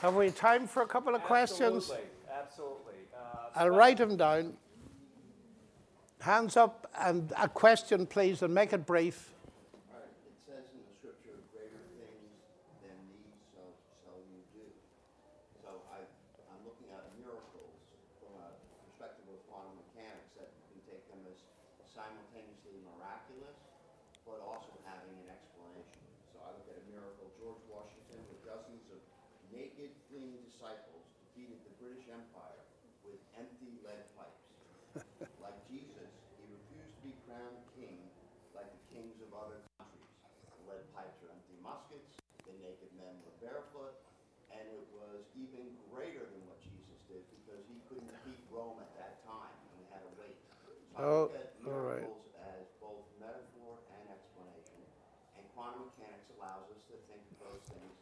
Have 0.01 0.16
we 0.16 0.30
time 0.30 0.66
for 0.66 0.82
a 0.82 0.87
couple 0.87 1.14
of 1.14 1.22
questions? 1.22 1.76
Absolutely, 1.76 1.97
absolutely. 1.97 2.23
I'll 3.55 3.70
write 3.70 3.98
them 4.02 4.16
down. 4.18 4.59
Hands 6.18 6.50
up 6.57 6.90
and 6.98 7.30
a 7.38 7.46
question, 7.46 8.02
please, 8.07 8.42
and 8.42 8.50
make 8.50 8.72
it 8.72 8.82
brief. 8.82 9.30
All 9.92 10.00
right, 10.00 10.11
it 10.26 10.34
says 10.42 10.66
in 10.74 10.82
the 10.82 10.90
scripture, 10.98 11.38
greater 11.55 11.78
things 11.94 12.34
than 12.82 12.96
these 13.12 13.30
shall, 13.55 13.70
shall 14.02 14.18
you 14.26 14.42
do. 14.57 14.66
So 15.62 15.70
I, 15.94 16.02
I'm 16.50 16.62
looking 16.66 16.90
at 16.90 17.07
miracles 17.20 17.78
from 18.18 18.34
a 18.42 18.50
perspective 18.90 19.28
of 19.30 19.38
quantum 19.46 19.78
mechanics 19.86 20.34
that 20.34 20.50
you 20.50 20.64
can 20.74 20.80
take 20.90 21.05
them 21.12 21.22
as 21.30 21.38
simultaneously 21.94 22.74
miraculous, 22.82 23.55
but 24.26 24.42
also 24.42 24.74
having 24.82 25.14
an 25.14 25.30
explanation. 25.30 26.02
So 26.34 26.42
I 26.42 26.57
look 26.59 26.66
at 26.72 26.80
a 26.80 26.86
miracle, 26.90 27.30
George 27.38 27.62
Washington 27.70 28.18
with 28.32 28.42
dozens 28.42 28.82
of 28.90 28.98
naked 29.55 29.94
fleeing 30.11 30.42
disciples 30.42 31.07
defeated 31.22 31.62
the 31.68 31.74
British 31.78 32.09
Empire 32.11 32.64
with 33.05 33.20
empty 33.36 33.76
lead 33.84 34.00
pipes. 34.16 34.48
Like 35.42 35.59
Jesus, 35.68 36.09
he 36.40 36.44
refused 36.48 36.94
to 36.96 37.02
be 37.05 37.12
crowned 37.26 37.61
king 37.76 37.98
like 38.57 38.70
the 38.70 38.82
kings 38.94 39.18
of 39.20 39.28
other 39.36 39.61
countries. 39.76 40.09
The 40.48 40.70
lead 40.70 40.86
pipes 40.96 41.18
are 41.26 41.34
empty 41.34 41.59
muskets, 41.61 42.14
the 42.46 42.55
naked 42.62 42.88
men 42.96 43.12
were 43.26 43.34
barefoot, 43.44 43.92
and 44.55 44.64
it 44.70 44.86
was 44.94 45.26
even 45.36 45.68
greater 45.92 46.22
than 46.24 46.42
what 46.48 46.62
Jesus 46.64 46.96
did 47.11 47.26
because 47.42 47.61
he 47.68 47.76
couldn't 47.90 48.09
beat 48.24 48.40
Rome 48.48 48.80
at 48.80 48.88
that 48.96 49.20
time 49.26 49.52
and 49.52 49.74
we 49.82 49.84
had 49.92 50.00
to 50.00 50.12
wait. 50.16 50.38
So 50.64 50.72
I 50.97 51.03
Oh, 51.03 51.22
look 51.22 51.34
at 51.34 51.51
all 51.66 51.72
right. 51.80 52.07
miracles 52.07 52.22
as 52.38 52.66
both 52.80 53.03
metaphor 53.18 53.74
and 53.99 54.05
explanation, 54.14 54.78
and 55.36 55.45
quantum 55.55 55.90
mechanics 55.90 56.30
allows 56.38 56.70
us 56.70 56.80
to 56.90 56.95
think 57.11 57.22
of 57.34 57.38
those 57.42 57.64
things 57.66 57.97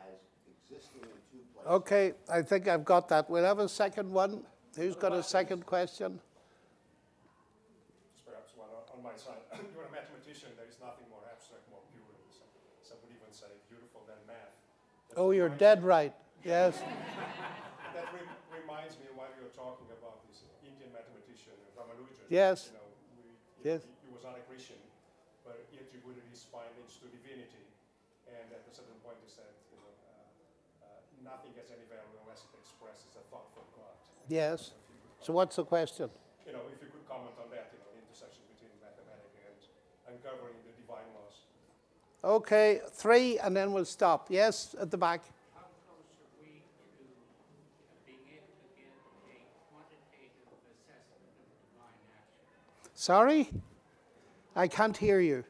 as 0.00 0.16
existing 0.48 1.04
in 1.04 1.18
two 1.28 1.44
places. 1.52 1.68
Okay, 1.68 2.12
I 2.30 2.40
think 2.42 2.68
I've 2.68 2.84
got 2.84 3.08
that. 3.10 3.28
We'll 3.28 3.44
have 3.44 3.58
a 3.60 3.68
second 3.68 4.10
one. 4.10 4.44
Who's 4.76 4.96
got 4.96 5.12
a 5.12 5.22
second 5.22 5.66
question? 5.66 6.20
Just 8.14 8.24
perhaps 8.24 8.52
one 8.56 8.68
on- 8.72 8.88
on 8.96 9.02
my 9.02 9.16
side. 9.18 9.42
You're 9.74 9.84
a 9.84 9.92
mathematician, 9.92 10.50
there 10.56 10.66
is 10.68 10.78
nothing 10.80 11.04
more 11.10 11.20
abstract, 11.28 11.68
more 11.68 11.82
pure, 11.92 12.06
and 12.16 12.32
some, 12.32 12.48
some 12.80 12.96
would 13.04 13.12
even 13.12 13.28
say 13.32 13.50
beautiful 13.68 14.02
than 14.08 14.16
math. 14.26 14.54
That 15.10 15.18
Oh, 15.20 15.32
you're 15.32 15.52
reminds 15.52 15.60
dead 15.60 15.84
right. 15.84 16.14
Yes. 16.44 16.80
That 17.98 18.14
re- 18.14 18.30
reminds 18.62 18.94
me 19.02 19.10
while 19.18 19.26
you 19.34 19.42
were 19.42 19.50
talking 19.58 19.90
about 19.90 20.22
this 20.30 20.46
Indian 20.62 20.92
mathematician, 20.94 21.58
Ramanujan. 21.74 22.17
Yes. 22.28 22.70
You 22.70 22.78
know, 22.78 22.88
we, 23.64 23.70
Yes. 23.70 23.82
he, 24.04 24.12
was 24.12 24.22
not 24.24 24.36
a 24.36 24.44
Christian, 24.44 24.76
but 25.44 25.58
he 25.72 25.80
attributed 25.80 26.22
his 26.30 26.44
findings 26.48 26.96
to 27.00 27.08
divinity. 27.08 27.64
And 28.28 28.52
at 28.52 28.62
a 28.68 28.72
certain 28.72 28.96
point 29.04 29.16
he 29.24 29.30
said, 29.32 29.48
you 29.72 29.80
know, 29.80 29.88
uh, 29.88 30.86
uh, 30.86 31.00
nothing 31.24 31.56
has 31.56 31.72
any 31.72 31.88
value 31.88 32.16
unless 32.22 32.44
it 32.44 32.52
expresses 32.60 33.16
a 33.16 33.24
thought 33.32 33.48
from 33.56 33.64
God. 33.76 33.96
Yes. 34.28 34.76
So 35.24 35.32
what's 35.32 35.56
the 35.56 35.64
question? 35.64 36.10
you 36.48 36.52
know, 36.56 36.64
if 36.72 36.80
you 36.80 36.88
could 36.88 37.04
comment 37.04 37.36
on 37.36 37.52
that, 37.52 37.68
you 37.72 37.78
know, 37.84 37.92
the 37.92 38.00
intersection 38.00 38.40
between 38.56 38.72
mathematics 38.80 39.36
and 40.08 40.16
uncovering 40.16 40.56
the 40.64 40.72
divine 40.80 41.04
laws. 41.12 41.44
Okay, 42.24 42.80
three, 42.96 43.36
and 43.38 43.52
then 43.52 43.72
we'll 43.76 43.84
stop. 43.84 44.32
Yes, 44.32 44.72
at 44.80 44.88
the 44.90 44.96
back. 44.96 45.28
How 45.52 45.68
close 45.84 46.08
are 46.24 46.32
we 46.40 46.64
to 46.64 46.84
being 48.08 48.24
able 48.32 48.48
to 48.48 48.68
get 48.80 48.88
a 48.96 49.44
quantitative 49.68 50.48
assessment 50.72 51.36
of 51.36 51.52
divine 51.68 52.00
action? 52.16 52.48
Sorry? 53.00 53.48
I 54.56 54.66
can't 54.66 54.96
hear 54.96 55.20
you. 55.20 55.44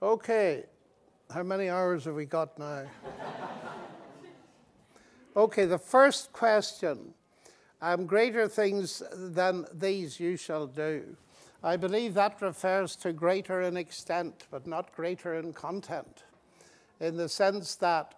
Okay, 0.00 0.66
how 1.34 1.42
many 1.42 1.68
hours 1.68 2.04
have 2.04 2.14
we 2.14 2.24
got 2.24 2.56
now? 2.56 2.84
okay, 5.36 5.64
the 5.64 5.78
first 5.78 6.32
question 6.32 7.12
um, 7.80 8.06
greater 8.06 8.46
things 8.46 9.02
than 9.12 9.66
these 9.74 10.20
you 10.20 10.36
shall 10.36 10.68
do. 10.68 11.16
I 11.64 11.76
believe 11.76 12.14
that 12.14 12.42
refers 12.42 12.96
to 12.96 13.12
greater 13.12 13.62
in 13.62 13.76
extent, 13.76 14.46
but 14.50 14.66
not 14.66 14.92
greater 14.96 15.34
in 15.34 15.52
content, 15.52 16.24
in 16.98 17.16
the 17.16 17.28
sense 17.28 17.76
that, 17.76 18.16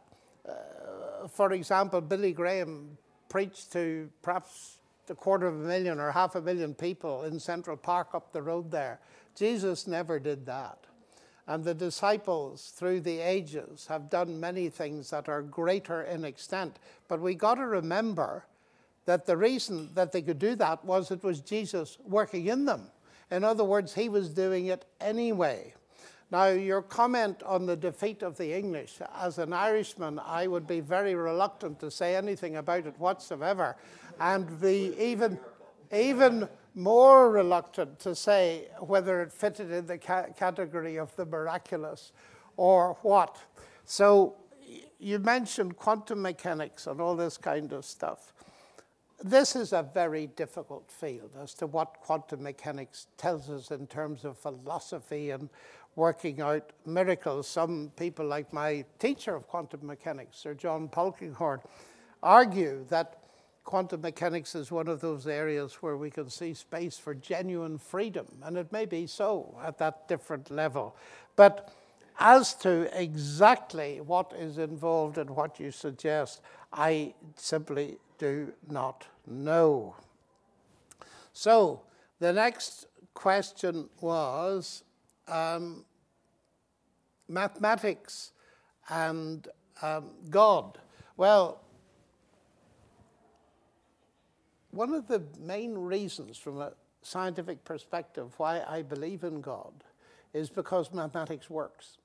uh, 0.48 1.28
for 1.28 1.52
example, 1.52 2.00
Billy 2.00 2.32
Graham 2.32 2.96
preached 3.28 3.70
to 3.72 4.08
perhaps 4.22 4.78
a 5.10 5.14
quarter 5.14 5.46
of 5.46 5.56
a 5.56 5.66
million 5.66 6.00
or 6.00 6.10
half 6.10 6.36
a 6.36 6.40
million 6.40 6.72
people 6.72 7.24
in 7.24 7.38
Central 7.38 7.76
Park 7.76 8.14
up 8.14 8.32
the 8.32 8.40
road 8.40 8.70
there. 8.70 8.98
Jesus 9.36 9.86
never 9.86 10.18
did 10.18 10.46
that. 10.46 10.78
And 11.46 11.62
the 11.62 11.74
disciples 11.74 12.72
through 12.74 13.00
the 13.00 13.18
ages 13.18 13.86
have 13.88 14.08
done 14.08 14.40
many 14.40 14.70
things 14.70 15.10
that 15.10 15.28
are 15.28 15.42
greater 15.42 16.02
in 16.02 16.24
extent. 16.24 16.78
But 17.08 17.20
we 17.20 17.34
got 17.34 17.56
to 17.56 17.66
remember 17.66 18.46
that 19.04 19.26
the 19.26 19.36
reason 19.36 19.90
that 19.92 20.12
they 20.12 20.22
could 20.22 20.38
do 20.38 20.54
that 20.56 20.82
was 20.82 21.10
it 21.10 21.22
was 21.22 21.40
Jesus 21.40 21.98
working 22.06 22.46
in 22.46 22.64
them. 22.64 22.86
In 23.30 23.44
other 23.44 23.64
words, 23.64 23.94
he 23.94 24.08
was 24.08 24.28
doing 24.30 24.66
it 24.66 24.84
anyway. 25.00 25.74
Now, 26.30 26.48
your 26.48 26.82
comment 26.82 27.42
on 27.44 27.66
the 27.66 27.76
defeat 27.76 28.22
of 28.22 28.36
the 28.36 28.52
English, 28.52 28.98
as 29.16 29.38
an 29.38 29.52
Irishman, 29.52 30.18
I 30.18 30.46
would 30.46 30.66
be 30.66 30.80
very 30.80 31.14
reluctant 31.14 31.78
to 31.80 31.90
say 31.90 32.16
anything 32.16 32.56
about 32.56 32.86
it 32.86 32.98
whatsoever, 32.98 33.76
and 34.18 34.60
be 34.60 34.94
even, 34.98 35.38
even 35.92 36.48
more 36.74 37.30
reluctant 37.30 38.00
to 38.00 38.16
say 38.16 38.68
whether 38.80 39.22
it 39.22 39.32
fitted 39.32 39.70
in 39.70 39.86
the 39.86 39.98
ca- 39.98 40.26
category 40.36 40.96
of 40.96 41.14
the 41.14 41.24
miraculous 41.24 42.12
or 42.56 42.96
what. 43.02 43.38
So, 43.84 44.34
you 44.98 45.18
mentioned 45.18 45.76
quantum 45.76 46.22
mechanics 46.22 46.86
and 46.86 47.00
all 47.00 47.14
this 47.14 47.36
kind 47.36 47.72
of 47.72 47.84
stuff. 47.84 48.33
This 49.26 49.56
is 49.56 49.72
a 49.72 49.82
very 49.82 50.26
difficult 50.26 50.90
field 50.90 51.30
as 51.42 51.54
to 51.54 51.66
what 51.66 51.96
quantum 52.02 52.42
mechanics 52.42 53.06
tells 53.16 53.48
us 53.48 53.70
in 53.70 53.86
terms 53.86 54.22
of 54.26 54.36
philosophy 54.36 55.30
and 55.30 55.48
working 55.96 56.42
out 56.42 56.74
miracles. 56.84 57.48
Some 57.48 57.90
people, 57.96 58.26
like 58.26 58.52
my 58.52 58.84
teacher 58.98 59.34
of 59.34 59.48
quantum 59.48 59.86
mechanics, 59.86 60.36
Sir 60.36 60.52
John 60.52 60.90
Polkinghorne, 60.90 61.62
argue 62.22 62.84
that 62.90 63.20
quantum 63.64 64.02
mechanics 64.02 64.54
is 64.54 64.70
one 64.70 64.88
of 64.88 65.00
those 65.00 65.26
areas 65.26 65.76
where 65.76 65.96
we 65.96 66.10
can 66.10 66.28
see 66.28 66.52
space 66.52 66.98
for 66.98 67.14
genuine 67.14 67.78
freedom, 67.78 68.26
and 68.42 68.58
it 68.58 68.70
may 68.72 68.84
be 68.84 69.06
so 69.06 69.58
at 69.64 69.78
that 69.78 70.06
different 70.06 70.50
level. 70.50 70.94
But 71.34 71.72
as 72.20 72.52
to 72.56 72.90
exactly 72.92 74.02
what 74.02 74.34
is 74.38 74.58
involved 74.58 75.16
in 75.16 75.28
what 75.28 75.58
you 75.58 75.70
suggest, 75.70 76.42
I 76.74 77.14
simply 77.36 77.96
do 78.18 78.52
not 78.70 79.06
know. 79.26 79.96
So 81.32 81.82
the 82.20 82.32
next 82.32 82.86
question 83.14 83.88
was 84.00 84.84
um, 85.28 85.84
mathematics 87.28 88.32
and 88.88 89.48
um, 89.82 90.10
God. 90.30 90.78
Well, 91.16 91.60
one 94.70 94.92
of 94.92 95.06
the 95.06 95.22
main 95.40 95.74
reasons 95.74 96.36
from 96.36 96.60
a 96.60 96.72
scientific 97.02 97.64
perspective 97.64 98.32
why 98.38 98.62
I 98.66 98.82
believe 98.82 99.24
in 99.24 99.40
God 99.40 99.72
is 100.32 100.50
because 100.50 100.92
mathematics 100.92 101.48
works. 101.48 101.98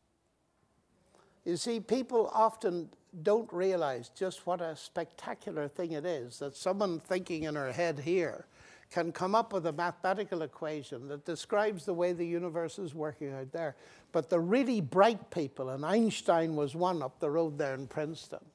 You 1.50 1.58
see, 1.58 1.80
people 1.80 2.30
often 2.32 2.90
don't 3.24 3.52
realize 3.52 4.10
just 4.10 4.46
what 4.46 4.62
a 4.62 4.76
spectacular 4.76 5.68
thing 5.68 5.94
it 5.94 6.06
is 6.06 6.38
that 6.38 6.56
someone 6.56 7.00
thinking 7.00 7.46
in 7.46 7.56
her 7.56 7.72
head 7.72 7.98
here 7.98 8.46
can 8.92 9.12
come 9.12 9.34
up 9.34 9.52
with 9.52 9.66
a 9.66 9.72
mathematical 9.72 10.44
equation 10.44 11.08
that 11.08 11.26
describes 11.26 11.86
the 11.86 11.94
way 11.96 12.14
the 12.14 12.26
universe 12.26 12.78
is 12.78 12.94
working 12.94 13.34
out 13.34 13.52
there. 13.52 13.76
But 14.12 14.30
the 14.30 14.40
really 14.40 14.80
bright 14.80 15.32
people, 15.32 15.70
and 15.70 15.84
Einstein 15.84 16.56
was 16.56 16.76
one 16.76 17.02
up 17.02 17.20
the 17.20 17.32
road 17.32 17.58
there 17.58 17.74
in 17.74 17.88
Princeton, 17.88 18.46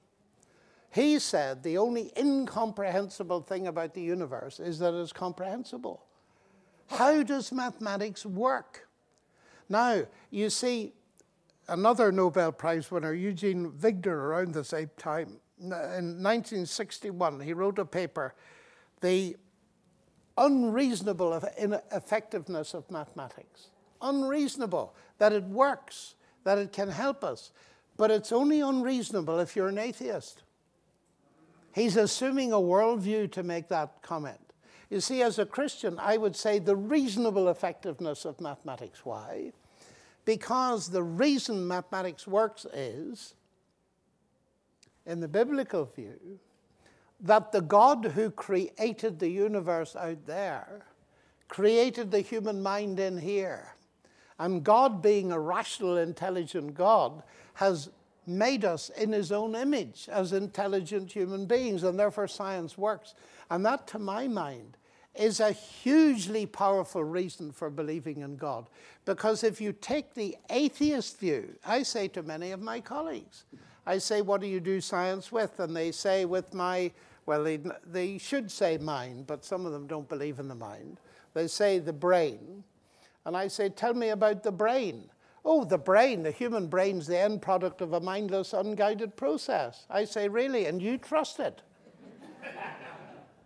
he 0.92 1.18
said 1.18 1.64
the 1.64 1.78
only 1.78 2.12
incomprehensible 2.16 3.40
thing 3.40 3.66
about 3.66 3.94
the 3.94 4.02
universe 4.02 4.60
is 4.60 4.78
that 4.78 4.94
it's 4.94 5.12
comprehensible. 5.12 6.04
How 6.86 7.24
does 7.24 7.50
mathematics 7.50 8.24
work? 8.24 8.86
Now, 9.68 10.04
you 10.30 10.48
see, 10.48 10.92
another 11.68 12.12
Nobel 12.12 12.52
Prize 12.52 12.90
winner, 12.90 13.12
Eugene 13.12 13.72
Wigner, 13.72 14.06
around 14.06 14.54
the 14.54 14.64
same 14.64 14.90
time, 14.96 15.38
in 15.58 15.70
1961, 15.70 17.40
he 17.40 17.52
wrote 17.52 17.78
a 17.78 17.84
paper, 17.84 18.34
The 19.00 19.36
Unreasonable 20.36 21.32
Effectiveness 21.92 22.74
of 22.74 22.90
Mathematics. 22.90 23.68
Unreasonable, 24.02 24.94
that 25.18 25.32
it 25.32 25.44
works, 25.44 26.16
that 26.42 26.58
it 26.58 26.72
can 26.72 26.88
help 26.88 27.22
us, 27.22 27.52
but 27.96 28.10
it's 28.10 28.32
only 28.32 28.60
unreasonable 28.60 29.38
if 29.38 29.54
you're 29.54 29.68
an 29.68 29.78
atheist. 29.78 30.42
He's 31.72 31.96
assuming 31.96 32.52
a 32.52 32.56
worldview 32.56 33.30
to 33.32 33.42
make 33.42 33.68
that 33.68 34.02
comment. 34.02 34.40
You 34.90 35.00
see, 35.00 35.22
as 35.22 35.38
a 35.38 35.46
Christian, 35.46 35.98
I 35.98 36.16
would 36.16 36.36
say 36.36 36.58
the 36.58 36.76
reasonable 36.76 37.48
effectiveness 37.48 38.24
of 38.24 38.40
mathematics. 38.40 39.04
Why? 39.04 39.52
Because 40.24 40.88
the 40.88 41.02
reason 41.02 41.66
mathematics 41.66 42.26
works 42.26 42.66
is, 42.72 43.34
in 45.06 45.20
the 45.20 45.28
biblical 45.28 45.84
view, 45.84 46.38
that 47.20 47.52
the 47.52 47.60
God 47.60 48.12
who 48.14 48.30
created 48.30 49.18
the 49.18 49.28
universe 49.28 49.94
out 49.96 50.26
there 50.26 50.86
created 51.48 52.10
the 52.10 52.20
human 52.20 52.62
mind 52.62 52.98
in 52.98 53.18
here. 53.18 53.74
And 54.38 54.64
God, 54.64 55.00
being 55.02 55.30
a 55.30 55.38
rational, 55.38 55.98
intelligent 55.98 56.74
God, 56.74 57.22
has 57.54 57.90
made 58.26 58.64
us 58.64 58.88
in 58.88 59.12
his 59.12 59.30
own 59.30 59.54
image 59.54 60.08
as 60.10 60.32
intelligent 60.32 61.12
human 61.12 61.46
beings, 61.46 61.82
and 61.82 61.98
therefore 61.98 62.26
science 62.26 62.76
works. 62.76 63.14
And 63.50 63.64
that, 63.66 63.86
to 63.88 63.98
my 63.98 64.26
mind, 64.26 64.76
is 65.14 65.40
a 65.40 65.52
hugely 65.52 66.46
powerful 66.46 67.04
reason 67.04 67.52
for 67.52 67.70
believing 67.70 68.22
in 68.22 68.36
God. 68.36 68.66
Because 69.04 69.44
if 69.44 69.60
you 69.60 69.72
take 69.72 70.14
the 70.14 70.36
atheist 70.50 71.20
view, 71.20 71.54
I 71.64 71.82
say 71.82 72.08
to 72.08 72.22
many 72.22 72.50
of 72.50 72.60
my 72.60 72.80
colleagues, 72.80 73.44
I 73.86 73.98
say, 73.98 74.22
What 74.22 74.40
do 74.40 74.46
you 74.46 74.60
do 74.60 74.80
science 74.80 75.30
with? 75.30 75.60
And 75.60 75.76
they 75.76 75.92
say, 75.92 76.24
With 76.24 76.54
my, 76.54 76.90
well, 77.26 77.44
they, 77.44 77.60
they 77.86 78.18
should 78.18 78.50
say 78.50 78.78
mind, 78.78 79.26
but 79.26 79.44
some 79.44 79.66
of 79.66 79.72
them 79.72 79.86
don't 79.86 80.08
believe 80.08 80.38
in 80.38 80.48
the 80.48 80.54
mind. 80.54 80.98
They 81.34 81.46
say 81.46 81.78
the 81.78 81.92
brain. 81.92 82.64
And 83.24 83.36
I 83.36 83.48
say, 83.48 83.68
Tell 83.68 83.94
me 83.94 84.08
about 84.08 84.42
the 84.42 84.52
brain. 84.52 85.10
Oh, 85.44 85.64
the 85.64 85.78
brain, 85.78 86.22
the 86.22 86.30
human 86.30 86.68
brain's 86.68 87.06
the 87.06 87.18
end 87.18 87.42
product 87.42 87.82
of 87.82 87.92
a 87.92 88.00
mindless, 88.00 88.54
unguided 88.54 89.16
process. 89.16 89.86
I 89.90 90.06
say, 90.06 90.28
Really? 90.28 90.66
And 90.66 90.80
you 90.80 90.98
trust 90.98 91.38
it? 91.40 91.62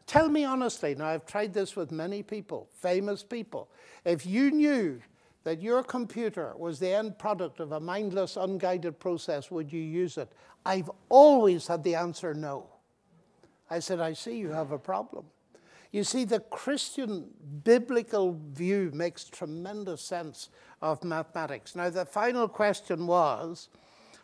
Tell 0.08 0.30
me 0.30 0.42
honestly, 0.42 0.94
now 0.94 1.08
I've 1.08 1.26
tried 1.26 1.52
this 1.52 1.76
with 1.76 1.92
many 1.92 2.22
people, 2.22 2.66
famous 2.80 3.22
people. 3.22 3.68
If 4.06 4.24
you 4.24 4.50
knew 4.50 5.02
that 5.44 5.60
your 5.60 5.82
computer 5.82 6.54
was 6.56 6.78
the 6.78 6.94
end 6.94 7.18
product 7.18 7.60
of 7.60 7.72
a 7.72 7.80
mindless, 7.80 8.38
unguided 8.38 8.98
process, 8.98 9.50
would 9.50 9.70
you 9.70 9.82
use 9.82 10.16
it? 10.16 10.32
I've 10.64 10.90
always 11.10 11.66
had 11.66 11.84
the 11.84 11.94
answer 11.94 12.32
no. 12.32 12.68
I 13.68 13.80
said, 13.80 14.00
I 14.00 14.14
see 14.14 14.38
you 14.38 14.48
have 14.48 14.72
a 14.72 14.78
problem. 14.78 15.26
You 15.92 16.04
see, 16.04 16.24
the 16.24 16.40
Christian 16.40 17.26
biblical 17.62 18.40
view 18.52 18.90
makes 18.94 19.24
tremendous 19.24 20.00
sense 20.00 20.48
of 20.80 21.04
mathematics. 21.04 21.76
Now, 21.76 21.90
the 21.90 22.06
final 22.06 22.48
question 22.48 23.06
was 23.06 23.68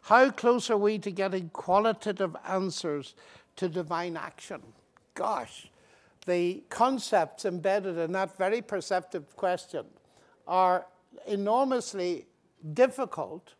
how 0.00 0.30
close 0.30 0.70
are 0.70 0.78
we 0.78 0.98
to 1.00 1.10
getting 1.10 1.50
qualitative 1.50 2.34
answers 2.48 3.14
to 3.56 3.68
divine 3.68 4.16
action? 4.16 4.62
Gosh, 5.14 5.68
the 6.26 6.62
concepts 6.70 7.44
embedded 7.44 7.98
in 7.98 8.12
that 8.12 8.36
very 8.36 8.62
perceptive 8.62 9.36
question 9.36 9.84
are 10.46 10.86
enormously 11.26 12.26
difficult 12.72 13.54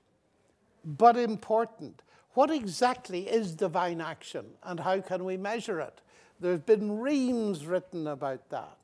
but 0.85 1.17
important. 1.17 2.03
What 2.33 2.51
exactly 2.51 3.29
is 3.29 3.55
divine 3.55 4.01
action 4.01 4.47
and 4.63 4.81
how 4.81 5.01
can 5.01 5.25
we 5.25 5.37
measure 5.37 5.81
it? 5.81 6.01
There's 6.41 6.61
been 6.61 6.99
reams 6.99 7.65
written 7.67 8.07
about 8.07 8.51
that. 8.51 8.77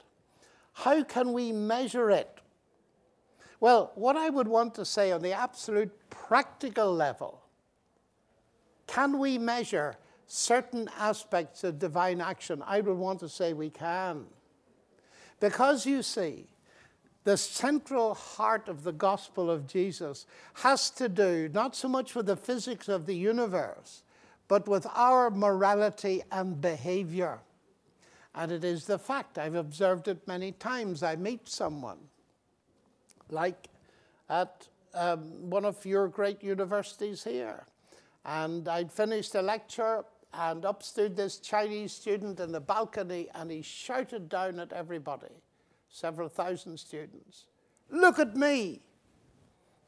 How 0.72 1.02
can 1.02 1.32
we 1.32 1.52
measure 1.52 2.10
it? 2.10 2.40
Well, 3.58 3.92
what 3.94 4.16
I 4.16 4.30
would 4.30 4.48
want 4.48 4.74
to 4.76 4.84
say 4.84 5.12
on 5.12 5.20
the 5.20 5.32
absolute 5.32 5.92
practical 6.08 6.94
level 6.94 7.42
can 8.86 9.18
we 9.18 9.38
measure 9.38 9.96
certain 10.32 10.88
aspects 10.96 11.64
of 11.64 11.80
divine 11.80 12.20
action, 12.20 12.62
I 12.64 12.80
would 12.80 12.96
want 12.96 13.18
to 13.20 13.28
say 13.28 13.52
we 13.52 13.68
can. 13.68 14.26
Because 15.40 15.86
you 15.86 16.04
see, 16.04 16.46
the 17.24 17.36
central 17.36 18.14
heart 18.14 18.68
of 18.68 18.84
the 18.84 18.92
gospel 18.92 19.50
of 19.50 19.66
Jesus 19.66 20.26
has 20.54 20.88
to 20.90 21.08
do 21.08 21.50
not 21.52 21.74
so 21.74 21.88
much 21.88 22.14
with 22.14 22.26
the 22.26 22.36
physics 22.36 22.88
of 22.88 23.06
the 23.06 23.16
universe, 23.16 24.04
but 24.46 24.68
with 24.68 24.86
our 24.94 25.30
morality 25.30 26.22
and 26.30 26.60
behavior. 26.60 27.40
And 28.32 28.52
it 28.52 28.62
is 28.62 28.86
the 28.86 29.00
fact, 29.00 29.36
I've 29.36 29.56
observed 29.56 30.06
it 30.06 30.28
many 30.28 30.52
times. 30.52 31.02
I 31.02 31.16
meet 31.16 31.48
someone, 31.48 31.98
like 33.30 33.66
at 34.28 34.68
um, 34.94 35.50
one 35.50 35.64
of 35.64 35.84
your 35.84 36.06
great 36.06 36.40
universities 36.44 37.24
here, 37.24 37.66
and 38.24 38.68
I'd 38.68 38.92
finished 38.92 39.34
a 39.34 39.42
lecture 39.42 40.04
and 40.32 40.64
up 40.64 40.82
stood 40.82 41.16
this 41.16 41.38
Chinese 41.38 41.92
student 41.92 42.40
in 42.40 42.52
the 42.52 42.60
balcony 42.60 43.28
and 43.34 43.50
he 43.50 43.62
shouted 43.62 44.28
down 44.28 44.60
at 44.60 44.72
everybody, 44.72 45.42
several 45.88 46.28
thousand 46.28 46.78
students, 46.78 47.46
Look 47.90 48.20
at 48.20 48.36
me! 48.36 48.80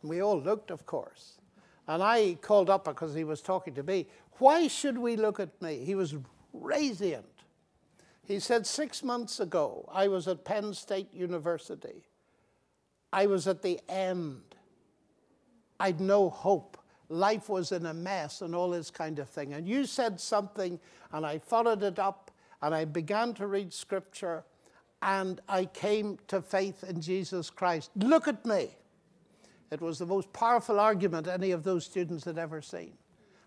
And 0.01 0.11
we 0.11 0.21
all 0.21 0.41
looked, 0.41 0.73
of 0.73 0.87
course. 0.87 1.39
And 1.87 2.03
I 2.03 2.37
called 2.41 2.69
up 2.69 2.85
because 2.85 3.15
he 3.15 3.25
was 3.25 3.41
talking 3.41 3.75
to 3.75 3.83
me. 3.83 4.09
Why 4.39 4.67
should 4.67 4.99
we 4.99 5.17
look 5.17 5.39
at 5.39 5.61
me? 5.63 5.85
He 5.85 5.95
was 5.95 6.17
radiant. 6.53 7.27
He 8.25 8.41
said, 8.41 8.67
Six 8.67 9.03
months 9.03 9.39
ago, 9.39 9.89
I 9.93 10.09
was 10.09 10.27
at 10.27 10.45
Penn 10.45 10.75
State 10.75 11.13
University. 11.13 12.07
I 13.13 13.27
was 13.27 13.47
at 13.47 13.63
the 13.63 13.81
end. 13.89 14.43
I'd 15.79 16.01
no 16.01 16.29
hope 16.29 16.79
life 17.09 17.49
was 17.49 17.73
in 17.73 17.87
a 17.87 17.95
mess 17.95 18.41
and 18.43 18.55
all 18.55 18.71
this 18.71 18.91
kind 18.91 19.19
of 19.19 19.29
thing. 19.29 19.53
And 19.53 19.69
you 19.69 19.85
said 19.87 20.21
something, 20.21 20.79
and 21.13 21.27
I 21.27 21.39
followed 21.39 21.83
it 21.83 21.99
up, 21.99 22.31
and 22.63 22.75
I 22.75 22.85
began 22.85 23.35
to 23.35 23.47
read 23.47 23.73
scripture, 23.73 24.45
and 25.03 25.41
I 25.49 25.65
came 25.65 26.19
to 26.29 26.41
faith 26.41 26.85
in 26.85 27.01
Jesus 27.01 27.51
Christ. 27.51 27.91
Look 27.97 28.29
at 28.29 28.47
me. 28.47 28.77
It 29.71 29.81
was 29.81 29.99
the 29.99 30.07
most 30.07 30.33
powerful 30.33 30.79
argument 30.79 31.27
any 31.27 31.51
of 31.51 31.65
those 31.65 31.85
students 31.85 32.25
had 32.25 32.39
ever 32.39 32.61
seen. 32.61 32.93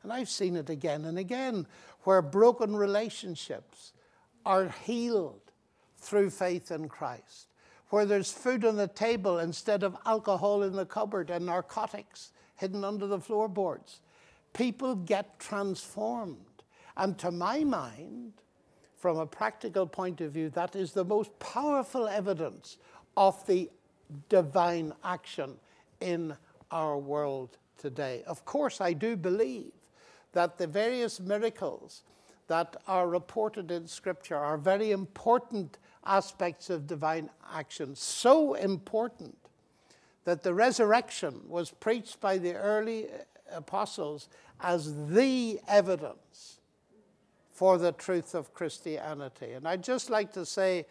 And 0.04 0.12
I've 0.12 0.30
seen 0.30 0.56
it 0.56 0.70
again 0.70 1.06
and 1.06 1.18
again, 1.18 1.66
where 2.04 2.22
broken 2.22 2.76
relationships 2.76 3.94
are 4.46 4.70
healed 4.86 5.52
through 5.98 6.30
faith 6.30 6.72
in 6.72 6.88
Christ, 6.90 7.48
where 7.90 8.06
there's 8.06 8.32
food 8.32 8.66
on 8.66 8.76
the 8.76 8.88
table 8.88 9.40
instead 9.40 9.82
of 9.82 9.98
alcohol 10.06 10.64
in 10.64 10.74
the 10.74 10.86
cupboard 10.86 11.30
and 11.30 11.46
narcotics 11.46 12.32
hidden 12.56 12.84
under 12.84 13.08
the 13.08 13.20
floorboards. 13.20 14.02
People 14.54 14.96
get 14.96 15.40
transformed. 15.40 16.38
And 16.98 17.18
to 17.20 17.32
my 17.32 17.64
mind, 17.64 18.34
from 18.96 19.18
a 19.18 19.26
practical 19.26 19.86
point 19.86 20.22
of 20.22 20.32
view, 20.32 20.50
that 20.52 20.76
is 20.76 20.94
the 20.94 21.04
most 21.04 21.38
powerful 21.40 22.08
evidence 22.08 22.78
of 23.18 23.46
the 23.46 23.70
divine 24.30 24.94
action 25.04 25.56
in 26.00 26.36
our 26.72 26.98
world 26.98 27.58
today. 27.78 28.24
Of 28.26 28.46
course, 28.46 28.82
I 28.82 28.94
do 28.94 29.16
believe 29.16 29.72
that 30.32 30.58
the 30.58 30.68
various 30.68 31.20
miracles 31.20 32.04
that 32.48 32.76
are 32.88 33.08
reported 33.08 33.72
in 33.72 33.88
Scripture 33.88 34.38
are 34.38 34.58
very 34.58 34.92
important 34.92 35.78
aspects 36.06 36.70
of 36.70 36.88
divine 36.88 37.30
action. 37.54 37.96
So 37.96 38.54
important 38.54 39.38
that 40.26 40.44
the 40.44 40.54
resurrection 40.54 41.42
was 41.48 41.72
preached 41.72 42.20
by 42.20 42.38
the 42.38 42.56
early 42.56 43.08
apostles 43.52 44.28
as 44.60 45.08
the 45.08 45.60
evidence 45.68 46.60
for 47.52 47.78
the 47.78 47.94
truth 47.94 48.36
of 48.36 48.54
Christianity. 48.54 49.54
And 49.54 49.68
I'd 49.68 49.84
just 49.84 50.10
like 50.10 50.34
to 50.34 50.46
say 50.46 50.86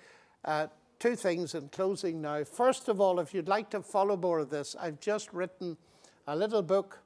uh, 0.45 0.69
two 0.99 1.17
things 1.17 1.55
in 1.55 1.69
closing 1.69 2.23
now. 2.23 2.45
First 2.45 2.89
of 2.89 3.01
all, 3.01 3.21
if 3.21 3.35
you'd 3.35 3.49
like 3.49 3.71
to 3.71 3.83
follow 3.83 4.17
more 4.17 4.39
of 4.39 4.51
this, 4.51 4.75
I've 4.81 5.01
just 5.01 5.33
written 5.33 5.77
a 6.27 6.35
little 6.35 6.63
book 6.63 7.01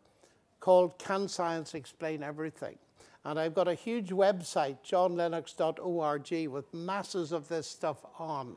called 0.61 0.99
Can 0.99 1.29
Science 1.29 1.75
Explain 1.75 2.23
Everything? 2.23 2.79
And 3.25 3.39
I've 3.39 3.55
got 3.55 3.69
a 3.69 3.75
huge 3.75 4.11
website, 4.11 4.79
johnlennox.org, 4.87 6.49
with 6.49 6.73
masses 6.73 7.33
of 7.33 7.49
this 7.49 7.67
stuff 7.67 7.99
on. 8.19 8.57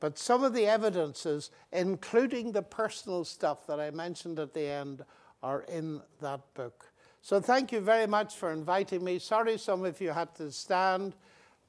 But 0.00 0.18
some 0.18 0.42
of 0.42 0.54
the 0.54 0.66
evidences, 0.66 1.50
including 1.72 2.52
the 2.52 2.62
personal 2.62 3.24
stuff 3.24 3.66
that 3.66 3.78
I 3.78 3.90
mentioned 3.90 4.38
at 4.38 4.54
the 4.54 4.66
end, 4.66 5.04
are 5.42 5.62
in 5.62 6.00
that 6.20 6.40
book. 6.54 6.86
So 7.22 7.38
thank 7.38 7.70
you 7.70 7.80
very 7.80 8.06
much 8.06 8.36
for 8.36 8.50
inviting 8.50 9.04
me. 9.04 9.18
Sorry 9.18 9.58
some 9.58 9.84
of 9.84 10.00
you 10.00 10.10
had 10.10 10.34
to 10.36 10.50
stand, 10.50 11.14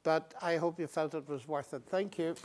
but 0.03 0.33
I 0.41 0.55
hope 0.55 0.79
you 0.79 0.87
felt 0.87 1.13
it 1.13 1.27
was 1.27 1.47
worth 1.47 1.73
it. 1.73 1.83
Thank 1.89 2.17
you. 2.17 2.35